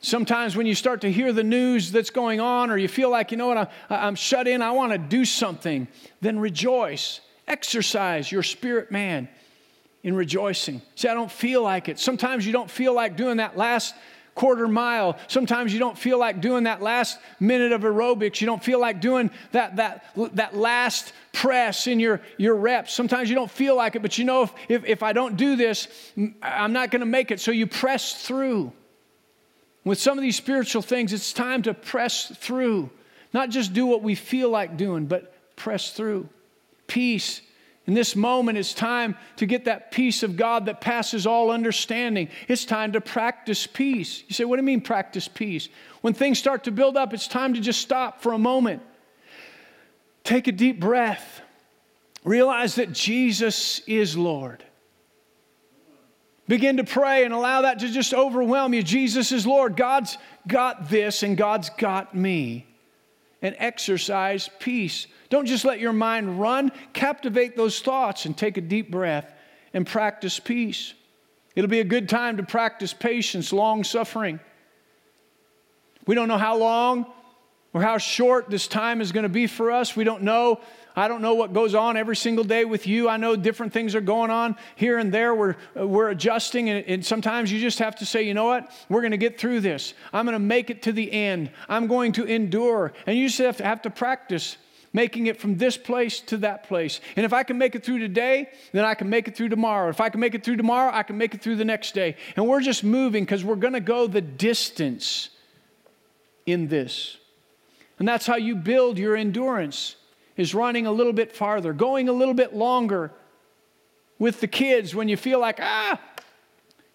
Sometimes 0.00 0.54
when 0.54 0.66
you 0.66 0.74
start 0.74 1.00
to 1.00 1.10
hear 1.10 1.32
the 1.32 1.42
news 1.42 1.90
that's 1.90 2.10
going 2.10 2.38
on, 2.38 2.70
or 2.70 2.76
you 2.76 2.86
feel 2.86 3.08
like, 3.08 3.30
you 3.30 3.38
know 3.38 3.48
what, 3.48 3.72
I'm, 3.88 4.14
shut 4.14 4.46
in, 4.46 4.60
I 4.60 4.72
want 4.72 4.92
to 4.92 4.98
do 4.98 5.24
something, 5.24 5.88
then 6.20 6.38
rejoice. 6.38 7.22
Exercise 7.48 8.30
your 8.30 8.42
spirit 8.42 8.92
man 8.92 9.30
in 10.06 10.14
rejoicing. 10.14 10.80
See, 10.94 11.08
I 11.08 11.14
don't 11.14 11.30
feel 11.30 11.64
like 11.64 11.88
it. 11.88 11.98
Sometimes 11.98 12.46
you 12.46 12.52
don't 12.52 12.70
feel 12.70 12.94
like 12.94 13.16
doing 13.16 13.38
that 13.38 13.56
last 13.56 13.92
quarter 14.36 14.68
mile. 14.68 15.18
Sometimes 15.26 15.72
you 15.72 15.80
don't 15.80 15.98
feel 15.98 16.16
like 16.16 16.40
doing 16.40 16.62
that 16.62 16.80
last 16.80 17.18
minute 17.40 17.72
of 17.72 17.80
aerobics. 17.80 18.40
You 18.40 18.46
don't 18.46 18.62
feel 18.62 18.80
like 18.80 19.00
doing 19.00 19.32
that, 19.50 19.74
that, 19.76 20.04
that 20.34 20.56
last 20.56 21.12
press 21.32 21.88
in 21.88 21.98
your, 21.98 22.20
your 22.36 22.54
reps. 22.54 22.94
Sometimes 22.94 23.28
you 23.28 23.34
don't 23.34 23.50
feel 23.50 23.74
like 23.74 23.96
it, 23.96 24.02
but 24.02 24.16
you 24.16 24.24
know 24.24 24.42
if, 24.44 24.52
if, 24.68 24.84
if 24.84 25.02
I 25.02 25.12
don't 25.12 25.36
do 25.36 25.56
this, 25.56 25.88
I'm 26.40 26.72
not 26.72 26.92
going 26.92 27.00
to 27.00 27.06
make 27.06 27.32
it. 27.32 27.40
So 27.40 27.50
you 27.50 27.66
press 27.66 28.24
through. 28.24 28.72
With 29.82 29.98
some 29.98 30.16
of 30.16 30.22
these 30.22 30.36
spiritual 30.36 30.82
things, 30.82 31.12
it's 31.12 31.32
time 31.32 31.62
to 31.62 31.74
press 31.74 32.28
through. 32.36 32.90
Not 33.32 33.50
just 33.50 33.72
do 33.72 33.86
what 33.86 34.04
we 34.04 34.14
feel 34.14 34.50
like 34.50 34.76
doing, 34.76 35.06
but 35.06 35.34
press 35.56 35.90
through. 35.90 36.28
Peace 36.86 37.40
in 37.86 37.94
this 37.94 38.16
moment, 38.16 38.58
it's 38.58 38.74
time 38.74 39.16
to 39.36 39.46
get 39.46 39.66
that 39.66 39.92
peace 39.92 40.24
of 40.24 40.36
God 40.36 40.66
that 40.66 40.80
passes 40.80 41.24
all 41.24 41.52
understanding. 41.52 42.28
It's 42.48 42.64
time 42.64 42.92
to 42.92 43.00
practice 43.00 43.66
peace. 43.66 44.24
You 44.26 44.34
say, 44.34 44.44
What 44.44 44.56
do 44.56 44.62
you 44.62 44.66
mean, 44.66 44.80
practice 44.80 45.28
peace? 45.28 45.68
When 46.00 46.12
things 46.12 46.38
start 46.38 46.64
to 46.64 46.72
build 46.72 46.96
up, 46.96 47.14
it's 47.14 47.28
time 47.28 47.54
to 47.54 47.60
just 47.60 47.80
stop 47.80 48.22
for 48.22 48.32
a 48.32 48.38
moment. 48.38 48.82
Take 50.24 50.48
a 50.48 50.52
deep 50.52 50.80
breath. 50.80 51.40
Realize 52.24 52.74
that 52.74 52.92
Jesus 52.92 53.80
is 53.86 54.16
Lord. 54.16 54.64
Begin 56.48 56.78
to 56.78 56.84
pray 56.84 57.24
and 57.24 57.32
allow 57.32 57.62
that 57.62 57.78
to 57.80 57.88
just 57.88 58.12
overwhelm 58.12 58.74
you. 58.74 58.82
Jesus 58.82 59.30
is 59.30 59.46
Lord. 59.46 59.76
God's 59.76 60.18
got 60.46 60.88
this 60.88 61.22
and 61.22 61.36
God's 61.36 61.70
got 61.70 62.16
me. 62.16 62.66
And 63.42 63.54
exercise 63.58 64.48
peace. 64.58 65.06
Don't 65.28 65.46
just 65.46 65.64
let 65.64 65.78
your 65.78 65.92
mind 65.92 66.40
run, 66.40 66.72
captivate 66.92 67.56
those 67.56 67.80
thoughts 67.80 68.24
and 68.24 68.36
take 68.36 68.56
a 68.56 68.60
deep 68.60 68.90
breath 68.90 69.32
and 69.74 69.86
practice 69.86 70.40
peace. 70.40 70.94
It'll 71.54 71.70
be 71.70 71.80
a 71.80 71.84
good 71.84 72.08
time 72.08 72.38
to 72.38 72.42
practice 72.42 72.92
patience, 72.92 73.52
long 73.52 73.84
suffering. 73.84 74.40
We 76.06 76.14
don't 76.14 76.28
know 76.28 76.38
how 76.38 76.56
long 76.56 77.06
or 77.72 77.82
how 77.82 77.98
short 77.98 78.48
this 78.48 78.68
time 78.68 79.00
is 79.00 79.12
going 79.12 79.24
to 79.24 79.28
be 79.28 79.46
for 79.46 79.70
us. 79.70 79.94
We 79.94 80.04
don't 80.04 80.22
know. 80.22 80.60
I 80.96 81.08
don't 81.08 81.20
know 81.20 81.34
what 81.34 81.52
goes 81.52 81.74
on 81.74 81.98
every 81.98 82.16
single 82.16 82.42
day 82.42 82.64
with 82.64 82.86
you. 82.86 83.06
I 83.06 83.18
know 83.18 83.36
different 83.36 83.74
things 83.74 83.94
are 83.94 84.00
going 84.00 84.30
on 84.30 84.56
here 84.76 84.96
and 84.96 85.12
there. 85.12 85.34
We're, 85.34 85.56
we're 85.74 86.08
adjusting, 86.08 86.70
and, 86.70 86.86
and 86.86 87.04
sometimes 87.04 87.52
you 87.52 87.60
just 87.60 87.78
have 87.80 87.96
to 87.96 88.06
say, 88.06 88.22
you 88.22 88.32
know 88.32 88.46
what? 88.46 88.72
We're 88.88 89.02
going 89.02 89.10
to 89.10 89.18
get 89.18 89.38
through 89.38 89.60
this. 89.60 89.92
I'm 90.14 90.24
going 90.24 90.32
to 90.32 90.38
make 90.38 90.70
it 90.70 90.82
to 90.84 90.92
the 90.92 91.12
end. 91.12 91.50
I'm 91.68 91.86
going 91.86 92.12
to 92.12 92.24
endure. 92.24 92.94
And 93.06 93.18
you 93.18 93.26
just 93.26 93.38
have 93.38 93.58
to, 93.58 93.64
have 93.64 93.82
to 93.82 93.90
practice 93.90 94.56
making 94.94 95.26
it 95.26 95.38
from 95.38 95.58
this 95.58 95.76
place 95.76 96.20
to 96.20 96.38
that 96.38 96.66
place. 96.66 97.02
And 97.16 97.26
if 97.26 97.34
I 97.34 97.42
can 97.42 97.58
make 97.58 97.74
it 97.74 97.84
through 97.84 97.98
today, 97.98 98.48
then 98.72 98.86
I 98.86 98.94
can 98.94 99.10
make 99.10 99.28
it 99.28 99.36
through 99.36 99.50
tomorrow. 99.50 99.90
If 99.90 100.00
I 100.00 100.08
can 100.08 100.20
make 100.20 100.34
it 100.34 100.42
through 100.42 100.56
tomorrow, 100.56 100.90
I 100.90 101.02
can 101.02 101.18
make 101.18 101.34
it 101.34 101.42
through 101.42 101.56
the 101.56 101.66
next 101.66 101.92
day. 101.92 102.16
And 102.36 102.48
we're 102.48 102.62
just 102.62 102.82
moving 102.82 103.24
because 103.24 103.44
we're 103.44 103.56
going 103.56 103.74
to 103.74 103.80
go 103.80 104.06
the 104.06 104.22
distance 104.22 105.28
in 106.46 106.68
this. 106.68 107.18
And 107.98 108.08
that's 108.08 108.26
how 108.26 108.36
you 108.36 108.56
build 108.56 108.96
your 108.96 109.14
endurance 109.14 109.96
is 110.36 110.54
running 110.54 110.86
a 110.86 110.92
little 110.92 111.12
bit 111.12 111.32
farther, 111.32 111.72
going 111.72 112.08
a 112.08 112.12
little 112.12 112.34
bit 112.34 112.54
longer 112.54 113.10
with 114.18 114.40
the 114.40 114.46
kids 114.46 114.94
when 114.94 115.08
you 115.08 115.16
feel 115.16 115.40
like, 115.40 115.58
ah, 115.60 116.00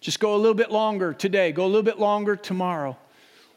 just 0.00 0.18
go 0.18 0.34
a 0.34 0.38
little 0.38 0.54
bit 0.54 0.70
longer 0.70 1.12
today, 1.12 1.52
go 1.52 1.64
a 1.64 1.66
little 1.66 1.82
bit 1.82 1.98
longer 1.98 2.36
tomorrow. 2.36 2.96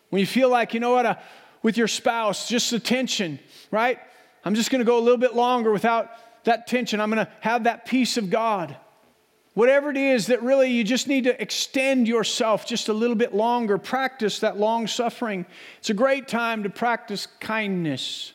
When 0.10 0.20
you 0.20 0.28
feel 0.28 0.50
like, 0.50 0.74
you 0.74 0.80
know 0.80 0.92
what, 0.92 1.06
uh, 1.06 1.16
with 1.64 1.78
your 1.78 1.88
spouse, 1.88 2.48
just 2.48 2.70
the 2.70 2.80
tension, 2.80 3.40
right? 3.72 4.00
I'm 4.44 4.54
just 4.54 4.70
going 4.70 4.80
to 4.80 4.86
go 4.86 5.00
a 5.00 5.02
little 5.02 5.18
bit 5.18 5.34
longer 5.34 5.72
without 5.72 6.12
that 6.44 6.68
tension. 6.68 7.02
I'm 7.02 7.10
going 7.10 7.26
to 7.26 7.32
have 7.42 7.64
that 7.64 7.86
peace 7.86 8.18
of 8.18 8.30
God. 8.30 8.78
Whatever 9.56 9.90
it 9.90 9.98
is 9.98 10.28
that 10.28 10.44
really 10.44 10.70
you 10.70 10.84
just 10.84 11.08
need 11.08 11.24
to 11.24 11.42
extend 11.42 12.08
yourself 12.08 12.68
just 12.68 12.90
a 12.90 12.94
little 12.94 13.16
bit 13.16 13.34
longer, 13.34 13.78
practice 13.78 14.40
that 14.40 14.58
long 14.58 14.86
suffering. 14.86 15.46
It's 15.80 15.90
a 15.90 15.94
great 15.94 16.28
time 16.28 16.64
to 16.64 16.70
practice 16.70 17.28
kindness, 17.40 18.34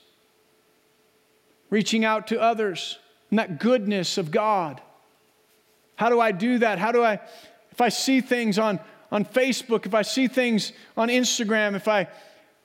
reaching 1.70 2.04
out 2.04 2.26
to 2.28 2.40
others, 2.40 2.98
and 3.30 3.38
that 3.38 3.58
goodness 3.60 4.18
of 4.18 4.30
God. 4.30 4.80
How 5.96 6.08
do 6.08 6.20
I 6.20 6.32
do 6.32 6.58
that? 6.58 6.78
How 6.78 6.92
do 6.92 7.02
I, 7.02 7.20
if 7.70 7.80
I 7.80 7.88
see 7.88 8.20
things 8.20 8.58
on, 8.58 8.80
on 9.12 9.24
Facebook, 9.24 9.86
if 9.86 9.94
I 9.94 10.02
see 10.02 10.28
things 10.28 10.72
on 10.96 11.08
Instagram, 11.08 11.74
if 11.76 11.88
I 11.88 12.08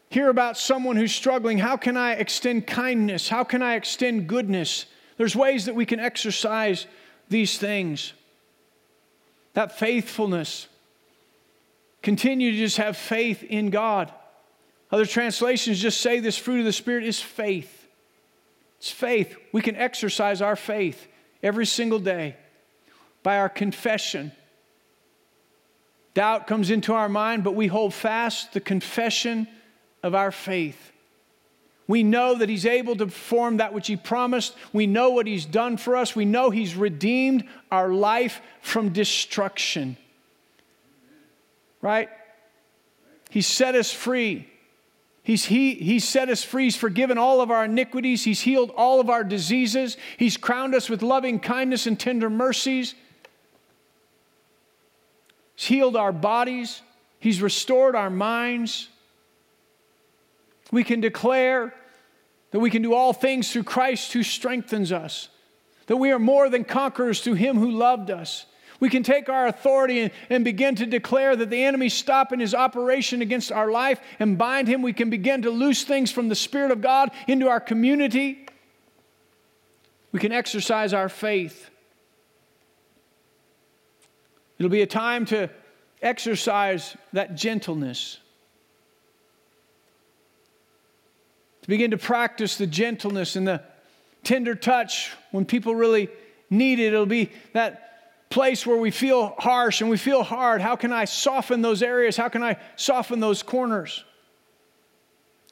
hear 0.10 0.30
about 0.30 0.58
someone 0.58 0.96
who's 0.96 1.14
struggling, 1.14 1.58
how 1.58 1.78
can 1.78 1.98
I 1.98 2.14
extend 2.14 2.68
kindness? 2.68 3.30
How 3.30 3.44
can 3.44 3.62
I 3.62 3.76
extend 3.76 4.28
goodness? 4.28 4.86
There's 5.18 5.36
ways 5.36 5.66
that 5.66 5.76
we 5.76 5.86
can 5.86 6.00
exercise 6.00 6.88
these 7.30 7.58
things. 7.58 8.14
That 9.54 9.78
faithfulness. 9.78 10.68
Continue 12.02 12.52
to 12.52 12.58
just 12.58 12.78
have 12.78 12.98
faith 12.98 13.44
in 13.44 13.70
God. 13.70 14.12
Other 14.92 15.06
translations 15.06 15.80
just 15.80 16.02
say 16.02 16.20
this 16.20 16.38
fruit 16.38 16.60
of 16.60 16.66
the 16.66 16.74
Spirit 16.74 17.04
is 17.04 17.20
faith. 17.20 17.85
It's 18.78 18.92
faith. 18.92 19.36
We 19.52 19.62
can 19.62 19.76
exercise 19.76 20.42
our 20.42 20.56
faith 20.56 21.08
every 21.42 21.66
single 21.66 22.00
day 22.00 22.36
by 23.24 23.38
our 23.38 23.50
confession. 23.50 24.32
Doubt 26.14 26.48
comes 26.48 26.70
into 26.70 26.94
our 26.94 27.10
mind, 27.10 27.44
but 27.44 27.56
we 27.56 27.68
hold 27.68 27.94
fast 27.94 28.54
the 28.54 28.62
confession 28.62 29.48
of 30.02 30.16
our 30.16 30.32
faith. 30.32 30.92
We 31.88 32.04
know 32.04 32.36
that 32.36 32.50
He's 32.50 32.66
able 32.66 32.96
to 32.96 33.06
perform 33.06 33.58
that 33.58 33.74
which 33.74 33.88
He 33.88 33.96
promised. 33.96 34.56
We 34.74 34.88
know 34.88 35.12
what 35.12 35.28
He's 35.28 35.46
done 35.46 35.78
for 35.78 35.96
us. 35.96 36.16
We 36.16 36.26
know 36.26 36.50
He's 36.50 36.76
redeemed 36.76 37.44
our 37.72 37.90
life 37.90 38.42
from 38.62 38.90
destruction. 38.90 39.98
Right? 41.82 42.10
He 43.30 43.42
set 43.42 43.76
us 43.76 43.92
free. 43.92 44.48
He's, 45.26 45.46
he, 45.46 45.74
he's 45.74 46.08
set 46.08 46.30
us 46.30 46.44
free. 46.44 46.66
He's 46.66 46.76
forgiven 46.76 47.18
all 47.18 47.42
of 47.42 47.50
our 47.50 47.66
iniquities. 47.66 48.24
He's 48.24 48.42
healed 48.42 48.72
all 48.78 49.00
of 49.00 49.10
our 49.10 49.24
diseases. 49.24 49.98
He's 50.18 50.38
crowned 50.38 50.76
us 50.76 50.88
with 50.88 51.02
loving 51.02 51.40
kindness 51.40 51.88
and 51.88 52.00
tender 52.00 52.30
mercies. 52.30 52.94
He's 55.56 55.66
healed 55.66 55.96
our 55.96 56.12
bodies. 56.12 56.84
He's 57.18 57.42
restored 57.42 57.96
our 57.96 58.12
minds. 58.12 58.88
We 60.72 60.84
can 60.84 61.02
declare 61.02 61.74
that 62.52 62.60
we 62.60 62.70
can 62.70 62.84
do 62.84 62.94
all 62.94 63.12
things 63.12 63.52
through 63.52 63.64
Christ 63.64 64.14
who 64.14 64.22
strengthens 64.22 64.92
us, 64.92 65.30
that 65.88 65.98
we 65.98 66.12
are 66.12 66.20
more 66.20 66.50
than 66.50 66.64
conquerors 66.64 67.22
through 67.22 67.34
him 67.34 67.58
who 67.58 67.72
loved 67.72 68.12
us. 68.12 68.46
We 68.80 68.90
can 68.90 69.04
take 69.04 69.30
our 69.30 69.48
authority 69.48 70.02
and, 70.02 70.12
and, 70.30 70.44
begin 70.44 70.76
to 70.76 70.86
declare 70.86 71.36
that 71.36 71.50
the 71.50 71.64
enemy 71.64 71.90
stop 71.90 72.34
in 72.34 72.40
his 72.40 72.54
operation 72.54 73.22
against 73.22 73.52
our 73.52 73.72
life 73.72 74.00
and 74.20 74.38
bind 74.38 74.68
him. 74.68 74.82
We 74.82 74.94
can 74.94 75.10
begin 75.10 75.44
to 75.44 75.50
loose 75.50 75.84
things 75.84 76.12
from 76.12 76.28
the 76.28 76.36
Spirit 76.36 76.72
of 76.72 76.82
God 76.82 77.12
into 77.28 77.48
our 77.48 77.60
community. 77.60 78.46
We 80.12 80.20
can 80.20 80.32
exercise 80.32 80.94
our 80.94 81.10
faith. 81.10 81.70
It'll 84.58 84.70
be 84.70 84.82
a 84.82 84.88
time 84.88 85.26
to 85.28 85.50
exercise 86.02 86.96
that 87.14 87.36
gentleness. 87.36 88.20
To 91.64 91.68
begin 91.68 91.92
to 91.92 91.98
practice 91.98 92.58
the 92.58 92.68
gentleness 92.68 93.36
and 93.36 93.48
the 93.48 93.62
tender 94.24 94.56
touch 94.56 95.12
when 95.32 95.46
people 95.46 95.76
really 95.76 96.10
need 96.50 96.80
it. 96.80 96.94
It'll 96.94 97.06
be 97.06 97.32
that 97.54 97.85
place 98.30 98.66
where 98.66 98.78
we 98.78 98.92
feel 98.92 99.36
harsh 99.38 99.82
and 99.82 99.90
we 99.90 99.98
feel 99.98 100.24
hard. 100.24 100.62
How 100.62 100.76
can 100.76 100.92
I 100.92 101.06
soften 101.06 101.62
those 101.62 101.82
areas? 101.82 102.18
How 102.18 102.30
can 102.30 102.44
I 102.44 102.58
soften 102.76 103.20
those 103.20 103.44
corners? 103.44 104.04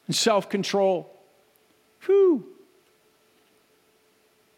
And 0.07 0.15
self 0.15 0.49
control. 0.49 1.09
Whew. 2.05 2.45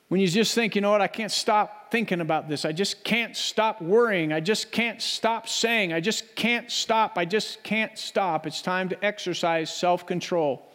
When 0.07 0.21
you 0.21 0.27
just 0.27 0.53
think, 0.53 0.75
you 0.75 0.81
know 0.81 0.91
what, 0.91 1.01
I 1.01 1.07
can't 1.07 1.31
stop 1.31 1.91
thinking 1.91 2.21
about 2.21 2.47
this. 2.47 2.63
I 2.63 2.71
just 2.71 3.03
can't 3.03 3.35
stop 3.35 3.81
worrying. 3.81 4.31
I 4.31 4.39
just 4.39 4.71
can't 4.71 5.01
stop 5.01 5.47
saying. 5.47 5.93
I 5.93 5.99
just 5.99 6.35
can't 6.35 6.71
stop. 6.71 7.17
I 7.17 7.25
just 7.25 7.63
can't 7.63 7.97
stop. 7.97 8.45
It's 8.45 8.61
time 8.61 8.89
to 8.89 9.05
exercise 9.05 9.75
self 9.75 10.05
control. 10.05 10.71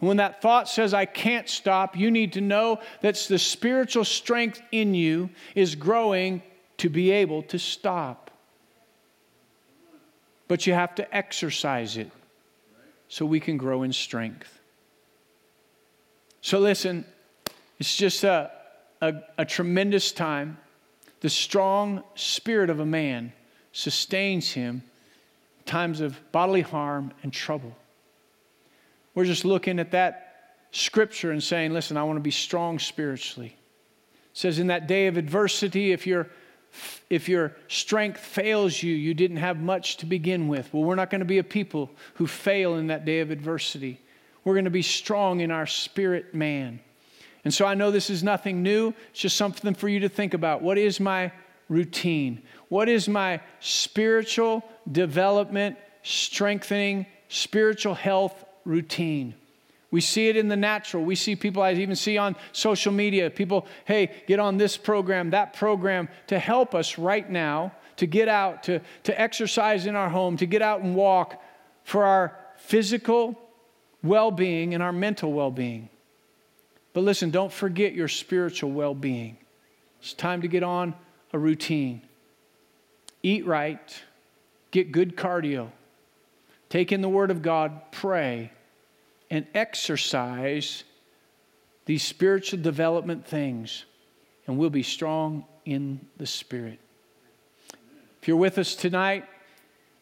And 0.00 0.08
when 0.08 0.16
that 0.18 0.42
thought 0.42 0.68
says, 0.68 0.92
I 0.92 1.06
can't 1.06 1.48
stop, 1.48 1.96
you 1.96 2.10
need 2.10 2.32
to 2.34 2.40
know 2.40 2.80
that 3.00 3.14
the 3.28 3.38
spiritual 3.38 4.04
strength 4.04 4.60
in 4.72 4.94
you 4.94 5.30
is 5.54 5.76
growing 5.76 6.42
to 6.84 6.90
be 6.90 7.10
able 7.10 7.42
to 7.42 7.58
stop. 7.58 8.30
But 10.48 10.66
you 10.66 10.74
have 10.74 10.94
to 10.96 11.16
exercise 11.16 11.96
it 11.96 12.10
so 13.08 13.24
we 13.24 13.40
can 13.40 13.56
grow 13.56 13.84
in 13.84 13.92
strength. 13.94 14.60
So, 16.42 16.58
listen, 16.58 17.06
it's 17.78 17.96
just 17.96 18.22
a, 18.22 18.50
a, 19.00 19.14
a 19.38 19.46
tremendous 19.46 20.12
time. 20.12 20.58
The 21.20 21.30
strong 21.30 22.02
spirit 22.16 22.68
of 22.68 22.80
a 22.80 22.84
man 22.84 23.32
sustains 23.72 24.52
him 24.52 24.82
times 25.64 26.02
of 26.02 26.20
bodily 26.32 26.60
harm 26.60 27.14
and 27.22 27.32
trouble. 27.32 27.74
We're 29.14 29.24
just 29.24 29.46
looking 29.46 29.78
at 29.78 29.92
that 29.92 30.58
scripture 30.70 31.30
and 31.30 31.42
saying, 31.42 31.72
listen, 31.72 31.96
I 31.96 32.02
want 32.02 32.18
to 32.18 32.22
be 32.22 32.30
strong 32.30 32.78
spiritually. 32.78 33.56
It 34.32 34.36
says, 34.38 34.58
in 34.58 34.66
that 34.66 34.86
day 34.86 35.06
of 35.06 35.16
adversity, 35.16 35.90
if 35.90 36.06
your 36.06 36.28
if 37.10 37.28
your 37.28 37.56
strength 37.68 38.20
fails 38.20 38.82
you, 38.82 38.94
you 38.94 39.14
didn't 39.14 39.38
have 39.38 39.58
much 39.58 39.98
to 39.98 40.06
begin 40.06 40.48
with. 40.48 40.72
Well, 40.72 40.82
we're 40.82 40.94
not 40.94 41.10
going 41.10 41.20
to 41.20 41.26
be 41.26 41.38
a 41.38 41.44
people 41.44 41.90
who 42.14 42.26
fail 42.26 42.76
in 42.76 42.88
that 42.88 43.04
day 43.04 43.20
of 43.20 43.30
adversity. 43.30 44.00
We're 44.44 44.54
going 44.54 44.64
to 44.64 44.70
be 44.70 44.82
strong 44.82 45.40
in 45.40 45.50
our 45.50 45.66
spirit 45.66 46.34
man. 46.34 46.80
And 47.44 47.52
so 47.52 47.66
I 47.66 47.74
know 47.74 47.90
this 47.90 48.10
is 48.10 48.22
nothing 48.22 48.62
new. 48.62 48.94
It's 49.10 49.20
just 49.20 49.36
something 49.36 49.74
for 49.74 49.88
you 49.88 50.00
to 50.00 50.08
think 50.08 50.34
about. 50.34 50.62
What 50.62 50.78
is 50.78 51.00
my 51.00 51.32
routine? 51.68 52.42
What 52.68 52.88
is 52.88 53.08
my 53.08 53.40
spiritual 53.60 54.64
development, 54.90 55.76
strengthening, 56.02 57.06
spiritual 57.28 57.94
health 57.94 58.44
routine. 58.64 59.34
We 59.94 60.00
see 60.00 60.28
it 60.28 60.36
in 60.36 60.48
the 60.48 60.56
natural. 60.56 61.04
We 61.04 61.14
see 61.14 61.36
people, 61.36 61.62
I 61.62 61.72
even 61.74 61.94
see 61.94 62.18
on 62.18 62.34
social 62.50 62.90
media, 62.90 63.30
people, 63.30 63.64
hey, 63.84 64.10
get 64.26 64.40
on 64.40 64.56
this 64.56 64.76
program, 64.76 65.30
that 65.30 65.52
program 65.52 66.08
to 66.26 66.36
help 66.36 66.74
us 66.74 66.98
right 66.98 67.30
now 67.30 67.70
to 67.98 68.06
get 68.08 68.26
out, 68.26 68.64
to, 68.64 68.80
to 69.04 69.20
exercise 69.20 69.86
in 69.86 69.94
our 69.94 70.08
home, 70.08 70.36
to 70.38 70.46
get 70.46 70.62
out 70.62 70.80
and 70.80 70.96
walk 70.96 71.40
for 71.84 72.04
our 72.04 72.36
physical 72.56 73.40
well 74.02 74.32
being 74.32 74.74
and 74.74 74.82
our 74.82 74.90
mental 74.90 75.32
well 75.32 75.52
being. 75.52 75.88
But 76.92 77.02
listen, 77.04 77.30
don't 77.30 77.52
forget 77.52 77.94
your 77.94 78.08
spiritual 78.08 78.72
well 78.72 78.96
being. 78.96 79.36
It's 80.00 80.12
time 80.12 80.42
to 80.42 80.48
get 80.48 80.64
on 80.64 80.94
a 81.32 81.38
routine. 81.38 82.02
Eat 83.22 83.46
right, 83.46 84.02
get 84.72 84.90
good 84.90 85.16
cardio, 85.16 85.70
take 86.68 86.90
in 86.90 87.00
the 87.00 87.08
Word 87.08 87.30
of 87.30 87.42
God, 87.42 87.92
pray, 87.92 88.50
and 89.34 89.46
exercise 89.52 90.84
these 91.86 92.04
spiritual 92.04 92.60
development 92.60 93.26
things, 93.26 93.84
and 94.46 94.56
we'll 94.56 94.70
be 94.70 94.84
strong 94.84 95.44
in 95.64 96.00
the 96.18 96.26
Spirit. 96.26 96.78
If 98.22 98.28
you're 98.28 98.36
with 98.36 98.58
us 98.58 98.76
tonight 98.76 99.24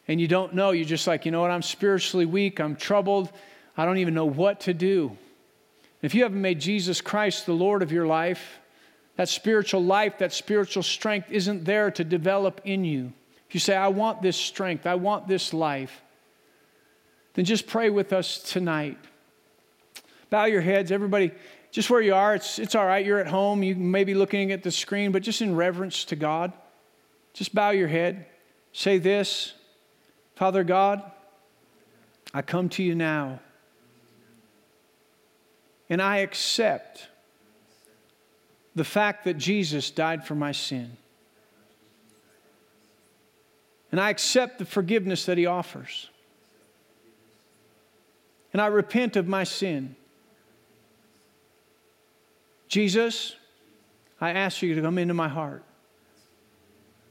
and 0.07 0.21
you 0.21 0.27
don't 0.27 0.53
know, 0.53 0.69
you're 0.69 0.85
just 0.85 1.07
like, 1.07 1.25
you 1.25 1.31
know 1.31 1.41
what, 1.41 1.49
I'm 1.49 1.63
spiritually 1.63 2.27
weak, 2.27 2.59
I'm 2.59 2.75
troubled, 2.75 3.31
I 3.75 3.85
don't 3.85 3.97
even 3.97 4.13
know 4.13 4.25
what 4.25 4.59
to 4.61 4.73
do. 4.73 5.17
If 6.03 6.13
you 6.13 6.21
haven't 6.21 6.41
made 6.41 6.61
Jesus 6.61 7.01
Christ 7.01 7.47
the 7.47 7.53
Lord 7.53 7.81
of 7.81 7.91
your 7.91 8.05
life, 8.05 8.59
that 9.15 9.29
spiritual 9.29 9.83
life, 9.83 10.19
that 10.19 10.31
spiritual 10.31 10.83
strength 10.83 11.31
isn't 11.31 11.65
there 11.65 11.89
to 11.89 12.03
develop 12.03 12.61
in 12.65 12.85
you. 12.85 13.13
If 13.47 13.55
you 13.55 13.59
say, 13.59 13.75
I 13.75 13.87
want 13.87 14.21
this 14.21 14.37
strength, 14.37 14.85
I 14.85 14.93
want 14.93 15.27
this 15.27 15.53
life, 15.53 16.03
then 17.33 17.45
just 17.45 17.65
pray 17.65 17.89
with 17.89 18.13
us 18.13 18.37
tonight. 18.37 18.99
Bow 20.33 20.45
your 20.45 20.61
heads, 20.61 20.91
everybody, 20.91 21.31
just 21.69 21.91
where 21.91 22.01
you 22.01 22.15
are. 22.15 22.33
It's, 22.33 22.57
it's 22.57 22.73
all 22.73 22.87
right. 22.87 23.05
You're 23.05 23.19
at 23.19 23.27
home. 23.27 23.61
You 23.61 23.75
may 23.75 24.03
be 24.03 24.15
looking 24.15 24.51
at 24.51 24.63
the 24.63 24.71
screen, 24.71 25.11
but 25.11 25.21
just 25.21 25.43
in 25.43 25.55
reverence 25.55 26.05
to 26.05 26.15
God, 26.15 26.51
just 27.35 27.53
bow 27.53 27.69
your 27.69 27.87
head. 27.87 28.25
Say 28.71 28.97
this 28.97 29.53
Father 30.33 30.63
God, 30.63 31.03
I 32.33 32.41
come 32.41 32.67
to 32.69 32.81
you 32.81 32.95
now, 32.95 33.41
and 35.87 36.01
I 36.01 36.17
accept 36.17 37.09
the 38.73 38.83
fact 38.83 39.25
that 39.25 39.37
Jesus 39.37 39.91
died 39.91 40.25
for 40.25 40.33
my 40.33 40.51
sin. 40.51 40.97
And 43.91 44.01
I 44.01 44.09
accept 44.09 44.57
the 44.57 44.65
forgiveness 44.65 45.27
that 45.27 45.37
he 45.37 45.45
offers 45.45 46.09
and 48.51 48.59
I 48.59 48.65
repent 48.65 49.15
of 49.15 49.27
my 49.27 49.43
sin. 49.43 49.95
Jesus, 52.73 53.35
I 54.19 54.31
ask 54.31 54.63
you 54.63 54.73
to 54.73 54.81
come 54.81 54.97
into 54.97 55.13
my 55.13 55.27
heart, 55.27 55.63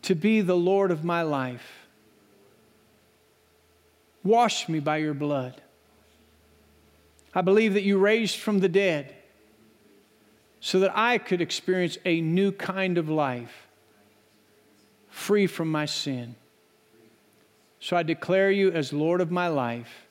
to 0.03 0.17
be 0.17 0.41
the 0.41 0.57
Lord 0.57 0.91
of 0.91 1.05
my 1.05 1.23
life. 1.23 1.87
Wash 4.25 4.69
me 4.69 4.81
by 4.81 4.97
your 4.97 5.15
blood. 5.15 5.63
I 7.33 7.43
believe 7.43 7.75
that 7.75 7.85
you 7.85 7.99
raised 7.99 8.39
from 8.39 8.59
the 8.59 8.69
dead 8.69 9.15
so 10.59 10.81
that 10.81 10.99
I 10.99 11.19
could 11.19 11.41
experience 11.41 11.97
a 12.05 12.21
new 12.21 12.51
kind 12.51 12.99
of 12.99 13.09
life, 13.09 13.69
free 15.11 15.47
from 15.47 15.71
my 15.71 15.87
sin. 15.87 16.35
So 17.79 17.97
I 17.97 18.03
declare 18.03 18.51
you 18.51 18.73
as 18.73 18.93
Lord 18.93 19.21
of 19.21 19.31
my 19.31 19.47
life 19.47 20.09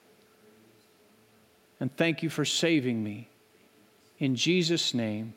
and 1.81 1.93
thank 1.97 2.23
you 2.23 2.29
for 2.29 2.45
saving 2.45 3.03
me. 3.03 3.27
In 4.17 4.37
Jesus' 4.37 4.93
name, 4.93 5.33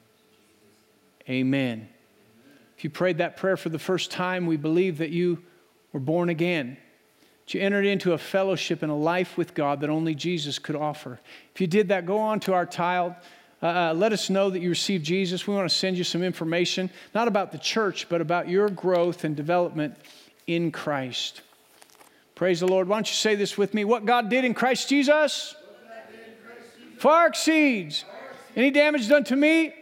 amen. 1.29 1.89
If 2.77 2.85
you 2.85 2.91
prayed 2.91 3.19
that 3.19 3.37
prayer 3.37 3.57
for 3.57 3.69
the 3.69 3.79
first 3.79 4.11
time, 4.11 4.47
we 4.47 4.57
believe 4.57 4.99
that 4.99 5.11
you 5.11 5.43
were 5.93 6.01
born 6.01 6.29
again. 6.29 6.77
That 7.45 7.55
you 7.55 7.61
entered 7.61 7.87
into 7.87 8.13
a 8.13 8.19
fellowship 8.19 8.83
and 8.83 8.91
a 8.91 8.97
life 8.97 9.37
with 9.37 9.55
God 9.55 9.81
that 9.81 9.91
only 9.91 10.15
Jesus 10.15 10.59
could 10.59 10.77
offer. 10.77 11.21
If 11.55 11.61
you 11.61 11.67
did 11.67 11.89
that, 11.89 12.07
go 12.07 12.19
on 12.19 12.41
to 12.41 12.53
our 12.53 12.67
tile. 12.67 13.17
Uh, 13.63 13.67
uh, 13.67 13.95
let 13.95 14.13
us 14.13 14.29
know 14.29 14.51
that 14.51 14.61
you 14.61 14.69
received 14.69 15.05
Jesus. 15.05 15.47
We 15.47 15.55
want 15.55 15.69
to 15.69 15.75
send 15.75 15.97
you 15.97 16.05
some 16.05 16.23
information, 16.23 16.91
not 17.15 17.29
about 17.29 17.53
the 17.53 17.59
church, 17.59 18.09
but 18.09 18.21
about 18.21 18.49
your 18.49 18.69
growth 18.69 19.25
and 19.25 19.35
development 19.35 19.97
in 20.47 20.71
Christ. 20.71 21.41
Praise 22.35 22.61
the 22.61 22.67
Lord. 22.67 22.89
Why 22.89 22.97
don't 22.97 23.09
you 23.09 23.15
say 23.15 23.37
this 23.37 23.57
with 23.57 23.73
me? 23.73 23.85
What 23.85 24.05
God 24.05 24.29
did 24.29 24.45
in 24.45 24.55
Christ 24.55 24.89
Jesus 24.89 25.55
far 26.99 27.27
exceeds 27.27 28.05
any 28.57 28.71
damage 28.71 29.09
done 29.09 29.25
to 29.25 29.37
me 29.37 29.75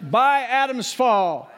by 0.00 0.40
Adam's 0.42 0.92
fall. 0.92 1.50